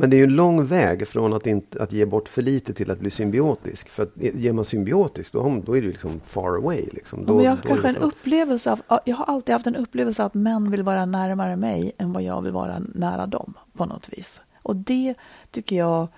Men 0.00 0.10
det 0.10 0.16
är 0.16 0.18
ju 0.18 0.24
en 0.24 0.36
lång 0.36 0.64
väg 0.64 1.08
från 1.08 1.32
att, 1.32 1.46
inte, 1.46 1.82
att 1.82 1.92
ge 1.92 2.06
bort 2.06 2.28
för 2.28 2.42
lite 2.42 2.74
till 2.74 2.90
att 2.90 3.00
bli 3.00 3.10
symbiotisk. 3.10 3.88
För 3.88 4.02
att 4.02 4.12
ger 4.16 4.52
man 4.52 4.64
symbiotisk 4.64 5.32
då, 5.32 5.62
då 5.66 5.76
är 5.76 5.82
det 5.82 5.88
liksom 5.88 6.20
far 6.20 6.56
away. 6.56 6.88
Liksom. 6.92 7.26
Då, 7.26 7.34
men 7.34 7.44
jag 7.44 7.52
har 7.52 7.56
kanske 7.56 7.88
en 7.88 7.94
klart. 7.94 8.06
upplevelse 8.06 8.76
av, 8.86 9.00
jag 9.04 9.16
har 9.16 9.24
alltid 9.24 9.52
haft 9.52 9.66
en 9.66 9.76
upplevelse 9.76 10.22
av 10.22 10.26
att 10.26 10.34
män 10.34 10.70
vill 10.70 10.82
vara 10.82 11.06
närmare 11.06 11.56
mig 11.56 11.92
än 11.98 12.12
vad 12.12 12.22
jag 12.22 12.42
vill 12.42 12.52
vara 12.52 12.78
nära 12.78 13.26
dem 13.26 13.54
på 13.72 13.84
något 13.84 14.08
vis. 14.12 14.42
Och 14.62 14.76
det 14.76 15.14
tycker 15.50 15.76
jag, 15.76 16.08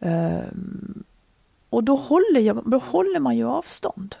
ehm, 0.00 1.04
och 1.70 1.84
då 1.84 1.96
håller, 1.96 2.40
jag, 2.40 2.62
då 2.66 2.78
håller 2.78 3.20
man 3.20 3.36
ju 3.36 3.44
avstånd. 3.44 4.14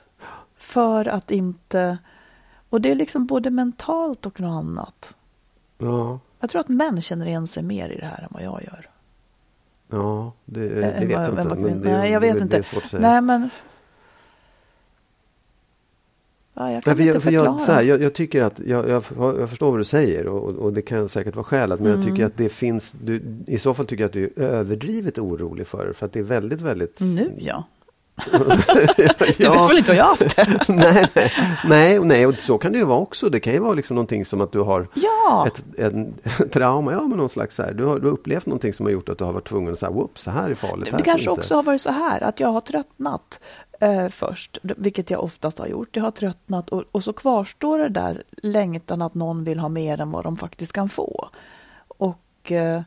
För 0.56 1.08
att 1.08 1.30
inte, 1.30 1.98
och 2.70 2.80
det 2.80 2.90
är 2.90 2.94
liksom 2.94 3.26
både 3.26 3.50
mentalt 3.50 4.26
och 4.26 4.40
något 4.40 4.64
annat. 4.64 5.14
Ja, 5.78 6.18
Jag 6.44 6.50
tror 6.50 6.60
att 6.60 6.68
män 6.68 7.00
känner 7.00 7.26
igen 7.26 7.46
sig 7.46 7.62
mer 7.62 7.88
i 7.90 7.96
det 7.96 8.06
här 8.06 8.22
än 8.22 8.28
vad 8.30 8.42
jag 8.42 8.62
gör. 8.62 8.88
ja 9.90 10.32
det, 10.44 10.60
det 10.68 10.74
vet 10.74 11.10
jag 11.10 11.28
inte. 11.28 11.42
vad 11.48 11.58
Men 11.58 11.80
det, 11.82 11.98
Nej, 11.98 12.10
jag 12.12 12.20
vet 12.20 12.50
det, 12.50 12.56
inte. 12.56 12.98
Nej, 12.98 13.20
men... 13.20 13.50
Ja, 16.54 16.72
jag 16.72 16.82
kan 16.84 16.96
Nej, 16.96 17.06
inte 17.06 17.16
jag, 17.16 17.22
för 17.22 17.30
förklara. 17.30 17.46
jag, 17.46 17.60
så 17.60 17.72
här, 17.72 17.82
jag, 17.82 18.02
jag 18.02 18.14
tycker 18.14 18.42
att, 18.42 18.58
jag, 18.58 18.88
jag, 18.88 19.04
jag 19.18 19.50
förstår 19.50 19.70
vad 19.70 19.80
du 19.80 19.84
säger 19.84 20.26
och, 20.26 20.42
och 20.54 20.72
det 20.72 20.82
kan 20.82 21.08
säkert 21.08 21.34
vara 21.36 21.44
skälet. 21.44 21.80
Men 21.80 21.90
jag 21.90 22.00
Mm. 22.00 22.12
tycker 22.12 22.26
att 22.26 22.36
det 22.36 22.48
finns, 22.48 22.94
du, 23.04 23.22
i 23.46 23.58
så 23.58 23.74
fall 23.74 23.86
tycker 23.86 24.02
jag 24.04 24.08
att 24.08 24.12
du 24.12 24.24
är 24.24 24.42
överdrivet 24.42 25.18
orolig 25.18 25.66
för 25.66 25.86
det. 25.86 25.94
För 25.94 26.06
att 26.06 26.12
det 26.12 26.18
är 26.18 26.22
väldigt, 26.22 26.60
väldigt... 26.60 27.00
Nu 27.00 27.32
ja. 27.38 27.64
ja, 28.32 28.38
Du 29.38 29.48
vet 29.48 29.70
väl 29.70 29.78
inte 29.78 29.90
vad 29.90 29.96
jag 29.96 30.04
har 30.04 30.08
haft 30.10 30.36
det? 30.36 30.64
nej, 30.68 31.08
nej, 31.14 31.32
nej, 31.64 32.00
nej, 32.00 32.26
och 32.26 32.34
så 32.34 32.58
kan 32.58 32.72
det 32.72 32.78
ju 32.78 32.84
vara 32.84 32.98
också. 32.98 33.28
Det 33.28 33.40
kan 33.40 33.52
ju 33.52 33.58
vara 33.58 33.74
liksom 33.74 33.94
någonting 33.94 34.24
som 34.24 34.40
att 34.40 34.52
du 34.52 34.60
har 34.60 34.88
Ja. 34.94 35.46
ett 35.46 35.64
en, 35.78 36.14
trauma, 36.52 36.92
ja 36.92 37.00
men 37.00 37.18
någon 37.18 37.28
slags 37.28 37.56
så 37.56 37.62
här, 37.62 37.74
du 37.74 37.84
har, 37.84 37.98
du 37.98 38.06
har 38.06 38.12
upplevt 38.12 38.46
någonting 38.46 38.72
som 38.72 38.86
har 38.86 38.90
gjort 38.92 39.08
att 39.08 39.18
du 39.18 39.24
har 39.24 39.32
varit 39.32 39.48
tvungen 39.48 39.72
att 39.72 39.78
säga, 39.78 39.90
whoops, 39.92 40.22
så 40.22 40.30
här 40.30 40.50
är 40.50 40.54
farligt. 40.54 40.84
Det 40.84 40.90
får 40.90 40.98
kanske 40.98 41.30
inte." 41.30 41.40
också 41.40 41.54
har 41.54 41.62
varit 41.62 41.80
så 41.80 41.90
här 41.90 42.22
att 42.22 42.40
jag 42.40 42.48
har 42.48 42.60
tröttnat 42.60 43.40
eh, 43.80 44.08
först, 44.08 44.58
vilket 44.62 45.10
jag 45.10 45.24
oftast 45.24 45.58
har 45.58 45.66
gjort. 45.66 45.96
Jag 45.96 46.02
har 46.04 46.10
tröttnat 46.10 46.70
och, 46.70 46.84
och 46.92 47.04
så 47.04 47.12
kvarstår 47.12 47.78
det 47.78 47.88
där 47.88 48.22
längtan 48.42 49.02
att 49.02 49.14
någon 49.14 49.44
vill 49.44 49.58
ha 49.58 49.68
mer 49.68 50.00
än 50.00 50.10
vad 50.10 50.24
de 50.24 50.36
faktiskt 50.36 50.72
kan 50.72 50.88
få. 50.88 51.28
Och 51.88 52.52
eh, 52.52 52.82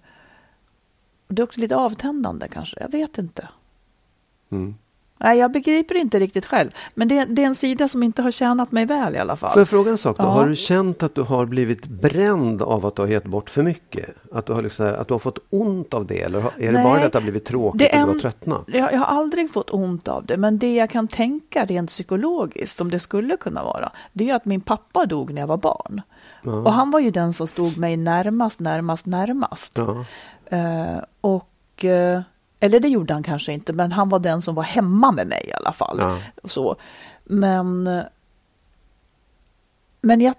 det 1.28 1.42
är 1.42 1.44
också 1.44 1.60
lite 1.60 1.76
avtändande 1.76 2.48
kanske, 2.48 2.78
jag 2.80 2.92
vet 2.92 3.18
inte. 3.18 3.48
Mm. 4.50 4.76
Nej, 5.18 5.38
jag 5.38 5.52
begriper 5.52 5.96
inte 5.96 6.20
riktigt 6.20 6.46
själv. 6.46 6.72
Men 6.96 7.08
det, 7.08 7.26
det 7.26 7.42
är 7.42 7.46
en 7.46 7.56
sida 7.56 7.88
som 7.88 8.04
inte 8.04 8.22
har 8.22 8.32
tjänat 8.32 8.72
mig 8.72 8.86
väl 8.86 9.16
i 9.16 9.20
alla 9.20 9.36
fall. 9.36 9.52
Får 9.52 9.60
jag 9.60 9.68
fråga 9.70 9.92
en 9.92 9.98
sak 9.98 10.18
då? 10.18 10.24
Ja. 10.24 10.28
Har 10.30 10.46
du 10.46 10.56
känt 10.56 11.04
att 11.04 11.16
du 11.16 11.22
har 11.22 11.46
blivit 11.46 11.86
bränd 11.86 12.62
av 12.62 12.86
att 12.86 12.96
du 12.96 13.02
har 13.02 13.10
gett 13.10 13.26
bort 13.26 13.50
för 13.50 13.64
mycket? 13.64 14.10
Att 14.32 14.46
du 14.46 14.54
har, 14.54 14.62
liksom, 14.62 14.96
att 15.00 15.08
du 15.08 15.14
har 15.14 15.20
fått 15.20 15.40
ont 15.50 15.94
av 15.94 16.06
det? 16.06 16.22
Eller 16.22 16.40
är 16.40 16.52
det 16.58 16.72
Nej, 16.72 16.84
bara 16.84 17.00
det 17.00 17.06
att 17.06 17.12
det 17.12 17.18
har 17.18 17.24
blivit 17.24 17.46
tråkigt 17.46 17.80
det 17.80 18.02
och 18.02 18.08
du 18.08 18.14
har 18.14 18.20
tröttnat? 18.20 18.64
Jag, 18.68 18.94
jag 18.94 19.00
har 19.00 19.06
aldrig 19.06 19.54
fått 19.54 19.70
ont 19.74 20.08
av 20.08 20.26
det, 20.26 20.38
men 20.38 20.60
det 20.60 20.76
jag 20.76 20.90
kan 20.90 21.08
tänka 21.08 21.66
rent 21.66 21.90
psykologiskt, 21.90 22.78
som 22.78 22.92
det 22.92 23.00
skulle 23.00 23.38
kunna 23.38 23.64
vara, 23.64 23.92
det 24.14 24.30
är 24.30 24.36
att 24.36 24.46
min 24.46 24.62
pappa 24.62 25.06
dog 25.06 25.34
när 25.34 25.42
jag 25.42 25.48
var 25.48 25.58
barn. 25.58 26.02
Och 26.44 26.74
han 26.74 26.92
var 26.92 27.00
ju 27.00 27.12
den 27.12 27.34
som 27.34 27.48
stod 27.48 27.78
mig 27.78 27.98
närmast, 27.98 28.60
närmast, 28.60 29.06
närmast. 29.06 29.78
Ja. 29.78 30.06
Eh, 30.46 30.98
och, 31.22 31.86
eh, 31.86 32.22
eller 32.60 32.80
det 32.80 32.88
gjorde 32.88 33.14
han 33.14 33.24
kanske 33.24 33.54
inte, 33.54 33.74
men 33.74 33.92
han 33.92 34.10
var 34.10 34.20
den 34.20 34.42
som 34.42 34.56
var 34.56 34.64
hemma 34.64 35.12
med 35.12 35.28
mig 35.28 35.46
i 35.50 35.54
alla 35.54 35.72
fall. 35.72 35.98
Ja. 36.00 36.18
Så. 36.44 36.76
Men, 37.24 37.90
men 40.02 40.22
jag, 40.22 40.36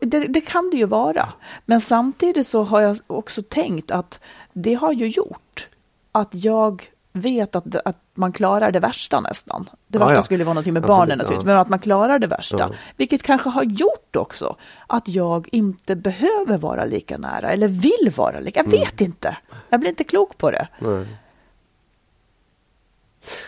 det, 0.00 0.18
det 0.26 0.40
kan 0.40 0.70
det 0.70 0.76
ju 0.76 0.86
vara. 0.86 1.32
Men 1.64 1.80
samtidigt 1.80 2.46
så 2.46 2.62
har 2.62 2.80
jag 2.80 2.96
också 3.06 3.42
tänkt 3.42 3.90
att 3.90 4.20
det 4.52 4.74
har 4.74 4.92
ju 4.92 5.08
gjort 5.08 5.68
att 6.12 6.28
jag 6.30 6.88
vet 7.12 7.56
att, 7.56 7.76
att 7.84 7.98
man 8.14 8.32
klarar 8.32 8.72
det 8.72 8.80
värsta 8.80 9.20
nästan. 9.20 9.70
Det 9.86 9.98
värsta 9.98 10.14
ja. 10.14 10.22
skulle 10.22 10.44
vara 10.44 10.54
någonting 10.54 10.74
med 10.74 10.80
Absolut, 10.84 10.96
barnen 10.98 11.18
naturligtvis, 11.18 11.44
ja. 11.44 11.52
men 11.52 11.58
att 11.58 11.68
man 11.68 11.78
klarar 11.78 12.18
det 12.18 12.26
värsta. 12.26 12.56
Ja. 12.58 12.70
Vilket 12.96 13.22
kanske 13.22 13.48
har 13.48 13.62
gjort 13.62 14.16
också 14.16 14.56
att 14.86 15.08
jag 15.08 15.48
inte 15.52 15.96
behöver 15.96 16.58
vara 16.58 16.84
lika 16.84 17.18
nära 17.18 17.50
eller 17.50 17.68
vill 17.68 18.12
vara 18.16 18.40
lika. 18.40 18.58
Jag 18.60 18.66
Mm. 18.66 18.80
vet 18.80 19.00
inte. 19.00 19.36
Jag 19.68 19.80
blir 19.80 19.90
inte 19.90 20.04
klok 20.04 20.38
på 20.38 20.50
det. 20.50 20.68
Nej. 20.78 21.06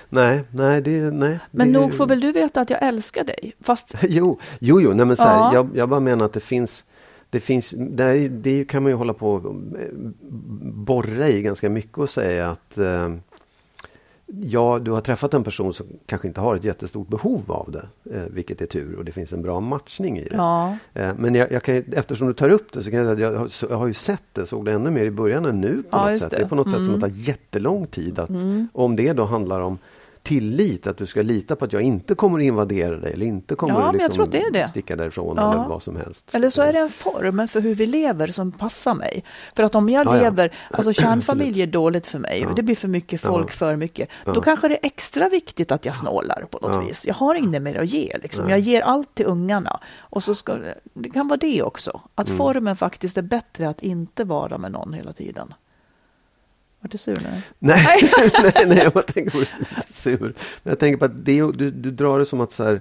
Nej, 0.08 0.44
nej, 0.50 0.80
det, 0.80 1.10
nej. 1.10 1.38
Men 1.50 1.72
det, 1.72 1.78
nog 1.78 1.94
får 1.94 2.06
väl 2.06 2.20
du 2.20 2.32
veta 2.32 2.60
att 2.60 2.70
jag 2.70 2.82
älskar 2.82 3.24
dig? 3.24 3.52
Fast 3.60 3.94
Jo, 4.08 4.38
jo, 4.58 4.80
jo 4.80 4.92
nej, 4.92 5.06
men 5.06 5.16
så 5.16 5.22
här, 5.22 5.36
Ja. 5.38 5.54
jag, 5.54 5.68
jag 5.74 5.88
bara 5.88 6.00
menar 6.00 6.24
att 6.24 6.32
det 6.32 6.40
finns 6.40 6.84
det 7.30 7.40
finns, 7.40 7.74
där, 7.76 8.28
det 8.28 8.64
kan 8.64 8.82
man 8.82 8.92
ju 8.92 8.96
hålla 8.96 9.14
på 9.14 9.32
och 9.32 9.46
eh, 9.80 9.88
borra 10.72 11.28
i 11.28 11.42
ganska 11.42 11.68
mycket 11.68 11.98
och 11.98 12.10
säga 12.10 12.50
att 12.50 12.78
eh, 12.78 13.08
ja, 14.42 14.78
du 14.82 14.90
har 14.90 15.00
träffat 15.00 15.34
en 15.34 15.44
person 15.44 15.74
som 15.74 15.86
kanske 16.06 16.28
inte 16.28 16.40
har 16.40 16.56
ett 16.56 16.64
jättestort 16.64 17.08
behov 17.08 17.42
av 17.52 17.70
det, 17.72 18.14
eh, 18.16 18.22
vilket 18.30 18.60
är 18.60 18.66
tur 18.66 18.96
och 18.98 19.04
det 19.04 19.12
finns 19.12 19.32
en 19.32 19.42
bra 19.42 19.60
matchning 19.60 20.18
i 20.18 20.24
det. 20.28 20.36
ja, 20.36 20.76
Eh, 20.94 21.10
Men 21.18 21.34
jag, 21.34 21.52
jag 21.52 21.62
kan, 21.62 21.84
eftersom 21.92 22.26
du 22.26 22.32
tar 22.34 22.50
upp 22.50 22.72
det 22.72 22.82
så 22.82 22.90
kan 22.90 22.98
jag 22.98 23.16
säga 23.16 23.28
att 23.28 23.34
jag 23.34 23.40
har, 23.40 23.48
så, 23.48 23.66
jag 23.70 23.76
har 23.76 23.86
ju 23.86 23.94
sett 23.94 24.22
det, 24.32 24.46
såg 24.46 24.64
det 24.64 24.72
ännu 24.72 24.90
mer 24.90 25.04
i 25.04 25.10
början 25.10 25.44
än 25.44 25.60
nu 25.60 25.82
på 25.82 25.88
Ja, 25.96 26.08
något 26.10 26.18
sätt. 26.18 26.30
det. 26.30 26.36
Det 26.36 26.42
är 26.42 26.48
på 26.48 26.54
något 26.54 26.70
sätt 26.70 26.78
som 26.78 26.88
Mm. 26.88 26.94
att 26.94 27.00
det 27.00 27.16
tar 27.16 27.28
jättelång 27.28 27.86
tid 27.86 28.18
att, 28.18 28.30
om 28.72 28.96
det 28.96 29.12
då 29.12 29.24
handlar 29.24 29.60
om 29.60 29.78
tillit, 30.22 30.86
att 30.86 30.96
du 30.96 31.06
ska 31.06 31.22
lita 31.22 31.56
på 31.56 31.64
att 31.64 31.72
jag 31.72 31.82
inte 31.82 32.14
kommer 32.14 32.38
att 32.38 32.44
invadera 32.44 32.96
dig 32.96 33.12
eller 33.12 33.26
inte 33.26 33.54
kommer 33.54 33.74
Ja, 33.80 33.88
att 33.88 33.96
liksom 33.96 34.26
det 34.30 34.50
det. 34.52 34.68
sticka 34.68 34.96
därifrån 34.96 35.34
Ja. 35.36 35.54
eller 35.54 35.68
vad 35.68 35.82
som 35.82 35.96
helst. 35.96 36.34
eller 36.34 36.50
så 36.50 36.62
är 36.62 36.72
det 36.72 36.78
en 36.78 36.90
form 36.90 37.48
för 37.48 37.60
hur 37.60 37.74
vi 37.74 37.86
lever 37.86 38.26
som 38.26 38.52
passar 38.52 38.94
mig. 38.94 39.24
För 39.56 39.62
att 39.62 39.74
om 39.74 39.88
jag 39.88 40.06
Ja, 40.06 40.12
lever, 40.20 40.52
alltså 40.70 40.92
kärnfamilj 41.02 41.62
är 41.62 41.66
dåligt 41.66 42.06
för 42.06 42.18
mig, 42.18 42.46
det 42.56 42.62
blir 42.62 42.76
för 42.76 42.88
mycket 42.88 43.20
folk, 43.20 43.52
för 43.52 43.76
mycket. 43.76 44.08
Då 44.24 44.40
kanske 44.40 44.68
det 44.68 44.74
är 44.74 44.86
extra 44.86 45.28
viktigt 45.28 45.72
att 45.72 45.84
jag 45.84 45.96
snålar 45.96 46.46
på 46.50 46.58
något 46.68 46.88
vis. 46.88 47.06
Jag 47.06 47.14
har 47.14 47.34
inget 47.34 47.62
mer 47.62 47.78
att 47.78 47.88
ge, 47.88 48.16
liksom. 48.22 48.48
Jag 48.50 48.58
ger 48.58 48.82
allt 48.82 49.14
till 49.14 49.26
ungarna. 49.26 49.80
Och 49.98 50.22
så 50.22 50.34
ska, 50.34 50.56
det 50.94 51.10
kan 51.10 51.28
vara 51.28 51.36
det 51.36 51.62
också, 51.62 52.00
att 52.14 52.28
Mm. 52.28 52.38
formen 52.38 52.76
faktiskt 52.76 53.18
är 53.18 53.22
bättre 53.22 53.68
att 53.68 53.82
inte 53.82 54.24
vara 54.24 54.58
med 54.58 54.72
någon 54.72 54.92
hela 54.92 55.12
tiden. 55.12 55.54
Vart 56.80 56.92
du 56.92 56.98
sur 56.98 57.14
nu? 57.16 57.42
Nej, 57.58 57.86
nej, 58.42 58.64
nej, 58.66 58.90
jag 58.94 59.06
tänker 59.06 59.30
på. 59.30 59.38
Lite 59.38 59.92
sur. 59.92 60.18
Men 60.62 60.70
jag 60.70 60.78
tänker 60.78 60.96
på 60.98 61.04
att 61.04 61.24
det, 61.24 61.52
du, 61.52 61.70
du 61.70 61.90
drar 61.90 62.18
det 62.18 62.26
som 62.26 62.40
att 62.40 62.52
så 62.52 62.64
här, 62.64 62.80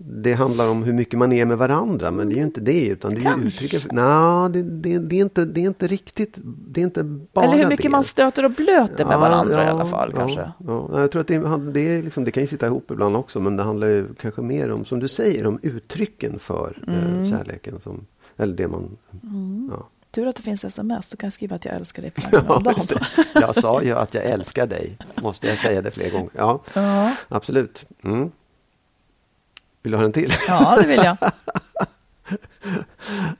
det 0.00 0.32
handlar 0.32 0.70
om 0.70 0.82
hur 0.82 0.92
mycket 0.92 1.18
man 1.18 1.32
är 1.32 1.44
med 1.44 1.58
varandra, 1.58 2.10
men 2.10 2.28
det 2.28 2.34
är 2.34 2.36
ju 2.36 2.42
inte 2.42 2.60
det. 2.60 2.86
Utan 2.86 3.14
det 3.14 3.20
är 3.20 3.22
Kanske. 3.22 3.46
uttrycket 3.48 3.82
för, 3.82 3.90
nej, 3.92 4.50
det, 4.50 4.62
det, 4.62 4.98
det, 4.98 5.16
är 5.16 5.20
inte, 5.20 5.44
det 5.44 5.60
är 5.60 5.64
inte 5.66 5.86
riktigt, 5.86 6.34
det 6.44 6.80
är 6.80 6.84
inte 6.84 7.02
bara 7.04 7.44
Eller 7.44 7.56
hur 7.58 7.66
mycket 7.68 7.82
det. 7.82 7.88
man 7.88 8.04
stöter 8.04 8.44
och 8.44 8.50
blöter 8.50 9.04
med 9.04 9.14
Ja, 9.14 9.18
varandra 9.18 9.62
i 9.62 9.66
ja, 9.66 9.70
alla 9.72 9.86
fall 9.86 10.10
ja, 10.14 10.18
kanske. 10.20 10.52
Ja, 10.66 11.00
jag 11.00 11.10
tror 11.10 11.20
att 11.20 11.28
det, 11.28 11.38
det, 11.72 11.80
är 11.80 12.02
liksom, 12.02 12.24
det 12.24 12.30
kan 12.30 12.42
ju 12.42 12.46
sitta 12.46 12.66
ihop 12.66 12.90
ibland 12.90 13.16
också, 13.16 13.40
men 13.40 13.56
det 13.56 13.62
handlar 13.62 13.86
ju 13.86 14.14
kanske 14.20 14.42
mer 14.42 14.70
om, 14.70 14.84
som 14.84 15.00
du 15.00 15.08
säger, 15.08 15.46
om 15.46 15.58
uttrycken 15.62 16.38
för 16.38 16.82
Mm. 16.86 17.22
eh, 17.22 17.30
kärleken. 17.30 17.80
Som, 17.80 18.06
eller 18.36 18.56
det 18.56 18.68
man... 18.68 18.96
Ja. 19.70 19.88
Tur 20.10 20.26
att 20.26 20.36
det 20.36 20.42
finns 20.42 20.64
sms, 20.64 21.08
så 21.08 21.16
kan 21.16 21.26
jag 21.26 21.32
skriva 21.32 21.56
att 21.56 21.64
jag 21.64 21.74
älskar 21.74 22.02
dig 22.02 22.12
just 22.76 22.88
det. 22.88 23.00
Jag 23.40 23.54
sa 23.54 23.82
ju 23.82 23.92
att 23.92 24.14
jag 24.14 24.24
älskar 24.24 24.66
dig. 24.66 24.96
Måste 25.22 25.46
jag 25.48 25.58
säga 25.58 25.82
det 25.82 25.90
fler 25.90 26.10
gånger? 26.10 26.30
Ja, 26.36 26.60
Ja. 26.74 27.16
absolut. 27.28 27.86
Mm. 28.04 28.30
Vill 29.82 29.92
du 29.92 29.98
ha 29.98 30.04
en 30.04 30.12
till? 30.12 30.32
ja, 30.48 30.76
det 30.80 30.86
vill 30.86 30.96
jag. 31.04 31.16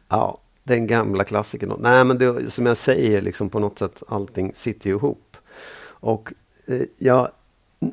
Ja, 0.08 0.38
den 0.64 0.86
gamla 0.86 1.24
klassikern. 1.24 1.74
Nej, 1.78 2.04
men 2.04 2.18
det, 2.18 2.50
som 2.50 2.66
jag 2.66 2.76
säger, 2.76 3.22
liksom 3.22 3.48
på 3.50 3.58
något 3.58 3.78
sätt 3.78 4.02
allting 4.08 4.52
sitter 4.56 4.90
ju 4.90 4.96
ihop. 4.96 5.36
Och 5.80 6.32
eh, 6.66 6.80
jag 6.98 7.28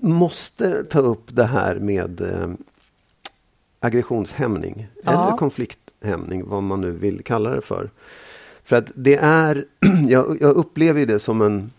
måste 0.02 0.84
ta 0.84 1.00
upp 1.00 1.24
det 1.28 1.46
här 1.46 1.76
med 1.76 2.22
eh, 2.22 2.48
aggressionshämning 3.80 4.88
Ja. 5.04 5.12
eller 5.28 5.38
konflikthämning, 5.38 6.48
vad 6.50 6.64
man 6.64 6.82
nu 6.82 6.92
vill 6.92 7.24
kalla 7.24 7.50
det 7.50 7.62
för. 7.62 7.90
För 8.66 8.76
att 8.76 8.92
det 8.96 9.16
är, 9.16 9.66
jag, 10.08 10.38
jag 10.42 10.56
upplever 10.56 11.06
det 11.06 11.20
som 11.20 11.42
en 11.42 11.72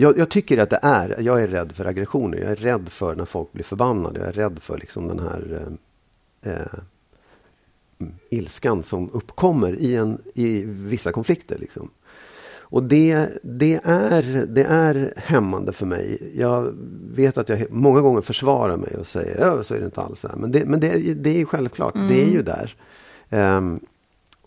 jag, 0.00 0.18
jag 0.18 0.28
tycker 0.28 0.58
att 0.58 0.70
det 0.70 0.78
är, 0.82 1.20
jag 1.20 1.42
är 1.42 1.48
rädd 1.48 1.72
för 1.72 1.84
aggressioner. 1.84 2.38
Jag 2.38 2.50
är 2.50 2.56
rädd 2.56 2.88
för 2.88 3.14
när 3.14 3.24
folk 3.24 3.52
blir 3.52 3.64
förbannade. 3.64 4.20
Jag 4.20 4.28
är 4.28 4.32
rädd 4.32 4.58
för 4.62 4.78
liksom 4.78 5.08
den 5.08 5.18
här 5.20 5.62
eh, 6.42 6.52
eh, 6.52 6.78
mm, 8.00 8.14
ilskan 8.30 8.82
som 8.82 9.10
uppkommer 9.12 9.74
i, 9.74 9.96
en, 9.96 10.22
i 10.34 10.62
vissa 10.64 11.12
konflikter. 11.12 11.58
Liksom. 11.58 11.90
Och 12.70 12.82
det, 12.82 13.28
det, 13.42 13.80
är, 13.84 14.46
det 14.48 14.64
är 14.64 15.14
hämmande 15.16 15.72
för 15.72 15.86
mig. 15.86 16.32
Jag 16.34 16.74
vet 17.14 17.38
att 17.38 17.48
jag 17.48 17.66
många 17.70 18.00
gånger 18.00 18.20
försvarar 18.20 18.76
mig 18.76 18.96
och 18.96 19.06
säger 19.06 19.40
ja, 19.40 19.62
så 19.62 19.74
är 19.74 19.78
det 19.78 19.84
inte 19.84 20.00
alls. 20.00 20.22
här." 20.22 20.36
Men 20.36 20.52
det, 20.52 20.64
men 20.64 20.80
det, 20.80 21.14
det 21.14 21.30
är 21.30 21.38
ju 21.38 21.46
självklart, 21.46 21.94
det 21.94 22.22
är 22.22 22.30
ju 22.30 22.42
där. 22.42 22.76
Ehm, 23.30 23.80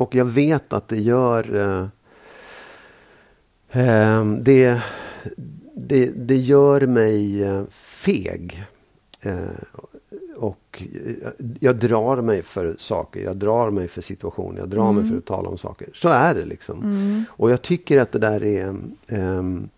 och 0.02 0.16
jag 0.16 0.26
vet 0.26 0.74
att 0.74 0.88
det 0.88 1.00
gör 1.00 1.56
eh, 1.56 1.88
ehm, 3.72 4.44
det, 4.44 4.82
det, 5.76 6.06
det 6.06 6.38
gör 6.38 6.88
mig 6.88 7.44
eh, 7.44 7.64
feg. 7.70 8.64
Eh, 9.22 9.36
och 10.36 10.84
eh, 10.94 11.30
jag 11.60 11.76
drar 11.76 12.22
mig 12.22 12.44
för 12.44 12.76
saker, 12.80 13.24
jag 13.24 13.38
drar 13.38 13.70
mig 13.70 13.88
för 13.88 14.02
situationer, 14.02 14.60
jag 14.60 14.70
drar 14.70 14.92
mig 14.92 15.10
för 15.10 15.18
att 15.18 15.26
tala 15.26 15.50
om 15.50 15.58
saker. 15.58 15.90
Så 15.94 16.10
är 16.10 16.36
det 16.36 16.46
liksom. 16.46 17.26
Och 17.30 17.52
jag 17.52 17.62
tycker 17.62 18.02
att 18.02 18.12
det 18.12 18.20
där 18.20 18.44
är 18.44 18.76
ehm, 19.08 19.70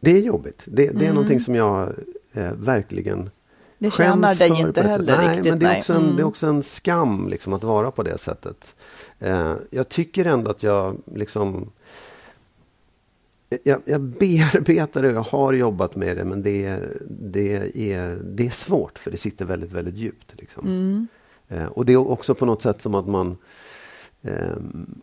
Det 0.00 0.10
är 0.10 0.20
jobbigt. 0.20 0.62
Det, 0.64 0.90
det 0.90 1.06
är 1.06 1.12
någonting 1.12 1.40
som 1.40 1.54
jag 1.54 1.92
eh, 2.32 2.52
verkligen 2.52 3.30
Det 3.78 3.90
tjänar 3.90 4.34
dig 4.34 4.60
inte 4.60 4.82
heller 4.82 5.16
nej, 5.16 5.28
riktigt. 5.28 5.52
Men 5.52 5.58
det, 5.58 5.66
är 5.66 5.68
nej. 5.68 5.78
också 5.78 5.92
en, 5.92 6.02
Mm. 6.02 6.16
det 6.16 6.22
är 6.22 6.26
också 6.26 6.46
en 6.46 6.62
skam 6.62 7.28
liksom, 7.28 7.52
att 7.52 7.64
vara 7.64 7.90
på 7.90 8.02
det 8.02 8.18
sättet. 8.18 8.74
Eh, 9.18 9.54
jag 9.70 9.88
tycker 9.88 10.24
ändå 10.24 10.50
att 10.50 10.62
jag 10.62 10.96
liksom 11.14 11.70
jag, 13.64 13.80
jag 13.84 14.00
bearbetar 14.00 15.02
det, 15.02 15.10
jag 15.10 15.22
har 15.22 15.52
jobbat 15.52 15.96
med 15.96 16.16
det 16.16 16.24
men 16.24 16.42
det, 16.42 16.78
det, 17.10 17.54
är, 17.92 18.18
det 18.24 18.46
är 18.46 18.50
svårt 18.50 18.98
för 18.98 19.10
det 19.10 19.16
sitter 19.16 19.44
väldigt, 19.44 19.72
väldigt 19.72 19.94
djupt. 19.94 20.32
Liksom. 20.36 20.66
Mm. 20.66 21.08
Eh, 21.48 21.66
och 21.66 21.86
det 21.86 21.92
är 21.92 21.96
också 21.96 22.34
på 22.34 22.46
något 22.46 22.62
sätt 22.62 22.82
som 22.82 22.94
att 22.94 23.06
man 23.06 23.36
ehm, 24.22 25.00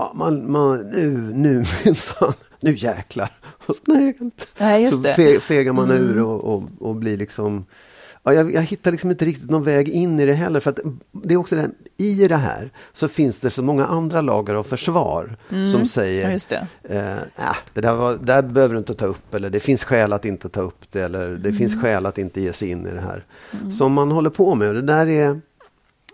Ja, 0.00 0.12
man, 0.14 0.52
man, 0.52 0.78
nu, 0.78 1.30
nu 1.34 1.64
minsann, 1.84 2.32
nu 2.60 2.74
jäklar. 2.74 3.30
Och 3.66 3.76
så, 3.76 3.82
nej. 3.86 4.16
Nej, 4.58 4.86
så 4.86 5.02
fe, 5.02 5.40
fegar 5.40 5.72
man 5.72 5.90
ur 5.90 6.22
och, 6.22 6.54
och, 6.54 6.62
och 6.78 6.94
blir 6.96 7.16
liksom... 7.16 7.64
Ja, 8.22 8.32
jag, 8.34 8.54
jag 8.54 8.62
hittar 8.62 8.90
liksom 8.90 9.10
inte 9.10 9.24
riktigt 9.24 9.50
någon 9.50 9.62
väg 9.62 9.88
in 9.88 10.20
i 10.20 10.26
det 10.26 10.32
heller. 10.32 10.60
För 10.60 10.70
att 10.70 10.78
det 11.12 11.34
är 11.34 11.38
också 11.38 11.56
det, 11.56 11.70
I 11.96 12.28
det 12.28 12.36
här 12.36 12.70
så 12.92 13.08
finns 13.08 13.40
det 13.40 13.50
så 13.50 13.62
många 13.62 13.86
andra 13.86 14.20
lagar 14.20 14.54
av 14.54 14.62
försvar 14.62 15.36
som 15.72 15.86
säger 15.86 16.24
Ja, 16.24 16.32
just 16.32 16.48
det. 16.48 16.66
Eh, 16.82 17.54
det, 17.74 17.80
där 17.80 17.94
var, 17.94 18.16
där 18.16 18.42
behöver 18.42 18.74
du 18.74 18.78
inte 18.78 18.94
ta 18.94 19.06
upp 19.06 19.34
eller 19.34 19.50
det 19.50 19.60
finns 19.60 19.84
skäl 19.84 20.12
att 20.12 20.24
inte 20.24 20.48
ta 20.48 20.60
upp 20.60 20.84
det 20.90 21.00
eller 21.00 21.28
det 21.28 21.52
finns 21.52 21.82
skäl 21.82 22.06
att 22.06 22.18
inte 22.18 22.40
ge 22.40 22.52
sig 22.52 22.70
in 22.70 22.86
i 22.86 22.90
det 22.90 23.00
här. 23.00 23.24
Som 23.78 23.92
man 23.92 24.10
håller 24.10 24.30
på 24.30 24.54
med. 24.54 24.68
Och 24.68 24.74
det 24.74 24.82
där 24.82 25.06
är 25.06 25.40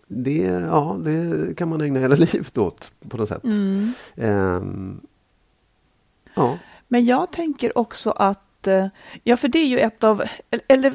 det, 0.08 0.42
ja, 0.44 0.96
det 1.04 1.54
kan 1.56 1.68
man 1.68 1.80
ägna 1.80 2.00
hela 2.00 2.14
livet 2.32 2.58
åt 2.58 2.92
på 3.08 3.16
något 3.16 3.28
sätt. 3.28 3.44
Ehm, 4.16 5.00
ja. 6.34 6.58
Men 6.88 7.04
jag 7.04 7.32
tänker 7.32 7.78
också 7.78 8.10
att, 8.10 8.66
eh, 8.66 8.86
ja 9.24 9.36
för 9.36 9.48
det 9.48 9.58
är 9.58 9.66
ju 9.66 9.78
ett 9.78 10.04
av, 10.04 10.22
eller 10.68 10.92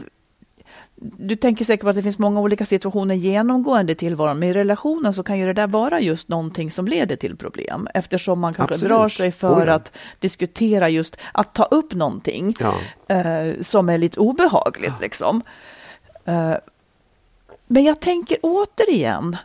du 0.95 1.35
tänker 1.35 1.65
säkert 1.65 1.83
på 1.83 1.89
att 1.89 1.95
det 1.95 2.03
finns 2.03 2.19
många 2.19 2.39
olika 2.41 2.65
situationer 2.65 3.15
genomgående 3.15 3.91
i 3.91 3.95
tillvaron, 3.95 4.39
men 4.39 4.49
i 4.49 4.53
relationen 4.53 5.13
så 5.13 5.23
kan 5.23 5.37
ju 5.39 5.45
det 5.45 5.53
där 5.53 5.67
vara 5.67 5.99
just 5.99 6.27
någonting 6.27 6.71
som 6.71 6.87
leder 6.87 7.15
till 7.15 7.37
problem, 7.37 7.87
eftersom 7.93 8.39
man 8.39 8.53
kanske 8.53 8.73
Absolut. 8.75 8.89
drar 8.97 9.07
sig 9.07 9.31
för 9.31 9.61
Oh 9.63 9.67
ja. 9.67 9.73
att 9.73 9.97
diskutera 10.19 10.89
just, 10.89 11.17
att 11.31 11.53
ta 11.55 11.63
upp 11.63 11.93
någonting 11.93 12.55
Ja. 12.59 12.75
eh, 13.15 13.61
som 13.61 13.89
är 13.89 13.97
lite 13.97 14.19
obehagligt 14.19 14.93
liksom. 15.01 15.41
Eh, 16.25 16.53
men 17.71 17.83
jag 17.83 17.99
tänker 17.99 18.37
återigen, 18.41 19.37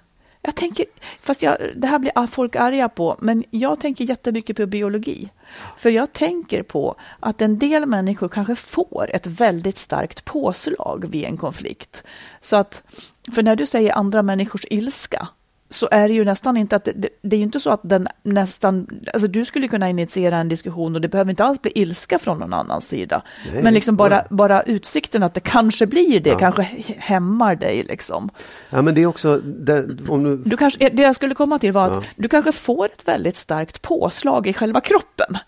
jag 0.43 0.55
tänker, 0.57 0.87
fast 1.23 1.43
jag, 1.43 1.57
det 1.77 1.87
här 1.87 1.99
blir 1.99 2.27
folk 2.27 2.57
arga 2.57 2.89
på, 2.89 3.17
men 3.21 3.45
jag 3.51 3.81
tänker 3.81 4.05
jättemycket 4.05 4.57
på 4.57 4.67
biologi. 4.67 5.29
För 5.77 5.91
jag 5.91 6.13
tänker 6.13 6.63
på 6.63 6.97
att 7.21 7.43
en 7.43 7.59
del 7.59 7.87
människor 7.87 8.29
kanske 8.29 8.55
får 8.55 9.11
ett 9.13 9.27
väldigt 9.27 9.79
starkt 9.79 10.25
påslag 10.25 11.05
vid 11.09 11.25
en 11.25 11.37
konflikt. 11.37 12.03
Så 12.41 12.57
att, 12.57 12.83
för 13.35 13.43
när 13.43 13.57
du 13.57 13.67
säger 13.67 13.93
andra 13.93 14.23
människors 14.23 14.65
ilska, 14.71 15.29
så 15.71 15.89
är 15.91 16.09
det 16.09 16.15
ju 16.15 16.25
nästan 16.25 16.57
inte 16.57 16.77
att 16.77 16.85
det, 16.85 17.09
det, 17.23 17.37
är 17.37 17.39
ju 17.39 17.43
inte 17.45 17.61
så 17.61 17.71
att 17.71 17.81
den 17.83 18.09
nästan, 18.23 19.01
alltså 19.13 19.29
du 19.29 19.45
skulle 19.45 19.69
kunna 19.69 19.89
initiera 19.91 20.37
en 20.37 20.49
diskussion 20.49 20.95
och 20.95 21.01
det 21.01 21.09
behöver 21.09 21.31
inte 21.31 21.45
alls 21.45 21.63
bli 21.63 21.73
ilska 21.75 22.19
från 22.19 22.39
någon 22.39 22.53
annans 22.53 22.89
sida. 22.89 23.23
Nej, 23.53 23.63
Men 23.63 23.75
liksom 23.75 23.97
bara, 23.97 24.25
bara 24.31 24.63
utsikten 24.63 25.23
att 25.23 25.35
det 25.35 25.41
kanske 25.41 25.87
blir 25.87 26.21
det, 26.21 26.31
Ja. 26.31 26.39
kanske 26.39 26.63
hämmar 26.99 27.55
dig 27.57 27.83
liksom. 27.83 28.31
ja, 28.71 28.83
men 28.83 28.95
det 28.95 29.03
är 29.03 29.07
också... 29.07 29.37
Det, 29.39 29.87
om 30.09 30.25
du, 30.25 30.37
Du 30.37 30.57
kanske, 30.57 30.89
det 30.89 31.03
jag 31.03 31.17
skulle 31.17 31.35
komma 31.35 31.59
till 31.59 31.73
var 31.73 31.87
att 31.87 31.93
Ja. 31.95 32.03
du 32.17 32.29
kanske 32.29 32.53
får 32.53 32.85
ett 32.87 33.09
väldigt 33.09 33.37
starkt 33.37 33.83
påslag 33.83 34.47
i 34.47 34.53
själva 34.53 34.81
kroppen 34.81 35.39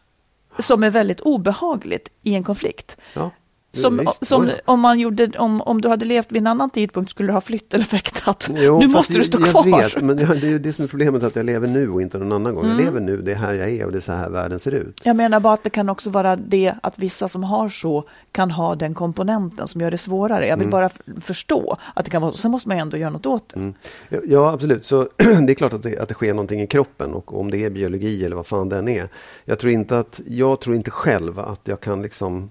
som 0.59 0.83
är 0.85 0.91
väldigt 0.91 1.21
obehagligt 1.21 2.09
i 2.23 2.35
en 2.35 2.45
konflikt. 2.45 2.97
ja, 3.15 3.31
Som, 3.73 3.97
Visst, 3.99 4.27
som 4.27 4.51
om, 4.65 4.81
man 4.81 4.99
gjorde, 5.01 5.31
om, 5.39 5.61
om 5.61 5.81
du 5.81 5.89
hade 5.89 6.05
levt 6.05 6.33
vid 6.33 6.37
en 6.43 6.47
annan 6.47 6.71
tidpunkt 6.71 7.11
skulle 7.11 7.29
du 7.29 7.33
ha 7.33 7.41
flytt 7.41 7.75
eller 7.75 7.85
fäktat. 7.85 8.51
Jo, 8.55 8.79
nu 8.81 8.89
måste 8.89 9.13
du 9.13 9.25
stå 9.25 9.39
jag 9.41 9.49
kvar. 9.51 9.83
Vet, 9.83 10.03
men 10.03 10.17
det 10.17 10.23
är 10.23 10.59
det 10.59 10.73
som 10.73 10.85
är 10.85 10.89
problemet, 10.89 11.23
att 11.23 11.37
jag 11.37 11.47
lever 11.47 11.69
nu 11.69 11.91
och 11.91 12.03
inte 12.03 12.19
någon 12.19 12.33
annan 12.33 12.55
gång. 12.55 12.65
Mm. 12.65 12.77
Jag 12.77 12.85
lever 12.85 13.01
nu, 13.01 13.17
det 13.23 13.33
är 13.33 13.37
här 13.37 13.55
jag 13.55 13.71
är 13.71 13.85
och 13.87 13.93
det 13.93 13.99
är 13.99 14.03
så 14.03 14.13
här 14.13 14.31
världen 14.31 14.59
ser 14.61 14.73
ut. 14.73 15.01
Jag 15.05 15.17
menar 15.17 15.41
bara 15.41 15.55
att 15.55 15.65
det 15.65 15.71
kan 15.71 15.89
också 15.89 16.11
vara 16.11 16.37
det 16.37 16.75
att 16.83 16.99
vissa 16.99 17.29
som 17.29 17.45
har 17.45 17.69
så 17.69 18.05
kan 18.33 18.51
ha 18.51 18.75
den 18.75 18.95
komponenten 18.95 19.69
som 19.69 19.81
gör 19.81 19.91
det 19.91 19.99
svårare. 19.99 20.47
Jag 20.47 20.57
vill 20.57 20.69
Mm. 20.69 20.71
bara 20.71 20.91
förstå 21.21 21.77
att 21.95 22.05
det 22.05 22.11
kan 22.11 22.23
vara 22.23 22.33
så. 22.33 22.39
Sen 22.39 22.51
måste 22.51 22.69
man 22.69 22.79
ändå 22.79 22.97
göra 22.97 23.11
något 23.11 23.27
åt 23.27 23.49
det. 23.55 23.73
Ja, 24.09 24.19
Ja, 24.25 24.53
absolut. 24.53 24.87
Så 24.87 25.09
det 25.17 25.53
är 25.53 25.55
klart 25.55 25.73
att 25.73 25.83
det, 25.83 25.99
att 25.99 26.09
det 26.09 26.15
sker 26.15 26.35
någonting 26.35 26.61
i 26.61 26.67
kroppen 26.67 27.15
och 27.15 27.41
om 27.41 27.51
det 27.51 27.65
är 27.65 27.71
biologi 27.71 28.25
eller 28.25 28.37
vad 28.37 28.47
fan 28.47 28.69
den 28.69 28.89
är. 28.89 29.09
Jag 29.45 29.59
tror 29.59 29.73
inte 29.73 29.99
att, 29.99 30.21
jag 30.27 30.61
tror 30.61 30.77
inte 30.77 30.91
själv 30.91 31.39
att 31.39 31.61
jag 31.65 31.81
kan 31.81 32.03
liksom 32.03 32.51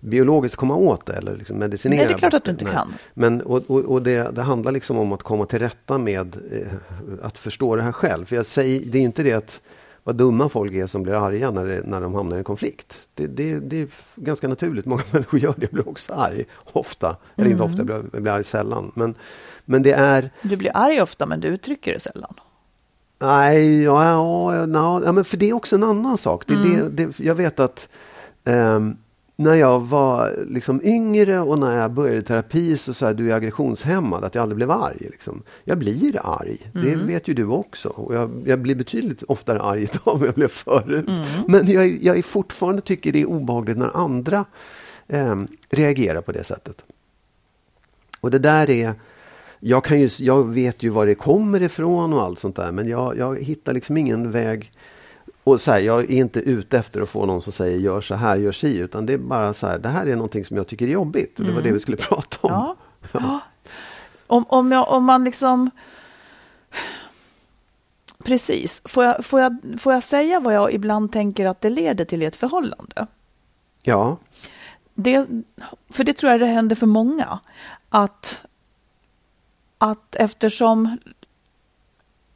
biologiskt 0.00 0.56
komma 0.56 0.76
åt 0.76 1.06
det 1.06 1.12
eller 1.12 1.36
liksom 1.36 1.58
medicinera 1.58 1.98
Nej, 1.98 2.08
det 2.08 2.14
är 2.14 2.18
klart 2.18 2.34
att 2.34 2.44
du 2.44 2.50
inte 2.50 2.64
Nej. 2.64 2.72
kan. 2.72 2.94
Men 3.14 3.40
och, 3.40 3.70
och, 3.70 3.84
och 3.84 4.02
det, 4.02 4.34
det 4.34 4.42
handlar 4.42 4.72
liksom 4.72 4.98
om 4.98 5.12
att 5.12 5.22
komma 5.22 5.46
till 5.46 5.58
rätta 5.58 5.98
med 5.98 6.36
eh, 6.52 6.72
att 7.22 7.38
förstå 7.38 7.76
det 7.76 7.82
här 7.82 7.92
själv. 7.92 8.24
För 8.24 8.36
jag 8.36 8.46
säger, 8.46 8.80
det 8.86 8.98
är 8.98 9.02
inte 9.02 9.22
det 9.22 9.32
att 9.32 9.60
vad 10.04 10.16
dumma 10.16 10.48
folk 10.48 10.72
är 10.72 10.86
som 10.86 11.02
blir 11.02 11.26
arga 11.26 11.50
när, 11.50 11.64
det, 11.64 11.82
när 11.84 12.00
de 12.00 12.14
hamnar 12.14 12.36
i 12.36 12.38
en 12.38 12.44
konflikt. 12.44 12.96
Det, 13.14 13.26
det, 13.26 13.58
det 13.58 13.76
är 13.76 13.88
ganska 14.16 14.48
naturligt. 14.48 14.86
Många 14.86 15.02
människor 15.10 15.40
gör 15.40 15.54
det. 15.56 15.62
Jag 15.62 15.70
blir 15.70 15.88
också 15.88 16.12
arg 16.12 16.44
ofta. 16.72 17.16
Eller 17.36 17.50
inte 17.50 17.62
ofta, 17.62 17.78
jag 17.78 17.86
blir, 17.86 18.04
jag 18.12 18.22
blir 18.22 18.32
arg 18.32 18.44
sällan. 18.44 18.92
Men, 18.94 19.14
men 19.64 19.82
det 19.82 19.92
är 19.92 20.30
Du 20.42 20.56
blir 20.56 20.70
arg 20.74 21.00
ofta, 21.00 21.26
men 21.26 21.40
du 21.40 21.48
uttrycker 21.48 21.92
det 21.92 22.00
sällan. 22.00 22.34
Nej, 23.22 23.82
ja, 23.82 24.04
ja, 24.04 24.66
ja, 24.66 25.02
ja, 25.04 25.12
men 25.12 25.24
för 25.24 25.36
det 25.36 25.50
är 25.50 25.52
också 25.52 25.76
en 25.76 25.84
annan 25.84 26.18
sak. 26.18 26.46
Det, 26.46 26.54
det, 26.62 26.88
det, 26.88 27.20
jag 27.20 27.34
vet 27.34 27.60
att 27.60 27.88
ehm, 28.44 28.96
när 29.40 29.54
jag 29.54 29.80
var 29.80 30.44
liksom 30.48 30.80
yngre 30.84 31.40
och 31.40 31.58
när 31.58 31.80
jag 31.80 31.92
började 31.92 32.22
terapi 32.22 32.76
så 32.76 32.94
sa 32.94 33.06
jag 33.06 33.16
du 33.16 33.32
är 33.32 33.36
aggressionshämmad, 33.36 34.24
att 34.24 34.34
jag 34.34 34.42
aldrig 34.42 34.56
blev 34.56 34.70
arg. 34.70 34.96
Liksom. 35.00 35.42
Jag 35.64 35.78
blir 35.78 36.20
arg, 36.24 36.70
det 36.72 36.96
vet 36.96 37.28
ju 37.28 37.34
du 37.34 37.44
också. 37.44 37.88
Och 37.88 38.14
jag, 38.14 38.30
jag 38.46 38.58
blir 38.58 38.74
betydligt 38.74 39.22
oftare 39.22 39.60
arg 39.60 39.82
idag 39.92 40.20
än 40.20 40.24
jag 40.24 40.34
blev 40.34 40.48
förut. 40.48 41.10
Men 41.48 41.70
jag, 41.70 42.02
jag 42.02 42.18
är 42.18 42.22
fortfarande 42.22 42.82
tycker 42.82 43.12
det 43.12 43.20
är 43.20 43.26
obehagligt 43.26 43.78
när 43.78 43.96
andra 43.96 44.44
ehm, 45.08 45.48
reagerar 45.70 46.20
på 46.20 46.32
det 46.32 46.44
sättet. 46.44 46.84
Och 48.20 48.30
det 48.30 48.38
där 48.38 48.70
är 48.70 48.94
jag, 49.60 49.84
kan 49.84 50.00
ju, 50.00 50.10
jag 50.18 50.48
vet 50.48 50.82
ju 50.82 50.88
var 50.90 51.06
det 51.06 51.14
kommer 51.14 51.62
ifrån 51.62 52.12
och 52.12 52.22
allt 52.22 52.38
sånt 52.38 52.56
där 52.56 52.72
men 52.72 52.88
jag, 52.88 53.18
jag 53.18 53.42
hittar 53.42 53.72
liksom 53.72 53.96
ingen 53.96 54.30
väg. 54.30 54.72
Och 55.44 55.60
så 55.60 55.70
här, 55.70 55.78
jag 55.80 56.00
är 56.00 56.10
inte 56.10 56.40
ute 56.40 56.78
efter 56.78 57.00
att 57.00 57.08
få 57.08 57.26
någon 57.26 57.42
som 57.42 57.52
säger 57.52 57.78
gör 57.78 58.00
så 58.00 58.14
här, 58.14 58.36
gör 58.36 58.52
si 58.52 58.78
utan 58.78 59.06
det 59.06 59.12
är 59.12 59.18
bara 59.18 59.54
så 59.54 59.66
här, 59.66 59.78
det 59.78 59.88
här 59.88 60.06
är 60.06 60.16
någonting 60.16 60.44
som 60.44 60.56
jag 60.56 60.66
tycker 60.66 60.86
är 60.86 60.90
jobbigt 60.90 61.38
och 61.38 61.44
det 61.44 61.52
var 61.52 61.62
det 61.62 61.72
vi 61.72 61.80
skulle 61.80 61.96
prata 62.08 62.38
om. 62.40 62.52
Ja. 62.52 62.76
ja. 63.12 63.40
Om, 64.26 64.44
om, 64.48 64.72
jag, 64.72 64.88
om 64.88 65.04
man 65.04 65.24
liksom... 65.24 65.70
Precis. 68.24 68.82
Får 68.84 69.04
jag, 69.04 69.24
får, 69.24 69.40
jag, 69.40 69.56
får 69.78 69.92
jag 69.92 70.02
säga 70.02 70.40
vad 70.40 70.54
jag 70.54 70.72
ibland 70.72 71.12
tänker 71.12 71.46
att 71.46 71.60
det 71.60 71.70
leder 71.70 72.04
till 72.04 72.22
i 72.22 72.26
ett 72.26 72.36
förhållande? 72.36 73.06
Ja, 73.82 74.16
Det, 74.94 75.26
för 75.90 76.04
det 76.04 76.12
tror 76.12 76.32
jag 76.32 76.40
det 76.40 76.46
händer 76.46 76.76
för 76.76 76.86
många. 76.86 77.38
Att, 77.88 78.44
att 79.78 80.16
eftersom... 80.16 80.98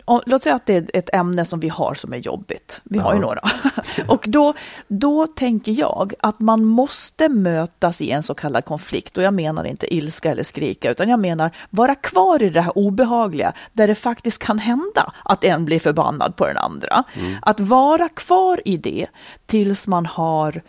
om- 0.05 0.21
Låt 0.27 0.43
säga 0.43 0.55
att 0.55 0.67
det 0.67 0.75
är 0.75 0.87
ett 0.95 1.11
ämne 1.15 1.45
som 1.45 1.61
vi 1.61 1.69
har 1.69 1.95
som 1.95 2.13
är 2.13 2.17
jobbigt. 2.17 2.81
Vi 2.85 2.99
har 2.99 3.15
ju 3.15 3.21
Ja. 3.21 3.27
några. 3.27 3.41
Och 4.09 4.25
då, 4.29 4.55
då 4.89 5.27
tänker 5.27 5.73
jag 5.73 6.13
att 6.21 6.41
man 6.41 6.65
måste 6.65 7.29
mötas 7.29 8.01
i 8.01 8.11
en 8.11 8.23
så 8.23 8.35
kallad 8.35 8.65
konflikt. 8.65 9.19
Och 9.19 9.25
jag 9.25 9.35
menar 9.35 9.65
inte 9.65 9.95
ilska 9.95 10.31
eller 10.31 10.43
skrika, 10.45 10.91
utan 10.91 11.09
jag 11.09 11.21
menar 11.21 11.51
vara 11.71 11.95
kvar 11.95 12.43
i 12.43 12.49
det 12.51 12.61
här 12.61 12.79
obehagliga, 12.79 13.53
där 13.73 13.87
det 13.87 13.95
faktiskt 13.95 14.43
kan 14.43 14.59
hända 14.59 15.13
att 15.25 15.45
en 15.45 15.65
blir 15.65 15.81
förbannad 15.81 16.37
på 16.37 16.47
den 16.47 16.57
andra. 16.59 17.05
Att 17.43 17.61
vara 17.61 18.09
kvar 18.09 18.61
i 18.65 18.77
det 18.77 19.07
tills 19.47 19.89
man 19.89 20.07
har 20.07 20.63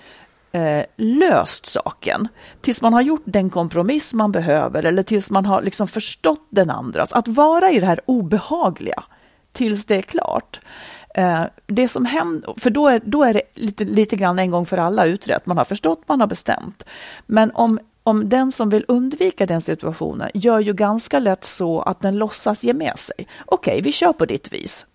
eh, 0.51 0.85
löst 0.97 1.65
saken. 1.65 2.27
Tills 2.61 2.81
man 2.81 2.93
har 2.93 3.01
gjort 3.01 3.23
den 3.25 3.49
kompromiss 3.49 4.13
man 4.13 4.31
behöver 4.31 4.83
eller 4.85 5.03
tills 5.03 5.31
man 5.31 5.45
har 5.45 5.61
liksom 5.61 5.87
förstått 5.87 6.47
den 6.49 6.69
andras. 6.69 7.13
Att 7.13 7.27
vara 7.27 7.71
i 7.71 7.79
det 7.79 7.85
här 7.85 8.01
obehagliga 8.05 9.03
tills 9.55 9.85
det 9.85 9.95
är 9.95 10.01
klart. 10.01 10.59
Eh, 11.15 11.43
det 11.65 11.87
som 11.87 12.05
händer, 12.05 12.53
för 12.57 12.69
då 12.69 12.87
är, 12.87 13.01
då 13.05 13.23
är 13.23 13.33
det 13.33 13.41
lite, 13.53 13.85
lite 13.85 14.15
grann 14.15 14.39
en 14.39 14.51
gång 14.51 14.65
för 14.65 14.77
alla 14.77 15.05
utrett. 15.05 15.45
Man 15.45 15.57
har 15.57 15.65
förstått, 15.65 16.01
man 16.07 16.19
har 16.19 16.27
bestämt. 16.27 16.85
Men 17.25 17.51
om, 17.51 17.79
om 18.03 18.29
den 18.29 18.51
som 18.51 18.69
vill 18.69 18.85
undvika 18.87 19.45
den 19.45 19.61
situationen 19.61 20.29
gör 20.33 20.59
ju 20.59 20.73
ganska 20.73 21.19
lätt 21.19 21.43
så 21.43 21.81
att 21.81 22.01
den 22.01 22.17
låtsas 22.17 22.63
ge 22.63 22.73
med 22.73 22.99
sig. 22.99 23.27
Okej, 23.45 23.81
vi 23.81 23.91
kör 23.91 24.13
på 24.13 24.25
ditt 24.25 24.53
vis. 24.53 24.85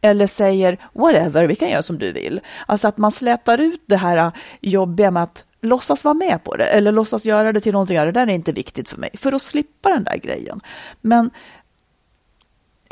Eller 0.00 0.26
säger 0.26 0.78
whatever, 0.92 1.46
vi 1.46 1.56
kan 1.56 1.70
göra 1.70 1.82
som 1.82 1.98
du 1.98 2.12
vill. 2.12 2.40
Alltså 2.66 2.88
att 2.88 2.98
man 2.98 3.10
slätar 3.10 3.58
ut 3.58 3.82
det 3.86 3.96
här 3.96 4.32
jobbiga 4.60 5.10
med 5.10 5.22
att 5.22 5.44
låtsas 5.60 6.04
vara 6.04 6.14
med 6.14 6.44
på 6.44 6.56
det 6.56 6.64
eller 6.64 6.92
låtsas 6.92 7.24
göra 7.24 7.52
det 7.52 7.60
till 7.60 7.72
någonting. 7.72 7.96
Det 7.96 8.12
där 8.12 8.26
är 8.26 8.30
inte 8.30 8.52
viktigt 8.52 8.88
för 8.88 8.96
mig, 8.96 9.10
för 9.14 9.32
att 9.32 9.42
slippa 9.42 9.88
den 9.88 10.04
där 10.04 10.16
grejen. 10.16 10.60
Men 11.00 11.30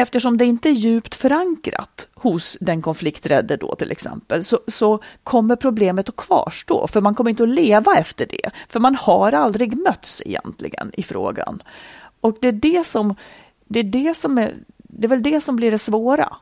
eftersom 0.02 0.36
det 0.38 0.44
inte 0.44 0.68
är 0.68 0.72
djupt 0.72 1.14
förankrat 1.14 2.08
hos 2.14 2.56
den 2.60 2.82
konflikträdde 2.82 3.56
då 3.56 3.74
till 3.74 3.90
exempel, 3.90 4.44
så, 4.44 4.60
så 4.66 5.00
kommer 5.24 5.56
problemet 5.56 6.08
att 6.08 6.16
kvarstå, 6.16 6.86
för 6.86 7.00
man 7.00 7.14
kommer 7.14 7.30
inte 7.30 7.42
att 7.42 7.48
leva 7.48 7.96
efter 7.96 8.26
det, 8.26 8.50
för 8.68 8.80
man 8.80 8.94
har 8.96 9.32
aldrig 9.32 9.76
mötts 9.78 10.22
egentligen 10.26 10.90
i 10.94 11.02
frågan. 11.02 11.62
Och 12.20 12.36
det 12.40 12.48
är 12.48 12.52
det 12.52 12.86
som, 12.86 13.14
det 13.64 13.78
är 13.78 13.84
det 13.84 14.16
som 14.16 14.38
är, 14.38 14.54
det 14.76 15.06
är 15.06 15.08
väl 15.08 15.22
det 15.22 15.40
som 15.40 15.56
blir 15.56 15.70
det 15.70 15.78
svåra. 15.78 16.36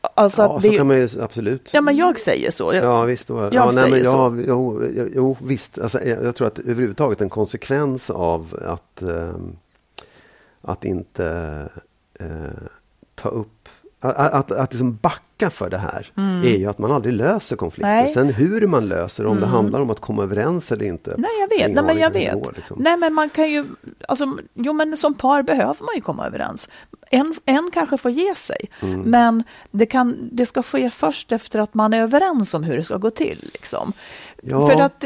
Alltså 0.00 0.42
ja 0.42 0.56
att 0.56 0.62
så 0.62 0.68
det, 0.70 0.76
kan 0.76 0.86
man 0.86 0.96
ju 0.96 1.08
absolut. 1.22 1.70
ja 1.74 1.80
men 1.80 1.96
jag 1.96 2.20
säger 2.20 2.50
så. 2.50 2.74
Jag- 2.74 2.84
Ja 2.84 3.02
visst, 3.04 3.28
då, 3.28 3.38
Jag 3.38 3.54
ja, 3.54 3.70
nej, 3.74 3.90
men 3.90 4.04
så. 4.04 4.42
jo, 4.46 4.82
jo, 4.96 5.08
jo, 5.14 5.36
visst. 5.42 5.78
Alltså, 5.78 6.04
jag, 6.04 6.24
jag 6.24 6.36
tror 6.36 6.46
att 6.48 6.58
överhuvudtaget 6.58 7.20
en 7.20 7.30
konsekvens 7.30 8.10
av 8.10 8.58
att, 8.66 9.02
ehm, 9.02 9.56
att 10.64 10.84
inte 10.84 11.68
eh, 12.20 12.26
ta 13.14 13.28
upp 13.28 13.68
att, 14.00 14.32
att, 14.32 14.50
att 14.52 14.72
liksom 14.72 14.98
backa 15.02 15.50
för 15.50 15.70
det 15.70 15.78
här 15.78 16.12
är 16.16 16.56
ju 16.58 16.66
att 16.66 16.78
man 16.78 16.92
aldrig 16.92 17.14
löser 17.14 17.56
konflikter. 17.56 17.90
Mm. 17.90 18.04
Nej. 18.04 18.12
Sen 18.12 18.28
hur 18.28 18.66
man 18.66 18.88
löser, 18.88 19.26
om 19.26 19.40
det 19.40 19.46
handlar 19.46 19.80
om 19.80 19.90
att 19.90 20.00
komma 20.00 20.22
överens 20.22 20.72
eller 20.72 20.84
inte. 20.86 21.14
Nej, 21.18 21.30
jag 21.40 21.48
vet. 21.58 21.74
Nej, 21.74 21.84
men 21.84 21.98
jag 21.98 22.10
vet. 22.10 22.44
går, 22.44 22.52
liksom. 22.56 22.76
Nej, 22.80 22.96
men 22.96 23.14
man 23.14 23.30
kan 23.30 23.50
ju... 23.50 23.64
Alltså, 24.08 24.38
jo, 24.54 24.72
men 24.72 24.96
som 24.96 25.14
par 25.14 25.42
behöver 25.42 25.84
man 25.84 25.94
ju 25.94 26.00
komma 26.00 26.26
överens. 26.26 26.68
En, 27.10 27.34
en 27.44 27.70
kanske 27.72 27.96
får 27.96 28.10
ge 28.10 28.34
sig, 28.34 28.68
Mm. 28.80 29.00
men 29.00 29.44
det, 29.70 29.86
kan, 29.86 30.28
det 30.32 30.46
ska 30.46 30.62
ske 30.62 30.90
först 30.90 31.32
efter 31.32 31.58
att 31.58 31.74
man 31.74 31.92
är 31.92 32.00
överens 32.02 32.54
om 32.54 32.64
hur 32.64 32.76
det 32.76 32.84
ska 32.84 32.96
gå 32.96 33.10
till. 33.10 33.50
Liksom. 33.52 33.92
Ja. 34.42 34.66
För 34.66 34.80
att... 34.80 35.04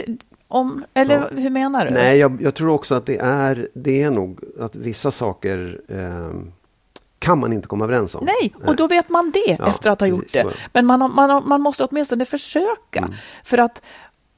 Om, 0.48 0.84
eller 0.94 1.14
Ja. 1.14 1.40
hur 1.42 1.50
menar 1.50 1.84
du? 1.84 1.90
Nej, 1.90 2.18
jag, 2.18 2.42
jag 2.42 2.54
tror 2.54 2.70
också 2.70 2.94
att 2.94 3.06
det 3.06 3.18
är, 3.18 3.68
det 3.74 4.02
är 4.02 4.10
nog 4.10 4.40
att 4.60 4.76
vissa 4.76 5.10
saker 5.10 5.80
ehm, 5.88 6.52
kan 7.18 7.38
man 7.38 7.52
inte 7.52 7.68
komma 7.68 7.84
överens 7.84 8.14
om. 8.14 8.24
Nej, 8.24 8.54
och 8.66 8.76
då 8.76 8.86
vet 8.86 9.08
man 9.08 9.30
det 9.30 9.56
Ja, 9.58 9.70
efter 9.70 9.90
att 9.90 10.00
ha 10.00 10.06
gjort 10.06 10.20
precis, 10.20 10.32
det. 10.42 10.54
Men 10.72 10.86
man, 10.86 11.14
man, 11.14 11.48
man 11.48 11.60
måste 11.60 11.84
åtminstone 11.84 12.24
försöka. 12.24 12.98
Mm. 12.98 13.12
För 13.44 13.58
att 13.58 13.82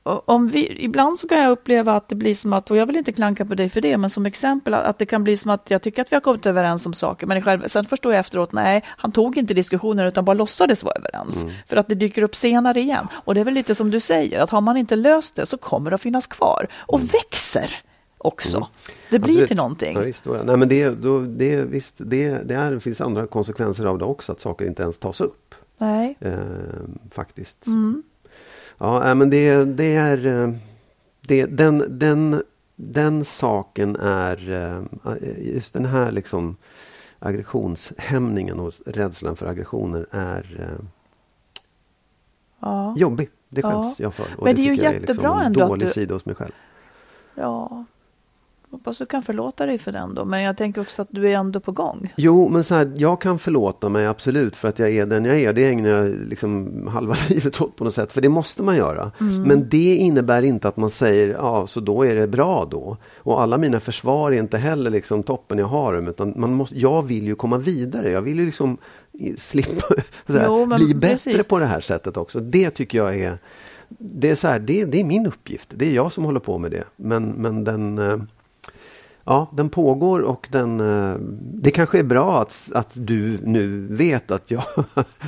om 0.02 0.48
vi, 0.48 0.84
ibland 0.84 1.18
så 1.18 1.28
kan 1.28 1.38
jag 1.38 1.50
uppleva 1.50 1.92
att 1.92 2.08
det 2.08 2.14
blir 2.14 2.34
som 2.34 2.52
att, 2.52 2.70
och 2.70 2.76
jag 2.76 2.86
vill 2.86 2.96
inte 2.96 3.12
klanka 3.12 3.44
på 3.44 3.54
dig 3.54 3.68
för 3.68 3.80
det, 3.80 3.96
men 3.96 4.10
som 4.10 4.26
exempel 4.26 4.74
att 4.74 4.98
det 4.98 5.06
kan 5.06 5.24
bli 5.24 5.36
som 5.36 5.50
att 5.50 5.70
jag 5.70 5.82
tycker 5.82 6.02
att 6.02 6.12
vi 6.12 6.16
har 6.16 6.20
kommit 6.20 6.46
överens 6.46 6.86
om 6.86 6.94
saker, 6.94 7.26
men 7.26 7.42
själv, 7.42 7.68
sen 7.68 7.84
förstår 7.84 8.12
jag 8.12 8.20
efteråt, 8.20 8.52
nej, 8.52 8.84
han 8.86 9.12
tog 9.12 9.38
inte 9.38 9.54
diskussionen 9.54 10.06
utan 10.06 10.24
bara 10.24 10.34
låtsades 10.34 10.84
vara 10.84 10.94
överens. 10.94 11.42
Mm. 11.42 11.54
För 11.66 11.76
att 11.76 11.88
det 11.88 11.94
dyker 11.94 12.22
upp 12.22 12.34
senare 12.34 12.80
igen. 12.80 13.06
Och 13.14 13.34
det 13.34 13.40
är 13.40 13.44
väl 13.44 13.54
lite 13.54 13.74
som 13.74 13.90
du 13.90 14.00
säger, 14.00 14.40
att 14.40 14.50
har 14.50 14.60
man 14.60 14.76
inte 14.76 14.96
löst 14.96 15.36
det 15.36 15.46
så 15.46 15.56
kommer 15.56 15.90
det 15.90 15.94
att 15.94 16.00
finnas 16.00 16.26
kvar 16.26 16.66
och 16.74 17.00
växer 17.14 17.80
också. 18.18 18.68
Det 19.10 19.18
blir 19.18 19.30
Mm. 19.30 19.30
Absolut. 19.30 19.48
till 19.48 19.56
någonting. 19.56 19.96
Ja, 19.96 20.00
visst, 20.00 20.24
då. 20.24 20.36
Nej, 20.44 20.56
men 20.56 20.68
det, 20.68 20.88
då, 20.88 21.18
det, 21.18 21.64
visst, 21.64 21.94
det, 21.98 22.48
det, 22.48 22.54
är, 22.54 22.70
det 22.70 22.80
finns 22.80 23.00
andra 23.00 23.26
konsekvenser 23.26 23.84
av 23.84 23.98
det 23.98 24.04
också, 24.04 24.32
att 24.32 24.40
saker 24.40 24.66
inte 24.66 24.82
ens 24.82 24.98
tas 24.98 25.20
upp. 25.20 25.54
Nej. 25.78 26.16
Eh, 26.20 26.32
faktiskt. 27.10 27.66
Ja, 28.80 29.14
men 29.14 29.30
det, 29.30 29.64
det 29.64 29.94
är... 29.94 30.26
eh, 30.26 30.52
Det, 31.20 31.46
den, 31.46 31.98
den, 31.98 32.42
den 32.76 33.24
saken 33.24 33.96
är... 33.96 34.50
eh, 34.50 35.14
Just 35.54 35.72
den 35.72 35.84
här 35.84 36.12
liksom 36.12 36.56
aggressionshämningen 37.18 38.60
och 38.60 38.72
rädslan 38.86 39.36
för 39.36 39.46
aggressioner 39.46 40.06
är 40.10 40.56
eh, 40.60 40.84
Ja. 42.60 42.94
jobbig. 42.96 43.30
Det 43.48 43.60
Ja. 43.60 43.70
skäms 43.82 44.00
jag 44.00 44.14
för. 44.14 44.26
Och 44.38 44.44
Men 44.44 44.56
det 44.56 44.62
är 44.62 44.64
ju 44.64 44.74
jättebra 44.76 45.14
liksom 45.14 45.38
en 45.40 45.46
ändå 45.46 45.60
dålig 45.68 45.86
du- 45.88 45.92
sida 45.92 46.14
hos 46.14 46.24
mig 46.26 46.34
själv. 46.34 46.52
Ja. 47.34 47.84
Hoppas 48.70 48.98
du 48.98 49.06
kan 49.06 49.22
förlåta 49.22 49.66
dig 49.66 49.78
för 49.78 49.92
den 49.92 50.14
då. 50.14 50.24
Men 50.24 50.42
jag 50.42 50.56
tänker 50.56 50.80
också 50.80 51.02
att 51.02 51.08
du 51.10 51.30
är 51.30 51.36
ändå 51.36 51.60
på 51.60 51.72
gång. 51.72 52.12
Jo, 52.16 52.48
men 52.48 52.64
så 52.64 52.74
här, 52.74 52.92
jag 52.96 53.20
kan 53.20 53.38
förlåta 53.38 53.88
mig 53.88 54.06
absolut 54.06 54.56
för 54.56 54.68
att 54.68 54.78
jag 54.78 54.90
är 54.90 55.06
den 55.06 55.24
jag 55.24 55.40
är. 55.40 55.52
Det 55.52 55.68
ägnar 55.68 55.90
jag 55.90 56.08
liksom 56.08 56.86
halva 56.92 57.16
livet 57.28 57.60
åt 57.60 57.76
på 57.76 57.84
något 57.84 57.94
sätt. 57.94 58.12
För 58.12 58.20
det 58.20 58.28
måste 58.28 58.62
man 58.62 58.76
göra. 58.76 59.10
Mm. 59.20 59.42
Men 59.42 59.68
det 59.68 59.94
innebär 59.94 60.42
inte 60.42 60.68
att 60.68 60.76
man 60.76 60.90
säger, 60.90 61.28
ja, 61.28 61.66
så 61.66 61.80
då 61.80 62.06
är 62.06 62.16
det 62.16 62.26
bra 62.26 62.68
då. 62.70 62.96
Och 63.16 63.42
alla 63.42 63.58
mina 63.58 63.80
försvar 63.80 64.32
är 64.32 64.38
inte 64.38 64.58
heller 64.58 64.90
liksom 64.90 65.22
toppen 65.22 65.58
jag 65.58 65.66
har 65.66 65.94
dem. 65.94 66.08
Utan 66.08 66.34
man 66.36 66.54
måste, 66.54 66.78
jag 66.78 67.02
vill 67.02 67.26
ju 67.26 67.34
komma 67.34 67.58
vidare. 67.58 68.10
Jag 68.10 68.22
vill 68.22 68.38
ju 68.38 68.46
liksom 68.46 68.78
slippa 69.36 69.94
här, 70.26 70.44
Jo, 70.46 70.66
bli 70.66 70.94
bättre 70.94 71.32
precis. 71.32 71.48
på 71.48 71.58
det 71.58 71.66
här 71.66 71.80
sättet 71.80 72.16
också. 72.16 72.40
Det 72.40 72.70
tycker 72.70 72.98
jag 72.98 73.20
är 73.20 73.38
det 73.98 74.30
är, 74.30 74.34
så 74.34 74.48
här, 74.48 74.58
det, 74.58 74.84
det 74.84 75.00
är 75.00 75.04
min 75.04 75.26
uppgift. 75.26 75.68
Det 75.76 75.86
är 75.86 75.92
jag 75.92 76.12
som 76.12 76.24
håller 76.24 76.40
på 76.40 76.58
med 76.58 76.70
det. 76.70 76.84
Men, 76.96 77.28
men 77.28 77.64
den, 77.64 77.98
eh, 77.98 78.16
ja, 79.24 79.50
den 79.52 79.68
pågår 79.68 80.20
och 80.20 80.48
den, 80.50 80.80
eh, 80.80 81.16
det 81.40 81.70
kanske 81.70 81.98
är 81.98 82.02
bra 82.02 82.42
att, 82.42 82.70
att 82.74 82.90
du 82.92 83.38
nu 83.44 83.86
vet 83.90 84.30
att 84.30 84.50
jag 84.50 84.62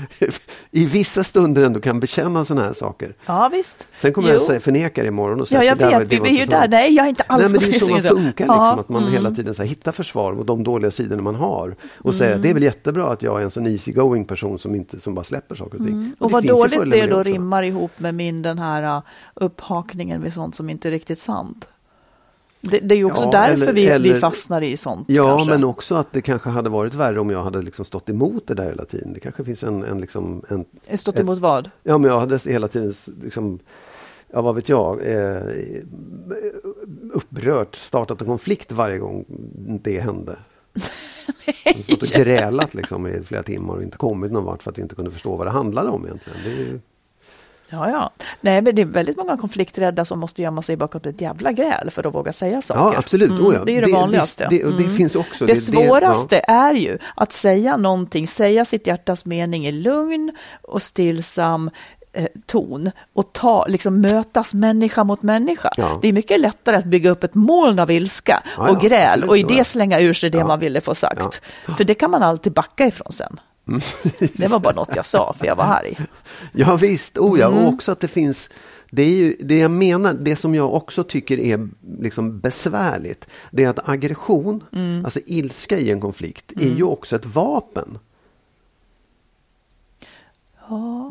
i 0.70 0.86
vissa 0.86 1.24
stunder 1.24 1.62
ändå 1.62 1.80
kan 1.80 2.00
bekänna 2.00 2.44
sådana 2.44 2.66
här 2.66 2.72
saker. 2.74 3.14
Ja, 3.26 3.48
visst. 3.52 3.88
Sen 3.96 4.12
kommer 4.12 4.28
Jo. 4.28 4.34
jag 4.34 4.42
säga, 4.42 4.60
förneka 4.60 5.02
det 5.02 5.08
imorgon 5.08 5.40
och 5.40 5.48
säga 5.48 5.60
Ja, 5.60 5.64
jag 5.64 5.78
det 5.78 5.84
där 5.84 5.98
vet. 5.98 6.08
det 6.08 6.14
Vi 6.14 6.20
var 6.20 6.26
är 6.26 6.30
ju 6.30 6.42
inte 6.42 6.60
där. 6.60 6.68
Nej, 6.68 6.94
jag 6.94 7.04
är 7.04 7.08
inte 7.08 7.22
alls 7.22 7.52
Nej, 7.52 7.60
men 7.60 7.70
det 7.70 7.76
är 7.76 7.80
så 7.80 7.92
man 7.92 8.02
funkar, 8.02 8.44
liksom, 8.44 8.46
Ja, 8.46 8.80
att 8.80 8.88
man 8.88 9.02
mm. 9.02 9.14
hela 9.14 9.30
tiden 9.30 9.54
så 9.54 9.62
här, 9.62 9.68
hittar 9.68 9.92
försvar 9.92 10.34
mot 10.34 10.46
de 10.46 10.64
dåliga 10.64 10.90
sidorna 10.90 11.22
man 11.22 11.34
har. 11.34 11.76
Och 11.98 12.14
säger 12.14 12.34
att 12.34 12.42
det 12.42 12.50
är 12.50 12.54
väl 12.54 12.62
jättebra 12.62 13.06
att 13.06 13.22
jag 13.22 13.40
är 13.40 13.44
en 13.44 13.50
sån 13.50 13.66
easy 13.66 13.92
going 13.92 14.24
person 14.24 14.58
som, 14.58 14.74
inte, 14.74 15.00
som 15.00 15.14
bara 15.14 15.24
släpper 15.24 15.54
saker 15.54 15.78
och 15.78 15.84
ting. 15.84 15.94
Mm. 15.94 16.14
det 16.18 16.24
Och 16.24 16.30
vad 16.30 16.46
dåligt 16.46 16.80
det 16.80 16.86
med 16.86 17.08
då 17.10 17.20
också. 17.20 17.32
rimmar 17.32 17.62
ihop 17.62 17.90
med 17.96 18.14
min 18.14 18.42
den 18.42 18.58
här 18.58 18.96
uh, 18.96 19.02
upphakningen 19.34 20.22
vid 20.22 20.34
sånt 20.34 20.54
som 20.54 20.70
inte 20.70 20.88
är 20.88 20.92
riktigt 20.92 21.18
sant. 21.18 21.68
Det, 22.64 22.78
det 22.80 22.94
är 22.94 22.96
ju 22.96 23.04
också 23.04 23.22
Ja, 23.24 23.30
därför 23.30 23.62
eller- 23.62 23.72
vi, 23.72 23.80
vi 23.80 23.88
eller- 23.88 24.14
fastnar 24.20 24.62
i 24.62 24.76
sånt. 24.76 25.04
Ja, 25.08 25.36
kanske. 25.36 25.50
men 25.50 25.64
också 25.64 25.94
att 25.94 26.12
det 26.12 26.22
kanske 26.22 26.50
hade 26.50 26.70
varit 26.70 26.94
värre 26.94 27.20
om 27.20 27.30
jag 27.30 27.42
hade 27.42 27.62
liksom 27.62 27.84
stått 27.84 28.08
emot 28.08 28.46
det 28.46 28.54
där 28.54 28.64
hela 28.64 28.84
tiden. 28.84 29.12
Det 29.12 29.20
kanske 29.20 29.44
finns 29.44 29.62
en, 29.64 29.84
en, 29.84 30.00
liksom, 30.00 30.42
en 30.88 30.98
Stått 30.98 31.18
emot 31.18 31.38
vad? 31.38 31.70
Ja, 31.82 31.98
men 31.98 32.10
jag 32.10 32.20
hade 32.20 32.38
hela 32.38 32.68
tiden 32.68 32.94
liksom, 33.22 33.58
ja 34.32 34.42
vad 34.42 34.54
vet 34.54 34.68
jag, 34.68 35.00
eh, 35.06 35.42
upprört, 37.12 37.76
startat 37.76 38.20
en 38.20 38.26
konflikt 38.26 38.72
varje 38.72 38.98
gång 38.98 39.24
det 39.82 40.00
hände. 40.00 40.36
Stått 41.84 42.02
och 42.02 42.08
grälat 42.20 42.74
liksom 42.74 43.06
i 43.06 43.20
flera 43.24 43.42
timmar 43.42 43.74
och 43.74 43.82
inte 43.82 43.96
kommit 43.96 44.32
någon 44.32 44.44
vart 44.44 44.62
för 44.62 44.70
att 44.70 44.78
jag 44.78 44.84
inte 44.84 44.94
kunde 44.94 45.10
förstå 45.10 45.36
vad 45.36 45.46
det 45.46 45.50
handlade 45.50 45.88
om 45.90 46.04
egentligen. 46.06 46.38
Det 46.44 46.80
Ja, 47.72 47.90
ja. 47.90 48.10
Nej, 48.40 48.62
men 48.62 48.74
det 48.74 48.82
är 48.82 48.86
väldigt 48.86 49.16
många 49.16 49.36
konflikträdda 49.36 50.04
som 50.04 50.18
måste 50.20 50.42
gömma 50.42 50.62
sig 50.62 50.76
bakom 50.76 51.00
ett 51.04 51.20
jävla 51.20 51.52
gräl 51.52 51.90
för 51.90 52.06
att 52.06 52.14
våga 52.14 52.32
säga 52.32 52.62
saker. 52.62 52.80
ja, 52.80 52.94
absolut. 52.98 53.30
Mm, 53.30 53.46
Oh, 53.46 53.54
ja. 53.54 53.64
Det 53.64 53.72
är 53.72 53.74
ju 53.74 53.80
det, 53.80 53.92
vanligaste. 53.92 54.46
Det, 54.50 54.58
det 54.58 54.62
Mm. 54.84 54.96
finns 54.96 55.16
också. 55.16 55.46
Det, 55.46 55.52
det- 55.52 55.60
svåraste 55.60 56.44
ja. 56.48 56.54
är 56.54 56.74
ju 56.74 56.98
att 57.16 57.32
säga 57.32 57.76
någonting, 57.76 58.26
säga 58.26 58.64
sitt 58.64 58.86
hjärtas 58.86 59.24
mening 59.24 59.66
i 59.66 59.72
lugn 59.72 60.32
och 60.62 60.82
stillsam 60.82 61.70
eh, 62.12 62.26
ton 62.46 62.90
och 63.12 63.32
ta, 63.32 63.66
liksom 63.66 64.00
mötas 64.00 64.54
människa 64.54 65.04
mot 65.04 65.22
människa. 65.22 65.70
Ja. 65.76 65.98
Det 66.02 66.08
är 66.08 66.12
mycket 66.12 66.40
lättare 66.40 66.76
att 66.76 66.84
bygga 66.84 67.10
upp 67.10 67.24
ett 67.24 67.34
moln 67.34 67.78
av 67.78 67.90
ilska 67.90 68.42
och 68.56 68.80
gräl 68.80 69.08
absolut, 69.08 69.30
och 69.30 69.38
i 69.38 69.42
det 69.42 69.64
slänga 69.64 70.00
ur 70.00 70.12
sig 70.12 70.30
det 70.30 70.44
man 70.44 70.60
ville 70.60 70.80
få 70.80 70.94
sagt. 70.94 71.40
För 71.76 71.84
det 71.84 71.94
kan 71.94 72.10
man 72.10 72.22
alltid 72.22 72.52
backa 72.52 72.86
ifrån 72.86 73.12
sen. 73.12 73.36
Mm. 73.68 73.80
Det 74.34 74.50
var 74.50 74.60
bara 74.60 74.74
något 74.74 74.96
jag 74.96 75.06
sa 75.06 75.34
för 75.38 75.46
jag 75.46 75.56
var 75.56 75.64
arg. 75.64 75.98
Ja 76.52 76.76
visst, 76.76 77.18
oh, 77.18 77.40
ja. 77.40 77.46
Mm. 77.46 77.58
och 77.58 77.72
också 77.72 77.92
att 77.92 78.00
det 78.00 78.08
finns 78.08 78.50
det 78.90 79.02
är 79.02 79.08
ju 79.10 79.36
det 79.40 79.58
jag 79.58 79.70
menar, 79.70 80.14
det 80.14 80.36
som 80.36 80.54
jag 80.54 80.74
också 80.74 81.04
tycker 81.04 81.38
är 81.40 81.68
liksom 82.00 82.40
besvärligt, 82.40 83.26
det 83.50 83.64
är 83.64 83.68
att 83.68 83.88
aggression, 83.88 84.64
Mm. 84.72 85.04
alltså 85.04 85.20
ilska 85.26 85.78
i 85.78 85.90
en 85.90 86.00
konflikt, 86.00 86.52
är 86.52 86.68
ju 86.76 86.82
också 86.82 87.16
ett 87.16 87.26
vapen. 87.26 87.98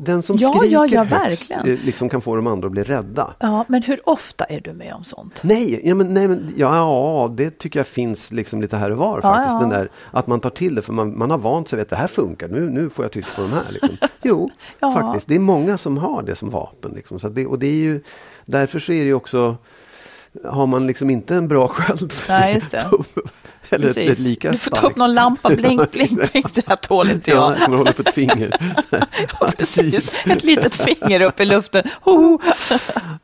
Den 0.05 0.21
som 0.23 0.37
Ja, 0.37 0.49
skriker 0.53 0.73
ja, 0.73 0.85
ja, 0.87 1.03
högst 1.03 1.51
eh, 1.51 1.63
liksom 1.63 2.09
kan 2.09 2.21
få 2.21 2.35
de 2.35 2.47
andra 2.47 2.65
att 2.65 2.71
bli 2.71 2.83
rädda. 2.83 3.33
Ja, 3.39 3.65
men 3.67 3.83
hur 3.83 4.09
ofta 4.09 4.45
är 4.45 4.61
du 4.61 4.73
med 4.73 4.93
om 4.93 5.03
sånt? 5.03 5.39
Nej, 5.43 5.81
ja, 5.89 5.95
men, 5.95 6.13
nej 6.13 6.27
men, 6.27 6.53
ja, 6.57 6.75
ja, 6.75 7.33
det 7.37 7.57
tycker 7.59 7.79
jag 7.79 7.87
finns 7.87 8.31
liksom 8.31 8.61
lite 8.61 8.77
här 8.77 8.91
och 8.91 8.97
var 8.97 9.21
faktiskt. 9.21 9.53
ja. 9.53 9.59
Den 9.59 9.69
där, 9.69 9.89
att 10.11 10.27
man 10.27 10.39
tar 10.39 10.49
till 10.49 10.75
det 10.75 10.81
för 10.81 10.93
man, 10.93 11.17
man 11.17 11.31
har 11.31 11.37
vant 11.37 11.69
sig 11.69 11.77
vid 11.77 11.81
att 11.83 11.89
det 11.89 11.95
här 11.95 12.07
funkar. 12.07 12.47
Nu, 12.47 12.69
nu 12.69 12.89
får 12.89 13.05
jag 13.05 13.11
tyst 13.11 13.35
på 13.35 13.41
de 13.41 13.51
här. 13.53 13.63
Liksom. 13.69 13.97
Jo, 14.23 14.49
Ja. 14.79 14.91
faktiskt. 14.93 15.27
Det 15.27 15.35
är 15.35 15.39
många 15.39 15.77
som 15.77 15.97
har 15.97 16.23
det 16.23 16.35
som 16.35 16.49
vapen. 16.49 16.91
Liksom. 16.95 17.19
Så 17.19 17.29
det, 17.29 17.45
och 17.45 17.59
det 17.59 17.67
är 17.67 17.75
ju, 17.83 18.03
därför 18.45 18.79
så 18.79 18.91
är 18.91 19.01
det 19.01 19.07
ju 19.07 19.13
också, 19.13 19.57
har 20.45 20.67
man 20.67 20.87
liksom 20.87 21.09
inte 21.09 21.35
en 21.35 21.47
bra 21.47 21.67
sköld 21.67 22.13
Nej, 22.29 22.53
just 22.53 22.71
det. 22.71 22.85
Eller 23.73 23.87
Precis. 23.87 24.19
lika 24.19 24.51
Du 24.51 24.57
får 24.57 24.71
ta 24.71 24.87
upp 24.87 24.95
någon 24.95 25.13
lampa, 25.13 25.49
blink, 25.55 25.91
blink, 25.91 26.31
blink. 26.31 26.53
Det 26.55 26.67
här 26.67 26.75
tål 26.75 27.11
inte 27.11 27.31
Ja, 27.31 27.37
jag. 27.37 27.51
jag 27.51 27.65
kommer 27.65 27.77
hålla 27.77 27.91
upp 27.91 27.99
ett 27.99 28.13
finger. 28.13 28.73
Ja, 29.39 29.51
Precis, 29.57 30.13
ett 30.25 30.43
litet 30.43 30.75
finger 30.75 31.21
upp 31.21 31.39
i 31.39 31.45
luften. 31.45 31.83
Ho! 32.01 32.39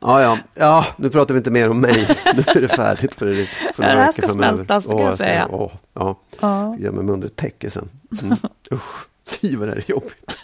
Ja, 0.00 0.22
ja. 0.22 0.38
ja, 0.54 0.86
nu 0.96 1.10
pratar 1.10 1.34
vi 1.34 1.38
inte 1.38 1.50
mer 1.50 1.70
om 1.70 1.80
mig. 1.80 2.16
Nu 2.36 2.44
är 2.46 2.60
det 2.60 2.68
färdigt 2.68 3.14
för, 3.14 3.26
det, 3.26 3.34
för 3.74 3.82
Ja, 3.82 3.88
det 3.88 3.94
några 3.94 4.00
här 4.04 4.06
veckor 4.12 4.22
ska 4.22 4.32
framöver. 4.32 4.54
smältas, 4.54 4.84
det 4.86 4.94
kan 4.96 5.04
jag 5.04 5.16
säga. 5.16 5.46
Åh, 5.50 5.72
ja. 5.94 6.20
Ja. 6.40 6.74
Jag 6.74 6.80
gömmer 6.84 7.02
mig 7.02 7.12
under 7.12 7.26
ett 7.28 7.36
täcke 7.36 7.70
sen. 7.70 7.88
Mm. 8.22 8.36
Usch, 8.72 9.06
fy 9.26 9.56
vad 9.56 9.68
det 9.68 9.72
här 9.72 9.78
är 9.86 9.90
jobbigt. 9.90 10.38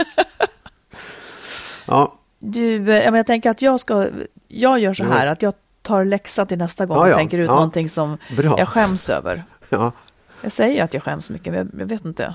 Ja, 1.86 2.14
Du, 2.38 2.92
eh, 2.92 3.14
jag 3.16 3.26
tänker 3.26 3.50
att 3.50 3.62
jag 3.62 3.80
ska, 3.80 4.06
jag 4.48 4.78
gör 4.78 4.94
så 4.94 5.04
här 5.04 5.26
att 5.26 5.42
jag 5.42 5.54
tar 5.84 6.04
läxa 6.04 6.46
till 6.46 6.58
nästa 6.58 6.86
gång 6.86 6.96
Ja, 6.96 7.02
och 7.02 7.08
ja. 7.08 7.14
tänker 7.16 7.38
ut 7.38 7.46
Ja. 7.48 7.54
någonting 7.54 7.88
som 7.88 8.18
Bra. 8.36 8.58
jag 8.58 8.68
skäms 8.68 9.10
över. 9.10 9.42
ja. 9.68 9.92
Jag 10.42 10.52
säger 10.52 10.84
att 10.84 10.94
jag 10.94 11.02
skäms 11.02 11.30
mycket, 11.30 11.52
men 11.52 11.70
jag, 11.72 11.80
jag 11.80 11.86
vet 11.86 12.04
inte. 12.04 12.34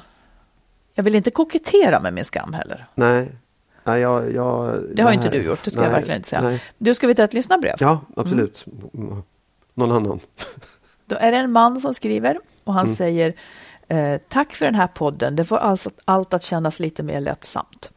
Jag 0.94 1.04
vill 1.04 1.16
inte 1.16 1.32
kokettera 1.32 2.00
med 2.00 2.14
min 2.14 2.26
skam 2.26 2.54
heller. 2.54 2.86
Nej. 2.96 3.32
Nej, 3.84 4.02
jag, 4.02 4.34
jag, 4.34 4.80
Det 4.96 5.02
har 5.02 5.10
här- 5.10 5.18
inte 5.18 5.30
du 5.30 5.44
gjort, 5.44 5.64
det 5.64 5.72
ska 5.72 5.80
jag 5.80 5.86
nej, 5.86 5.94
verkligen 5.94 6.18
inte 6.18 6.30
säga. 6.30 6.42
Nej. 6.42 6.64
Du, 6.78 6.94
ska 6.94 7.08
vi 7.08 7.16
ta 7.16 7.24
ett 7.24 7.34
lyssnarbrev? 7.34 7.76
Ja, 7.80 8.02
absolut. 8.16 8.66
Mm. 8.94 9.24
Någon 9.74 9.92
annan. 9.92 10.20
Då 11.06 11.16
är 11.16 11.32
det 11.32 11.38
en 11.38 11.52
man 11.52 11.80
som 11.82 11.94
skriver 11.94 12.36
och 12.64 12.74
Mm. 12.74 12.78
han 12.78 12.88
säger 12.88 13.34
eh, 13.88 14.18
Tack 14.28 14.54
för 14.54 14.66
den 14.66 14.76
här 14.76 14.88
podden. 14.88 15.36
Det 15.36 15.46
får 15.46 15.58
alltså 15.58 15.90
allt 16.06 16.34
att 16.34 16.44
kännas 16.44 16.80
lite 16.80 17.04
mer 17.04 17.20
lättsamt. 17.20 17.90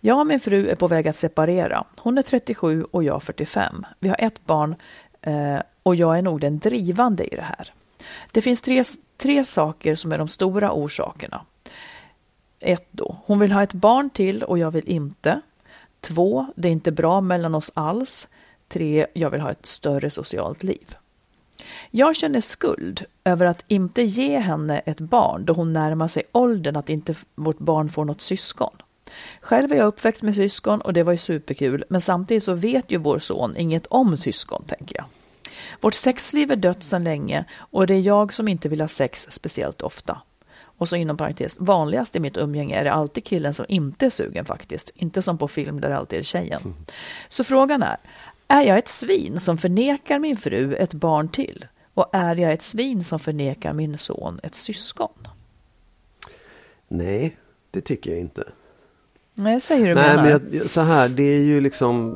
Jag 0.00 0.18
och 0.18 0.26
min 0.26 0.40
fru 0.40 0.68
är 0.68 0.74
på 0.74 0.86
väg 0.86 1.08
att 1.08 1.16
separera. 1.16 1.84
Hon 1.98 2.18
är 2.18 2.22
37 2.22 2.84
och 2.90 3.04
jag 3.04 3.22
45. 3.22 3.86
Vi 4.00 4.08
har 4.08 4.16
ett 4.18 4.46
barn 4.46 4.74
Eh, 5.22 5.60
och 5.82 5.96
jag 5.96 6.18
är 6.18 6.22
nog 6.22 6.40
den 6.40 6.58
drivande 6.58 7.34
i 7.34 7.36
det 7.36 7.42
här. 7.42 7.72
Det 8.32 8.40
finns 8.40 8.62
tre, 8.62 8.84
tre 9.16 9.44
saker 9.44 9.94
som 9.94 10.12
är 10.12 10.18
de 10.18 10.28
stora 10.28 10.72
orsakerna. 10.72 11.44
Ett 12.60 12.88
då, 12.90 13.16
hon 13.24 13.38
vill 13.38 13.52
ha 13.52 13.62
ett 13.62 13.72
barn 13.72 14.10
till 14.10 14.42
och 14.42 14.58
jag 14.58 14.70
vill 14.70 14.88
inte. 14.88 15.40
Två, 16.00 16.46
det 16.56 16.68
är 16.68 16.72
inte 16.72 16.92
bra 16.92 17.20
mellan 17.20 17.54
oss 17.54 17.70
alls. 17.74 18.28
Tre, 18.68 19.06
jag 19.12 19.30
vill 19.30 19.40
ha 19.40 19.50
ett 19.50 19.66
större 19.66 20.10
socialt 20.10 20.62
liv. 20.62 20.96
Jag 21.90 22.16
känner 22.16 22.40
skuld 22.40 23.04
över 23.24 23.46
att 23.46 23.64
inte 23.68 24.02
ge 24.02 24.38
henne 24.38 24.78
ett 24.78 25.00
barn 25.00 25.44
då 25.44 25.52
hon 25.52 25.72
närmar 25.72 26.08
sig 26.08 26.22
åldern 26.32 26.76
att 26.76 26.88
inte 26.88 27.14
vårt 27.34 27.58
barn 27.58 27.88
får 27.88 28.04
något 28.04 28.22
syskon. 28.22 28.76
Själv 29.40 29.72
är 29.72 29.76
jag 29.76 29.86
uppväxt 29.86 30.22
med 30.22 30.36
syskon 30.36 30.80
och 30.80 30.92
det 30.92 31.02
var 31.02 31.12
ju 31.12 31.18
superkul, 31.18 31.84
men 31.88 32.00
samtidigt 32.00 32.44
så 32.44 32.54
vet 32.54 32.92
ju 32.92 32.98
vår 32.98 33.18
son 33.18 33.56
inget 33.56 33.86
om 33.86 34.16
syskon, 34.16 34.64
tänker 34.66 34.96
jag. 34.96 35.04
Vårt 35.80 35.94
sexliv 35.94 36.52
är 36.52 36.56
dött 36.56 36.84
sedan 36.84 37.04
länge 37.04 37.44
och 37.52 37.86
det 37.86 37.94
är 37.94 38.00
jag 38.00 38.34
som 38.34 38.48
inte 38.48 38.68
vill 38.68 38.80
ha 38.80 38.88
sex 38.88 39.26
speciellt 39.30 39.82
ofta. 39.82 40.18
Och 40.80 40.88
så 40.88 40.96
inom 40.96 41.16
parentes, 41.16 41.56
vanligast 41.60 42.16
i 42.16 42.20
mitt 42.20 42.36
umgänge 42.36 42.76
är 42.76 42.84
det 42.84 42.92
alltid 42.92 43.24
killen 43.24 43.54
som 43.54 43.66
inte 43.68 44.06
är 44.06 44.10
sugen 44.10 44.44
faktiskt. 44.44 44.90
Inte 44.94 45.22
som 45.22 45.38
på 45.38 45.48
film 45.48 45.80
där 45.80 45.88
det 45.88 45.96
alltid 45.96 46.18
är 46.18 46.22
tjejen. 46.22 46.74
Så 47.28 47.44
frågan 47.44 47.82
är, 47.82 47.96
är 48.48 48.62
jag 48.62 48.78
ett 48.78 48.88
svin 48.88 49.40
som 49.40 49.58
förnekar 49.58 50.18
min 50.18 50.36
fru 50.36 50.74
ett 50.74 50.94
barn 50.94 51.28
till? 51.28 51.66
Och 51.94 52.06
är 52.12 52.36
jag 52.36 52.52
ett 52.52 52.62
svin 52.62 53.04
som 53.04 53.18
förnekar 53.18 53.72
min 53.72 53.98
son 53.98 54.40
ett 54.42 54.54
syskon? 54.54 55.28
Nej, 56.88 57.36
det 57.70 57.80
tycker 57.80 58.10
jag 58.10 58.20
inte. 58.20 58.44
Nej, 59.34 59.60
säg 59.60 59.78
hur 59.78 59.88
du 59.88 59.94
Nej, 59.94 60.08
menar. 60.16 60.22
men 60.22 60.58
jag, 60.58 60.70
så 60.70 60.80
här, 60.80 61.08
det 61.08 61.22
är 61.22 61.38
ju 61.40 61.60
liksom, 61.60 62.14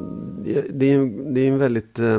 det 0.71 0.87
är 0.87 0.93
ju 0.93 1.25
det 1.33 1.41
är 1.41 1.49
en 1.49 1.59
väldigt, 1.59 1.99
eh, 1.99 2.15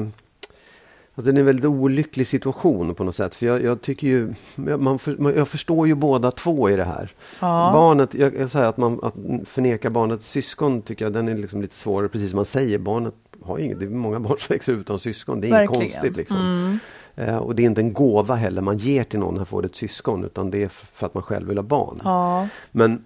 alltså 1.15 1.31
det 1.31 1.37
är 1.37 1.39
en 1.39 1.45
väldigt 1.45 1.65
olycklig 1.65 2.27
situation 2.27 2.95
på 2.95 3.03
något 3.03 3.15
sätt. 3.15 3.35
För 3.35 3.45
jag, 3.45 3.63
jag 3.63 3.81
tycker 3.81 4.07
ju, 4.07 4.33
man, 4.55 4.99
för, 4.99 5.15
man, 5.17 5.35
jag 5.35 5.47
förstår 5.47 5.87
ju 5.87 5.95
båda 5.95 6.31
två 6.31 6.69
i 6.69 6.75
det 6.75 6.83
här. 6.83 7.11
Ja. 7.39 7.69
Barnet, 7.73 8.13
jag, 8.13 8.35
jag 8.39 8.51
säger 8.51 8.67
att 8.67 8.77
man 8.77 8.99
att 9.03 9.15
förneka 9.49 9.89
barnet 9.89 10.21
syskon 10.21 10.81
tycker 10.81 11.05
jag 11.05 11.13
den 11.13 11.27
är 11.27 11.37
liksom 11.37 11.61
lite 11.61 11.75
svårare, 11.75 12.09
precis 12.09 12.29
som 12.29 12.35
man 12.37 12.45
säger. 12.45 12.77
Barnet 12.79 13.13
har 13.43 13.57
inget, 13.57 13.79
det 13.79 13.85
är 13.85 13.89
många 13.89 14.19
barn 14.27 14.37
som 14.39 14.53
växer 14.53 14.73
utan 14.73 14.99
syskon, 14.99 15.41
det 15.41 15.47
är 15.47 15.49
inget 15.49 15.59
Verkligen. 15.61 15.81
konstigt 15.81 16.15
liksom. 16.17 16.37
Mm. 16.37 16.79
Eh, 17.15 17.37
och 17.37 17.55
det 17.55 17.61
är 17.63 17.65
inte 17.65 17.81
en 17.81 17.93
gåva 17.93 18.35
heller 18.35 18.61
man 18.61 18.77
ger 18.77 19.03
till 19.03 19.19
någon 19.19 19.35
när 19.35 19.45
får 19.45 19.65
ett 19.65 19.75
syskon, 19.75 20.23
utan 20.23 20.51
det 20.51 20.63
är 20.63 20.67
för 20.67 21.05
att 21.05 21.13
man 21.13 21.23
själv 21.23 21.47
vill 21.47 21.57
ha 21.57 21.63
barn. 21.63 22.01
Ja, 22.03 22.47
Men, 22.71 23.03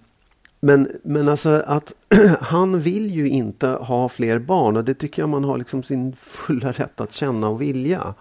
men, 0.60 0.88
men 1.04 1.30
alltså 1.30 1.64
att 1.66 1.94
han 2.40 2.80
vill 2.80 3.12
ju 3.16 3.30
inte 3.30 3.68
ha 3.68 4.10
fler 4.10 4.40
barn 4.40 4.78
och 4.78 4.84
det 4.84 4.94
tycker 4.94 5.22
jag 5.22 5.30
man 5.30 5.44
har 5.44 5.58
liksom 5.58 5.84
sin 5.84 6.16
fulla 6.16 6.72
rätt 6.72 7.02
att 7.02 7.14
känna 7.14 7.48
och 7.50 7.62
vilja. 7.62 8.14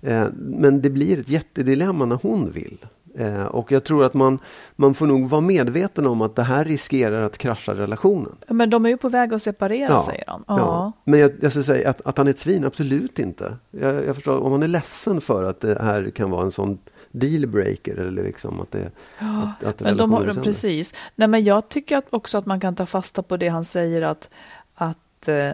Eh, 0.00 0.26
men 0.34 0.82
det 0.82 0.90
blir 0.90 1.18
ett 1.18 1.28
jättedilemma 1.28 2.04
när 2.04 2.18
hon 2.22 2.50
vill. 2.50 2.78
Eh, 3.18 3.44
och 3.44 3.72
jag 3.72 3.84
tror 3.84 4.04
att 4.04 4.14
man, 4.14 4.38
man 4.76 4.94
får 4.94 5.06
nog 5.06 5.28
vara 5.28 5.40
medveten 5.40 6.06
om 6.06 6.22
att 6.22 6.36
det 6.36 6.42
här 6.42 6.64
riskerar 6.64 7.22
att 7.22 7.38
krascha 7.38 7.74
relationen. 7.74 8.36
Men 8.48 8.70
de 8.70 8.84
är 8.84 8.88
ju 8.88 8.96
på 8.96 9.08
väg 9.08 9.34
att 9.34 9.42
separera, 9.42 9.92
Ja, 9.92 10.02
säger 10.06 10.24
han. 10.26 10.44
Ja. 10.46 10.58
Ja. 10.58 10.92
Men 11.04 11.20
jag, 11.20 11.32
jag 11.40 11.52
ska 11.52 11.62
säga 11.62 11.90
att, 11.90 12.00
att 12.04 12.18
han 12.18 12.26
är 12.26 12.30
ett 12.30 12.38
svin, 12.38 12.64
absolut 12.64 13.18
inte. 13.18 13.56
Jag, 13.70 14.04
jag 14.04 14.14
förstår 14.14 14.38
om 14.38 14.50
man 14.50 14.62
är 14.62 14.68
ledsen 14.68 15.20
för 15.20 15.44
att 15.44 15.60
det 15.60 15.82
här 15.82 16.10
kan 16.10 16.30
vara 16.30 16.44
en 16.44 16.50
sån 16.52 16.78
dealbreaker 17.14 17.96
eller 17.96 18.22
liksom 18.22 18.60
att 18.60 18.72
det 18.72 18.90
att, 19.18 19.64
att 19.64 19.80
Men 19.80 19.96
de 19.96 20.12
har, 20.12 20.42
precis. 20.44 20.94
Nej, 21.14 21.28
men 21.28 21.44
jag 21.44 21.68
tycker 21.68 21.96
att 21.96 22.06
också 22.10 22.38
att 22.38 22.46
man 22.46 22.60
kan 22.60 22.74
ta 22.74 22.86
fasta 22.86 23.22
på 23.22 23.36
det 23.36 23.48
han 23.48 23.64
säger 23.64 24.02
att, 24.02 24.30
att 24.74 25.28
eh, 25.28 25.50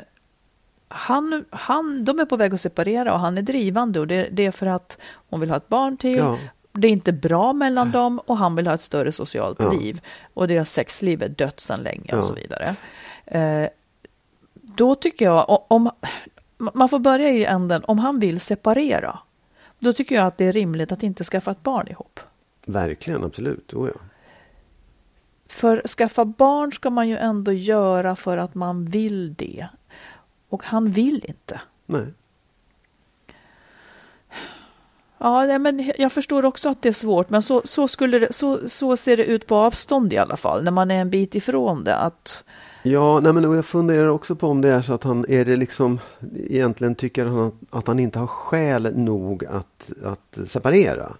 han, 0.89 1.45
han, 1.51 2.05
de 2.05 2.19
är 2.19 2.25
på 2.25 2.37
väg 2.37 2.55
att 2.55 2.61
separera 2.61 3.13
och 3.13 3.21
han 3.21 3.39
är 3.39 3.43
drivande 3.43 4.01
och 4.01 4.07
det, 4.07 4.29
det 4.33 4.47
är 4.47 4.51
för 4.51 4.67
att 4.67 4.99
hon 5.31 5.41
vill 5.41 5.51
ha 5.51 5.57
ett 5.57 5.69
barn 5.69 5.97
till. 5.97 6.17
Ja. 6.17 6.39
Det 6.73 6.89
är 6.89 6.93
inte 6.93 7.13
bra 7.13 7.53
mellan 7.53 7.91
dem 7.91 8.19
och 8.19 8.37
han 8.37 8.57
vill 8.57 8.67
ha 8.67 8.75
ett 8.75 8.83
större 8.83 9.13
socialt 9.13 9.59
Ja. 9.61 9.71
liv. 9.71 10.01
Och 10.35 10.49
deras 10.49 10.73
sexliv 10.73 11.23
är 11.23 11.29
dött 11.29 11.61
sedan 11.61 11.81
länge 11.81 12.05
Ja. 12.09 12.19
och 12.19 12.25
så 12.25 12.35
vidare. 12.35 12.75
Eh, 13.25 13.69
då 14.53 14.95
tycker 14.95 15.25
jag, 15.25 15.63
om, 15.69 15.91
man 16.59 16.89
får 16.89 16.99
börja 16.99 17.29
i 17.29 17.45
änden, 17.45 17.85
om 17.85 17.99
han 17.99 18.19
vill 18.21 18.41
separera, 18.41 19.19
då 19.81 19.93
tycker 19.93 20.15
jag 20.15 20.27
att 20.27 20.39
det 20.39 20.45
är 20.45 20.53
rimligt 20.53 20.93
att 20.93 21.03
inte 21.03 21.25
skaffa 21.25 21.51
ett 21.51 21.63
barn 21.63 21.89
ihop. 21.89 22.21
Verkligen, 22.67 23.25
absolut. 23.25 23.75
Oh, 23.75 23.89
ja. 23.89 24.01
För 25.49 25.89
skaffa 25.89 26.25
barn 26.25 26.73
ska 26.73 26.91
man 26.91 27.09
ju 27.09 27.17
ändå 27.17 27.53
göra 27.53 28.17
för 28.17 28.37
att 28.37 28.55
man 28.55 28.85
vill 28.85 29.35
det. 29.35 29.67
Och 30.49 30.65
han 30.65 30.91
vill 30.93 31.25
inte. 31.29 31.61
Nej. 31.87 32.07
Ja, 35.19 35.59
men 35.59 35.93
jag 35.99 36.13
förstår 36.13 36.45
också 36.45 36.69
att 36.69 36.83
det 36.83 36.89
är 36.89 36.93
svårt, 36.93 37.31
men 37.31 37.43
så, 37.43 37.63
så, 37.65 37.89
skulle 37.89 38.19
det, 38.19 38.33
så, 38.33 38.69
så 38.69 38.97
ser 38.97 39.17
det 39.17 39.25
ut 39.25 39.47
på 39.47 39.57
avstånd 39.57 40.13
i 40.13 40.17
alla 40.17 40.37
fall, 40.37 40.65
när 40.65 40.71
man 40.71 40.91
är 40.91 41.01
en 41.01 41.11
bit 41.11 41.35
ifrån 41.35 41.85
det. 41.85 41.97
Att, 41.97 42.45
Ja, 42.83 43.21
nej 43.21 43.33
men 43.33 43.53
jag 43.53 43.65
funderar 43.65 44.07
också 44.07 44.37
på 44.37 44.47
om 44.49 44.61
det 44.61 44.69
är 44.69 44.83
så 44.83 44.93
att 44.93 45.03
han 45.03 45.25
är 45.29 45.45
det 45.45 45.57
liksom 45.57 45.99
egentligen 46.35 46.95
tycker 46.95 47.25
han 47.25 47.53
att, 47.71 47.87
han 47.87 47.99
inte 47.99 48.19
har 48.19 48.27
skäl 48.27 48.97
nog 48.97 49.45
att, 49.45 49.93
att 50.05 50.39
separera. 50.49 51.13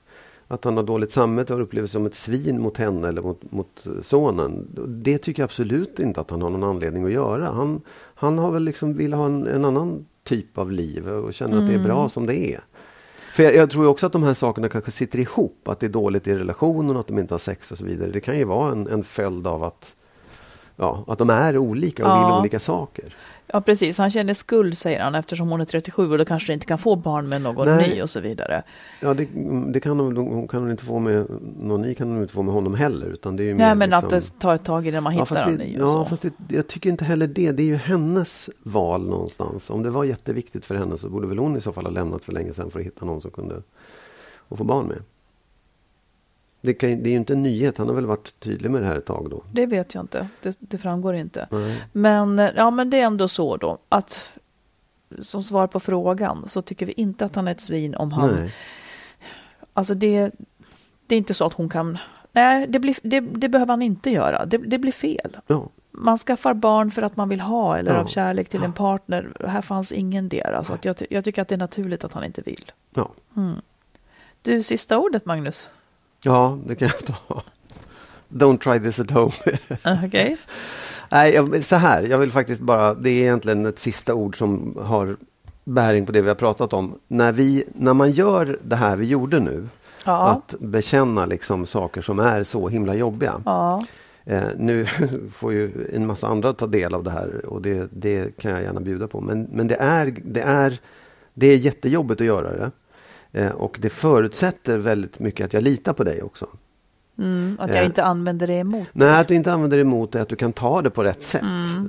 Att 0.49 0.65
han 0.65 0.77
har 0.77 0.85
dåligt 0.85 1.13
samvete 1.13 1.55
och 1.55 1.63
upplever 1.63 1.87
sig 1.89 1.93
som 1.93 2.07
ett 2.07 2.15
svin 2.15 2.61
mot 2.61 2.77
henne 2.77 3.09
eller 3.09 3.23
mot, 3.23 3.53
mot 3.53 3.87
sonen. 4.03 4.69
Det 4.89 5.19
tycker 5.19 5.43
jag 5.43 5.45
absolut 5.45 5.99
inte 5.99 6.21
att 6.21 6.31
han 6.31 6.43
har 6.43 6.51
någon 6.51 6.65
anledning 6.65 7.05
att 7.05 7.13
göra. 7.13 7.51
Han, 7.51 7.81
han 8.15 8.39
har 8.39 8.51
väl 8.51 8.63
liksom 8.63 8.95
vill 8.95 9.13
ha 9.13 9.27
en, 9.27 9.47
en 9.47 9.65
annan 9.65 10.07
typ 10.25 10.59
av 10.59 10.73
liv 10.73 11.09
och 11.09 11.35
känner 11.35 11.59
att 11.59 11.69
det 11.69 11.75
är 11.75 11.85
bra 11.85 12.09
som 12.09 12.27
det 12.27 12.55
är. 12.55 12.61
För 13.35 13.43
jag, 13.43 13.55
jag 13.55 13.71
tror 13.71 13.87
också 13.87 14.07
att 14.07 14.13
de 14.13 14.23
här 14.23 14.35
sakerna 14.35 14.69
kanske 14.69 14.91
sitter 14.91 15.19
ihop. 15.19 15.69
Att 15.69 15.81
det 15.81 15.87
är 15.87 15.91
dåligt 15.91 16.29
i 16.29 16.35
relationen 16.35 16.97
och 16.97 17.01
att 17.01 17.07
de 17.07 17.19
inte 17.19 17.35
har 17.35 17.39
sex 17.39 17.73
och 17.73 17.79
så 17.79 17.85
vidare. 17.85 18.11
Det 18.11 18.21
kan 18.21 18.39
ju 18.39 18.45
vara 18.45 18.73
en, 18.73 18.87
en 18.87 19.05
följd 19.05 19.47
av 19.47 19.65
att 19.65 19.97
Ja, 20.77 21.05
att 21.07 21.19
de 21.19 21.31
är 21.31 21.59
olika 21.59 22.05
och 22.05 22.11
Ja. 22.11 22.27
vill 22.27 22.41
olika 22.41 22.61
saker. 22.61 23.15
ja, 23.47 23.61
precis, 23.61 23.99
han 23.99 24.11
känner 24.11 24.35
skuld, 24.35 24.79
säger 24.79 25.01
han, 25.01 25.15
eftersom 25.15 25.49
hon 25.49 25.61
är 25.61 25.65
37 25.65 26.11
och 26.13 26.19
då 26.19 26.25
kanske 26.25 26.53
inte 26.53 26.67
kan 26.67 26.79
få 26.79 26.97
barn 26.97 27.29
med 27.29 27.43
någon 27.43 27.67
Nej. 27.69 27.89
ny 27.95 28.03
och 28.03 28.11
så 28.11 28.21
vidare. 28.21 28.63
Ja, 29.01 29.15
det, 29.15 29.29
det 29.73 29.81
kan 29.81 30.01
hon, 30.01 30.49
kan 30.49 30.61
hon 30.61 30.71
inte 30.71 30.85
få 30.85 30.99
med 30.99 31.27
någon 31.59 31.83
ny 31.83 31.95
kan 31.95 32.09
hon 32.09 32.23
inte 32.23 32.35
få 32.35 32.43
med 32.43 32.55
honom 32.55 32.75
heller. 32.75 33.07
Utan 33.07 33.37
det 33.37 33.43
är 33.43 33.45
ju 33.45 33.55
Nej, 33.55 33.75
men 33.75 33.91
liksom, 33.91 34.05
att 34.07 34.11
det 34.11 34.41
tar 34.41 34.55
ett 34.55 34.65
tag 34.65 34.87
innan 34.87 35.03
man 35.03 35.15
ja, 35.17 35.21
hittar 35.25 35.43
en 35.49 35.55
ny 35.55 35.81
och 35.81 35.89
ja, 35.89 35.93
så. 35.93 36.05
fast 36.05 36.23
det, 36.23 36.33
jag 36.49 36.67
tycker 36.69 36.91
inte 36.91 37.05
heller 37.05 37.27
det. 37.27 37.53
Det 37.53 37.63
är 37.63 37.67
ju 37.67 37.77
hennes 37.77 38.51
val 38.63 39.09
någonstans. 39.09 39.71
Om 39.71 39.83
det 39.83 39.91
var 39.91 40.05
jätteviktigt 40.05 40.67
för 40.67 40.75
henne 40.75 40.99
så 40.99 41.09
borde 41.09 41.27
väl 41.27 41.39
hon 41.39 41.57
i 41.57 41.61
så 41.61 41.73
fall 41.73 41.85
ha 41.85 41.93
lämnat 41.93 42.25
för 42.25 42.33
länge 42.33 42.55
sedan 42.55 42.71
för 42.71 42.81
att 42.81 42.87
hitta 42.87 43.05
någon 43.05 43.23
som 43.23 43.31
kunde 43.31 43.63
och 44.49 44.59
få 44.59 44.65
barn 44.65 44.87
med. 44.87 44.99
Det, 46.61 46.75
kan, 46.75 47.03
det 47.03 47.09
är 47.09 47.11
ju 47.13 47.17
inte 47.17 47.33
en 47.33 47.43
nyhet. 47.43 47.79
Han 47.79 47.89
har 47.89 47.95
väl 47.95 48.07
varit 48.07 48.41
tydlig 48.41 48.71
med 48.71 48.83
det 48.83 48.87
här 48.87 48.97
ett 48.97 49.07
tag 49.07 49.31
då. 49.31 49.43
Det 49.53 49.67
vet 49.67 49.95
jag 49.95 50.03
inte, 50.05 50.29
det, 50.43 50.57
det 50.61 50.79
framgår 50.79 51.15
inte. 51.15 51.49
Nej. 51.51 51.83
Men, 51.93 52.39
eh, 52.39 52.51
ja, 52.57 52.71
men 52.71 52.91
det 52.91 53.01
är 53.01 53.05
ändå 53.07 53.29
så 53.29 53.57
då, 53.57 53.79
att 53.89 54.25
som 55.21 55.43
svar 55.43 55.67
på 55.67 55.81
frågan 55.81 56.49
så 56.49 56.63
tycker 56.63 56.87
vi 56.87 56.93
inte 56.93 57.25
att 57.25 57.37
han 57.37 57.49
är 57.49 57.53
ett 57.53 57.61
svin 57.61 57.95
om 57.95 58.13
han 58.13 58.31
Nej. 58.35 58.55
Alltså 59.75 59.95
det, 59.95 60.31
det 61.07 61.15
är 61.15 61.19
inte 61.19 61.35
så 61.35 61.45
att 61.47 61.53
hon 61.53 61.69
kan... 61.69 61.99
Nej, 62.33 62.67
det, 62.69 62.79
blir, 62.79 62.97
det, 63.03 63.21
det 63.21 63.49
behöver 63.49 63.73
han 63.73 63.83
inte 63.83 64.11
göra. 64.11 64.47
Det, 64.47 64.59
det 64.59 64.79
blir 64.79 64.93
fel. 64.93 65.37
Ja. 65.47 65.69
Man 65.91 66.19
skaffar 66.19 66.55
barn 66.55 66.91
för 66.91 67.03
att 67.03 67.17
man 67.17 67.29
vill 67.29 67.41
ha 67.41 67.79
eller 67.79 67.95
Ja. 67.95 68.01
av 68.01 68.07
kärlek 68.07 68.49
till 68.49 68.63
en 68.63 68.73
partner. 68.73 69.33
Här 69.49 69.61
fanns 69.61 69.93
ingen 69.93 70.29
där. 70.29 70.53
Alltså 70.53 70.73
att 70.73 70.85
jag, 70.85 70.97
jag 71.11 71.25
tycker 71.25 71.43
att 71.43 71.49
det 71.49 71.55
är 71.55 71.59
naturligt 71.59 72.05
att 72.05 72.13
han 72.13 72.25
inte 72.25 72.43
vill. 72.43 72.73
Ja. 72.95 73.11
Du, 74.43 74.63
sista 74.63 74.99
ordet 74.99 75.25
Magnus. 75.25 75.69
Ja, 76.23 76.59
det 76.67 76.75
kan 76.75 76.89
jag 76.89 77.17
ta. 77.17 77.43
Don't 78.29 78.59
try 78.59 78.81
this 78.81 79.01
at 79.01 79.11
home. 79.11 79.33
Uh, 79.87 80.05
Okej. 80.05 80.37
Nej, 81.11 81.35
jag, 81.35 81.65
så 81.65 81.77
här. 81.77 82.03
Jag 82.03 82.19
vill 82.19 82.33
faktiskt 82.33 82.63
bara, 82.63 82.95
det 82.95 83.11
är 83.11 83.23
egentligen 83.23 83.67
ett 83.67 83.79
sista 83.79 84.15
ord 84.15 84.39
som 84.39 84.79
har 84.83 85.17
bäring 85.65 86.07
på 86.07 86.13
det 86.13 86.23
vi 86.23 86.29
har 86.29 86.35
pratat 86.35 86.73
om. 86.73 86.99
När, 87.09 87.33
vi, 87.33 87.65
när 87.75 87.95
man 87.95 88.11
gör 88.11 88.59
det 88.63 88.77
här 88.77 88.97
vi 88.97 89.07
gjorde 89.07 89.41
nu, 89.41 89.69
Ja. 90.05 90.29
att 90.29 90.55
bekänna 90.61 91.27
liksom 91.27 91.67
saker 91.67 92.03
som 92.03 92.19
är 92.19 92.43
så 92.45 92.69
himla 92.69 92.95
jobbiga. 92.95 93.43
Ja. 93.45 93.85
Eh, 94.25 94.43
nu 94.57 94.87
får 95.33 95.53
ju 95.53 95.91
en 95.95 96.07
massa 96.07 96.27
andra 96.27 96.53
ta 96.53 96.67
del 96.67 96.95
av 96.95 97.05
det 97.05 97.11
här 97.11 97.47
och 97.47 97.63
det, 97.63 97.89
det 97.93 98.37
kan 98.37 98.51
jag 98.51 98.63
gärna 98.63 98.81
bjuda 98.81 99.09
på. 99.09 99.21
Men, 99.21 99.43
men 99.43 99.69
det, 99.69 99.77
är, 99.77 100.17
det, 100.25 100.41
är, 100.41 100.79
det 101.35 101.47
är 101.47 101.57
jättejobbigt 101.57 102.21
att 102.21 102.27
göra 102.27 102.53
det. 102.53 102.71
Eh, 103.33 103.51
och 103.51 103.79
det 103.83 103.91
förutsätter 103.91 104.79
väldigt 104.79 105.19
mycket 105.19 105.45
att 105.47 105.53
jag 105.53 105.63
litar 105.63 105.93
på 105.93 106.05
dig 106.05 106.23
också. 106.23 106.47
Mm, 107.19 107.57
att 107.61 107.71
jag 107.71 107.79
Eh. 107.79 107.87
inte 107.87 108.05
använder 108.05 108.47
det 108.47 108.55
emot. 108.55 108.87
Nej, 108.93 109.21
att 109.21 109.29
du 109.29 109.35
inte 109.35 109.53
använder 109.53 109.77
det 109.77 109.81
emot 109.81 110.13
dig, 110.13 110.23
att 110.23 110.29
du 110.29 110.37
kan 110.37 110.53
ta 110.53 110.83
det 110.83 110.91
på 110.91 111.05
rätt 111.05 111.23
sätt. 111.23 111.43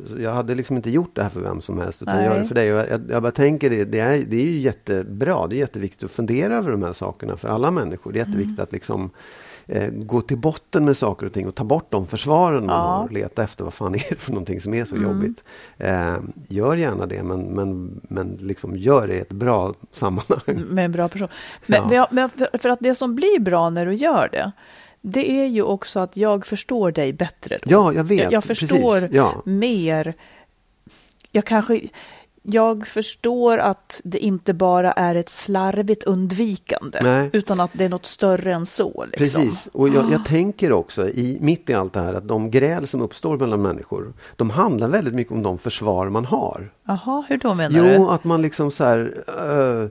Så 0.07 0.21
Jag 0.21 0.33
hade 0.33 0.55
liksom 0.55 0.75
inte 0.75 0.89
gjort 0.89 1.15
det 1.15 1.23
här 1.23 1.29
för 1.29 1.39
vem 1.39 1.61
som 1.61 1.79
helst, 1.79 2.01
utan 2.01 2.13
Mm. 2.13 2.23
Nej. 2.23 2.29
jag 2.29 2.35
gör 2.35 2.41
det 2.41 2.47
för 2.47 2.55
dig. 2.55 2.67
Jag, 2.67 3.01
jag 3.09 3.21
bara 3.21 3.31
tänker, 3.31 3.69
det, 3.69 3.83
det, 3.85 3.99
är, 3.99 4.23
det 4.27 4.35
är 4.35 4.47
ju 4.47 4.57
jättebra, 4.59 5.47
det 5.47 5.55
är 5.55 5.59
jätteviktigt 5.59 6.03
att 6.03 6.11
fundera 6.11 6.57
över 6.57 6.71
de 6.71 6.83
här 6.83 6.93
sakerna 6.93 7.37
för 7.37 7.47
alla 7.49 7.71
människor. 7.71 8.11
Det 8.11 8.17
är 8.19 8.25
jätteviktigt 8.25 8.57
Mm. 8.57 8.63
att 8.63 8.71
liksom 8.71 9.09
eh, 9.71 9.89
gå 9.91 10.21
till 10.21 10.37
botten 10.37 10.85
med 10.85 10.97
saker 10.97 11.25
och 11.25 11.33
ting 11.33 11.47
och 11.47 11.55
ta 11.55 11.63
bort 11.63 11.91
de 11.91 12.07
försvaren 12.07 12.65
man 12.65 12.75
Ja. 12.75 12.87
Mm. 12.95 13.01
har. 13.01 13.09
Leta 13.09 13.43
efter 13.43 13.63
vad 13.63 13.73
fan 13.73 13.95
är 13.95 14.05
det 14.09 14.15
för 14.15 14.31
någonting 14.31 14.61
som 14.61 14.73
är 14.73 14.85
så 14.85 14.95
jobbigt. 14.95 15.43
Eh, 15.77 16.15
gör 16.47 16.75
gärna 16.75 17.05
det, 17.05 17.23
men, 17.23 17.41
men, 17.41 18.01
men 18.03 18.37
liksom 18.41 18.77
gör 18.77 19.07
det 19.07 19.15
i 19.15 19.19
ett 19.19 19.31
bra 19.31 19.73
sammanhang. 19.91 20.41
med 20.69 20.85
en 20.85 20.91
bra 20.91 21.07
person. 21.09 21.27
Men, 21.65 21.89
Ja. 21.91 22.07
men 22.11 22.29
för, 22.29 22.57
för 22.57 22.69
att 22.69 22.79
det 22.81 22.95
som 22.95 23.15
blir 23.15 23.39
bra 23.39 23.69
när 23.69 23.85
du 23.85 23.93
gör 23.93 24.29
det, 24.31 24.51
det 25.01 25.31
är 25.31 25.45
ju 25.45 25.61
också 25.63 25.99
att 25.99 26.17
jag 26.17 26.45
förstår 26.45 26.91
dig 26.91 27.13
bättre. 27.13 27.57
Då. 27.63 27.71
Ja, 27.71 27.93
jag 27.93 28.03
vet. 28.03 28.23
Jag, 28.23 28.33
jag 28.33 28.43
förstår 28.43 28.99
Precis. 28.99 29.15
Ja. 29.15 29.41
mer. 29.45 30.13
Jag 31.31 31.45
kanske... 31.45 31.81
Jag 32.43 32.87
förstår 32.87 33.57
att 33.57 34.01
det 34.03 34.17
inte 34.19 34.53
bara 34.53 34.91
är 34.91 35.15
ett 35.15 35.29
slarvigt 35.29 36.03
undvikande, 36.03 36.99
Nej. 37.03 37.29
utan 37.33 37.59
att 37.59 37.69
det 37.73 37.85
är 37.85 37.89
något 37.89 38.05
större 38.05 38.53
än 38.53 38.65
så. 38.65 39.05
Liksom. 39.11 39.41
Precis, 39.41 39.67
och 39.73 39.89
jag, 39.89 40.11
jag 40.11 40.25
tänker 40.25 40.71
också 40.71 41.07
i, 41.09 41.37
mitt 41.41 41.69
i 41.69 41.73
allt 41.73 41.93
det 41.93 41.99
här 41.99 42.13
att 42.13 42.27
de 42.27 42.51
gräl 42.51 42.87
som 42.87 43.01
uppstår 43.01 43.37
mellan 43.37 43.61
människor, 43.61 44.13
de 44.35 44.49
handlar 44.49 44.87
väldigt 44.87 45.13
mycket 45.13 45.33
om 45.33 45.43
de 45.43 45.57
försvar 45.57 46.09
man 46.09 46.25
har. 46.25 46.71
Jaha, 46.87 47.23
hur 47.29 47.37
då 47.37 47.53
menar 47.53 47.77
Jo, 47.77 47.83
du? 48.05 48.11
att 48.11 48.23
man 48.23 48.41
liksom 48.41 48.71
så 48.71 48.83
här, 48.83 49.13
eh, 49.27 49.89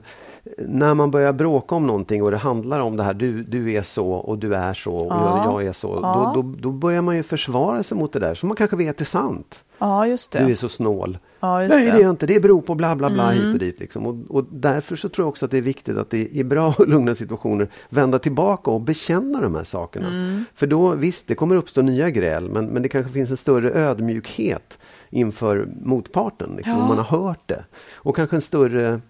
när 0.67 0.93
man 0.93 1.11
börjar 1.11 1.33
bråka 1.33 1.75
om 1.75 1.87
någonting 1.87 2.23
och 2.23 2.31
det 2.31 2.37
handlar 2.37 2.79
om 2.79 2.97
det 2.97 3.03
här, 3.03 3.13
du, 3.13 3.43
du 3.43 3.71
är 3.73 3.83
så 3.83 4.11
och 4.11 4.37
du 4.39 4.55
är 4.55 4.73
så 4.73 4.93
och 4.95 5.11
Ja. 5.11 5.37
jag, 5.45 5.53
jag 5.61 5.67
är 5.67 5.73
så. 5.73 5.99
Ja. 6.01 6.31
Då, 6.35 6.41
då, 6.41 6.55
då 6.59 6.71
börjar 6.71 7.01
man 7.01 7.15
ju 7.15 7.23
försvara 7.23 7.83
sig 7.83 7.97
mot 7.97 8.13
det 8.13 8.19
där 8.19 8.35
som 8.35 8.47
man 8.49 8.55
kanske 8.55 8.75
vet 8.77 9.01
är 9.01 9.05
sant. 9.05 9.63
Ja, 9.77 10.07
just 10.07 10.31
Du 10.31 10.37
är 10.39 10.45
det. 10.47 10.55
så 10.55 10.69
snål. 10.69 11.17
Ja, 11.41 11.57
Nej, 11.59 11.67
det 11.67 11.75
är. 11.75 11.95
Mm. 11.95 12.09
inte. 12.09 12.25
Det 12.25 12.39
beror 12.39 12.61
på 12.61 12.75
bla 12.75 12.95
bla 12.95 13.09
bla 13.09 13.29
hit 13.31 13.53
och 13.53 13.59
dit. 13.59 13.79
Liksom. 13.79 14.05
Och, 14.05 14.35
och 14.37 14.45
därför 14.51 14.95
så 14.95 15.09
tror 15.09 15.23
jag 15.23 15.29
också 15.29 15.45
att 15.45 15.51
det 15.51 15.57
är 15.57 15.61
viktigt 15.61 15.97
att 15.97 16.09
det 16.09 16.27
i 16.35 16.43
bra 16.43 16.75
och 16.79 16.87
lugna 16.87 17.15
situationer 17.15 17.69
vända 17.89 18.19
tillbaka 18.19 18.71
och 18.71 18.81
bekänna 18.81 19.41
de 19.41 19.55
här 19.55 19.63
sakerna. 19.63 20.07
Mm. 20.07 20.45
För 20.55 20.67
då, 20.67 20.89
visst, 20.95 21.27
det 21.27 21.35
kommer 21.35 21.55
uppstå 21.55 21.81
nya 21.81 22.09
gräl, 22.09 22.49
men, 22.49 22.65
men 22.65 22.81
det 22.83 22.89
kanske 22.89 23.11
finns 23.13 23.31
en 23.31 23.37
större 23.37 23.71
ödmjukhet 23.71 24.79
inför 25.09 25.67
motparten, 25.83 26.53
liksom, 26.55 26.73
Ja. 26.73 26.81
om 26.81 26.87
man 26.87 26.97
har 26.97 27.17
hört 27.19 27.47
det. 27.47 27.65
Och 27.93 28.15
kanske 28.15 28.35
en 28.35 28.41
större 28.41 29.01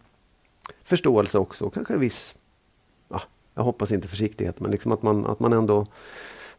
förståelse 0.83 1.37
också, 1.37 1.65
och 1.65 1.73
kanske 1.73 1.93
en 1.93 1.99
viss, 1.99 2.35
ja, 3.09 3.21
jag 3.55 3.63
hoppas 3.63 3.91
inte 3.91 4.07
försiktighet, 4.07 4.59
men 4.59 4.71
liksom 4.71 4.91
att 4.91 5.03
man, 5.03 5.25
att 5.25 5.39
man 5.39 5.53
ändå 5.53 5.87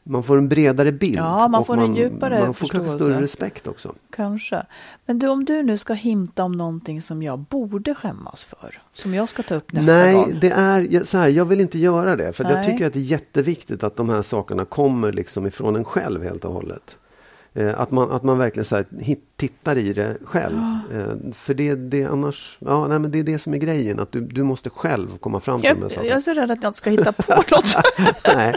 man 0.05 0.23
får 0.23 0.39
en 0.39 0.49
bredare 0.49 0.93
bild. 0.93 1.19
Ja, 1.19 1.49
man 1.49 1.65
får 1.65 1.81
en 1.81 1.97
djupare 1.97 2.41
Man 2.41 2.55
får 2.55 2.69
kanske 2.69 2.95
större 2.95 3.21
respekt 3.21 3.67
också. 3.67 3.95
Kanske. 4.11 4.63
Men 5.07 5.19
du, 5.19 5.29
om 5.29 5.45
du 5.45 5.63
nu 5.63 5.79
ska 5.79 5.93
hinta 5.93 6.45
om 6.45 6.53
någonting 6.53 7.03
som 7.03 7.23
jag 7.23 7.39
borde 7.39 7.95
skämmas 7.95 8.45
för, 8.45 8.79
som 8.93 9.15
jag 9.15 9.29
ska 9.29 9.43
ta 9.43 9.55
upp 9.55 9.73
nästa 9.73 9.93
Nej, 9.97 10.15
gång. 10.15 10.39
det 10.41 10.51
är 10.51 10.87
jag- 10.91 11.07
så 11.09 11.19
här, 11.19 11.29
jag 11.29 11.45
vill 11.45 11.61
inte 11.61 11.79
göra 11.79 12.17
det. 12.17 12.33
För 12.33 12.45
jag 12.45 12.53
Nej. 12.55 12.65
tycker 12.73 12.87
att 12.87 12.93
det 12.93 12.99
är 12.99 13.03
jätteviktigt 13.03 13.83
att 13.83 13.97
de 13.97 14.09
här 14.09 14.23
sakerna 14.23 14.65
kommer 14.65 15.13
liksom 15.13 15.47
ifrån 15.47 15.77
en 15.77 15.85
själv 15.85 16.23
helt 16.23 16.45
och 16.45 16.53
hållet. 16.53 16.99
Eh, 17.55 17.81
att, 17.81 17.91
man, 17.91 18.11
att 18.11 18.23
man 18.23 18.39
verkligen 18.39 18.65
så 18.65 18.77
här, 18.77 18.85
tittar 19.37 19.79
i 19.79 19.93
det 19.93 20.17
själv. 20.25 20.57
Eh, 20.95 21.33
för 21.33 21.55
det, 21.55 21.75
det 21.75 22.05
annars, 22.05 22.57
ja, 22.61 22.87
nej, 22.89 22.99
men 22.99 23.11
det 23.11 23.19
är 23.19 23.23
det 23.23 23.39
som 23.39 23.55
är 23.55 23.59
grejen, 23.59 24.01
att 24.01 24.13
du, 24.13 24.21
du 24.21 24.43
måste 24.43 24.71
själv 24.71 25.19
komma 25.21 25.41
fram 25.41 25.61
till 25.61 25.69
Jag, 25.69 25.77
de 25.91 25.97
här 25.97 26.05
jag 26.05 26.17
är 26.17 26.21
så 26.21 26.33
rädd 26.35 26.51
att 26.51 26.63
jag 26.63 26.69
inte 26.71 26.79
ska 26.79 26.91
hitta 26.91 27.13
på 27.13 27.35
något. 27.51 27.77
nej. 28.35 28.55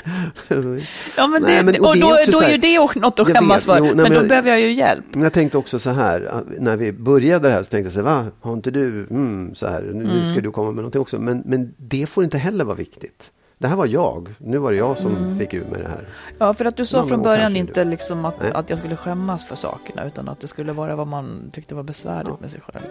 ja, 1.17 1.27
men 1.27 1.41
det, 1.41 1.47
Nej, 1.47 1.63
men- 1.63 1.79
och 1.81 1.87
och 1.87 1.95
det 1.95 1.99
är 2.01 2.25
då, 2.25 2.31
då 2.31 2.31
så 2.31 2.39
är 2.39 2.45
här- 2.45 2.51
ju 2.51 2.57
det 2.57 2.79
också 2.79 2.99
något 2.99 3.19
att 3.19 3.27
skämmas 3.27 3.65
för. 3.65 3.77
jo, 3.77 3.83
nej, 3.85 3.95
men 3.95 4.11
då 4.13 4.19
men- 4.19 4.27
behöver 4.27 4.49
jag 4.49 4.59
ju 4.59 4.73
hjälp. 4.73 5.05
Jag 5.13 5.33
tänkte 5.33 5.57
också 5.57 5.79
så 5.79 5.89
här, 5.89 6.21
att 6.31 6.43
när 6.59 6.77
vi 6.77 6.91
började 6.91 7.47
det 7.47 7.53
här 7.53 7.63
så 7.63 7.69
tänkte 7.69 7.87
jag 7.87 8.05
så 8.05 8.09
här, 8.09 8.23
va, 8.23 8.25
har 8.41 8.53
inte 8.53 8.71
du, 8.71 9.07
mm, 9.09 9.55
så 9.55 9.67
här, 9.67 9.81
nu, 9.81 10.03
nu 10.03 10.19
Mm. 10.19 10.31
ska 10.31 10.41
du 10.41 10.51
komma 10.51 10.67
med 10.67 10.75
någonting 10.75 11.01
också. 11.01 11.19
Men, 11.19 11.43
men 11.45 11.73
det 11.77 12.05
får 12.05 12.23
inte 12.23 12.37
heller 12.37 12.65
vara 12.65 12.75
viktigt. 12.75 13.31
Det 13.57 13.67
här 13.67 13.75
var 13.75 13.85
jag, 13.85 14.35
nu 14.37 14.57
var 14.57 14.71
det 14.71 14.77
jag 14.77 14.97
som 14.97 15.15
Mm. 15.17 15.39
fick 15.39 15.53
ur 15.53 15.65
mig 15.65 15.81
det 15.81 15.87
här. 15.87 16.07
Ja, 16.37 16.53
för 16.53 16.65
att 16.65 16.77
du 16.77 16.85
sa 16.85 16.97
Ja, 16.97 17.01
men 17.01 17.09
från 17.09 17.21
början 17.21 17.55
inte 17.55 17.83
liksom 17.83 18.25
att, 18.25 18.41
Nej. 18.41 18.51
att 18.53 18.69
jag 18.69 18.79
skulle 18.79 18.95
skämmas 18.95 19.45
för 19.45 19.55
sakerna, 19.55 20.05
utan 20.05 20.29
att 20.29 20.39
det 20.39 20.47
skulle 20.47 20.73
vara 20.73 20.95
vad 20.95 21.07
man 21.07 21.49
tyckte 21.53 21.75
var 21.75 21.83
besvärligt 21.83 22.39
med 22.39 22.51
sig 22.51 22.61
själv. 22.61 22.83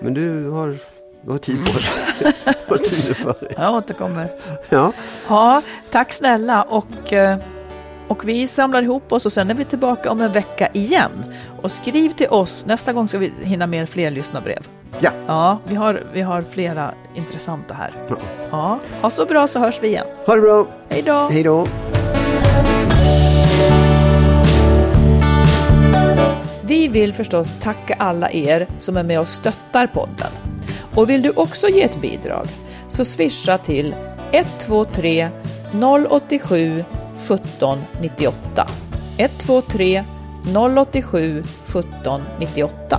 Men 0.00 0.14
du 0.14 0.48
har, 0.50 0.76
du 1.24 1.30
har 1.30 1.38
tid 1.38 1.58
på 1.66 1.72
dig. 1.72 2.34
Du 2.44 2.78
har 2.78 2.78
tid 2.78 3.16
för 3.16 3.36
dig. 3.40 3.54
Jag 3.56 3.74
återkommer. 3.74 4.28
Ja, 4.68 4.92
Ja, 5.28 5.62
tack 5.90 6.12
snälla 6.12 6.62
och, 6.62 7.12
eh, 7.12 7.38
och 8.08 8.28
vi 8.28 8.46
samlar 8.46 8.82
ihop 8.82 9.12
oss 9.12 9.26
och 9.26 9.32
sen 9.32 9.50
är 9.50 9.54
vi 9.54 9.64
tillbaka 9.64 10.10
om 10.10 10.20
en 10.20 10.32
vecka 10.32 10.68
igen. 10.72 11.10
Och 11.62 11.70
skriv 11.70 12.08
till 12.10 12.28
oss, 12.28 12.64
nästa 12.66 12.92
gång 12.92 13.08
ska 13.08 13.18
vi 13.18 13.32
hinna 13.42 13.66
med 13.66 13.88
fler 13.88 14.10
lyssnarbrev. 14.10 14.68
Ja. 15.00 15.10
Ja, 15.26 15.58
vi 15.64 15.74
har, 15.74 16.02
vi 16.12 16.20
har 16.20 16.42
flera 16.42 16.94
intressanta 17.14 17.74
här. 17.74 17.90
Ja. 18.08 18.16
Ja, 18.50 18.78
ha 19.02 19.10
så 19.10 19.26
bra 19.26 19.46
så 19.46 19.58
hörs 19.58 19.78
vi 19.82 19.88
igen. 19.88 20.06
ha 20.26 20.34
det 20.34 20.40
bra. 20.40 20.66
Hej 20.88 21.02
då! 21.02 21.28
Hej 21.30 21.42
då. 21.42 21.66
Vi 26.62 26.88
vill 26.88 27.14
förstås 27.14 27.56
tacka 27.60 27.94
alla 27.98 28.30
er 28.30 28.66
som 28.78 28.96
är 28.96 29.02
med 29.02 29.20
och 29.20 29.28
stöttar 29.28 29.86
podden. 29.86 30.32
Och 30.94 31.10
vill 31.10 31.22
du 31.22 31.30
också 31.30 31.68
ge 31.68 31.82
ett 31.82 32.00
bidrag 32.00 32.46
så 32.88 33.04
swisha 33.04 33.58
till 33.58 33.94
123 34.32 35.28
087 36.08 36.84
17 37.28 37.78
98. 38.00 38.68
123 39.16 40.04
087 40.78 41.42
17 41.66 42.20
98. 42.38 42.98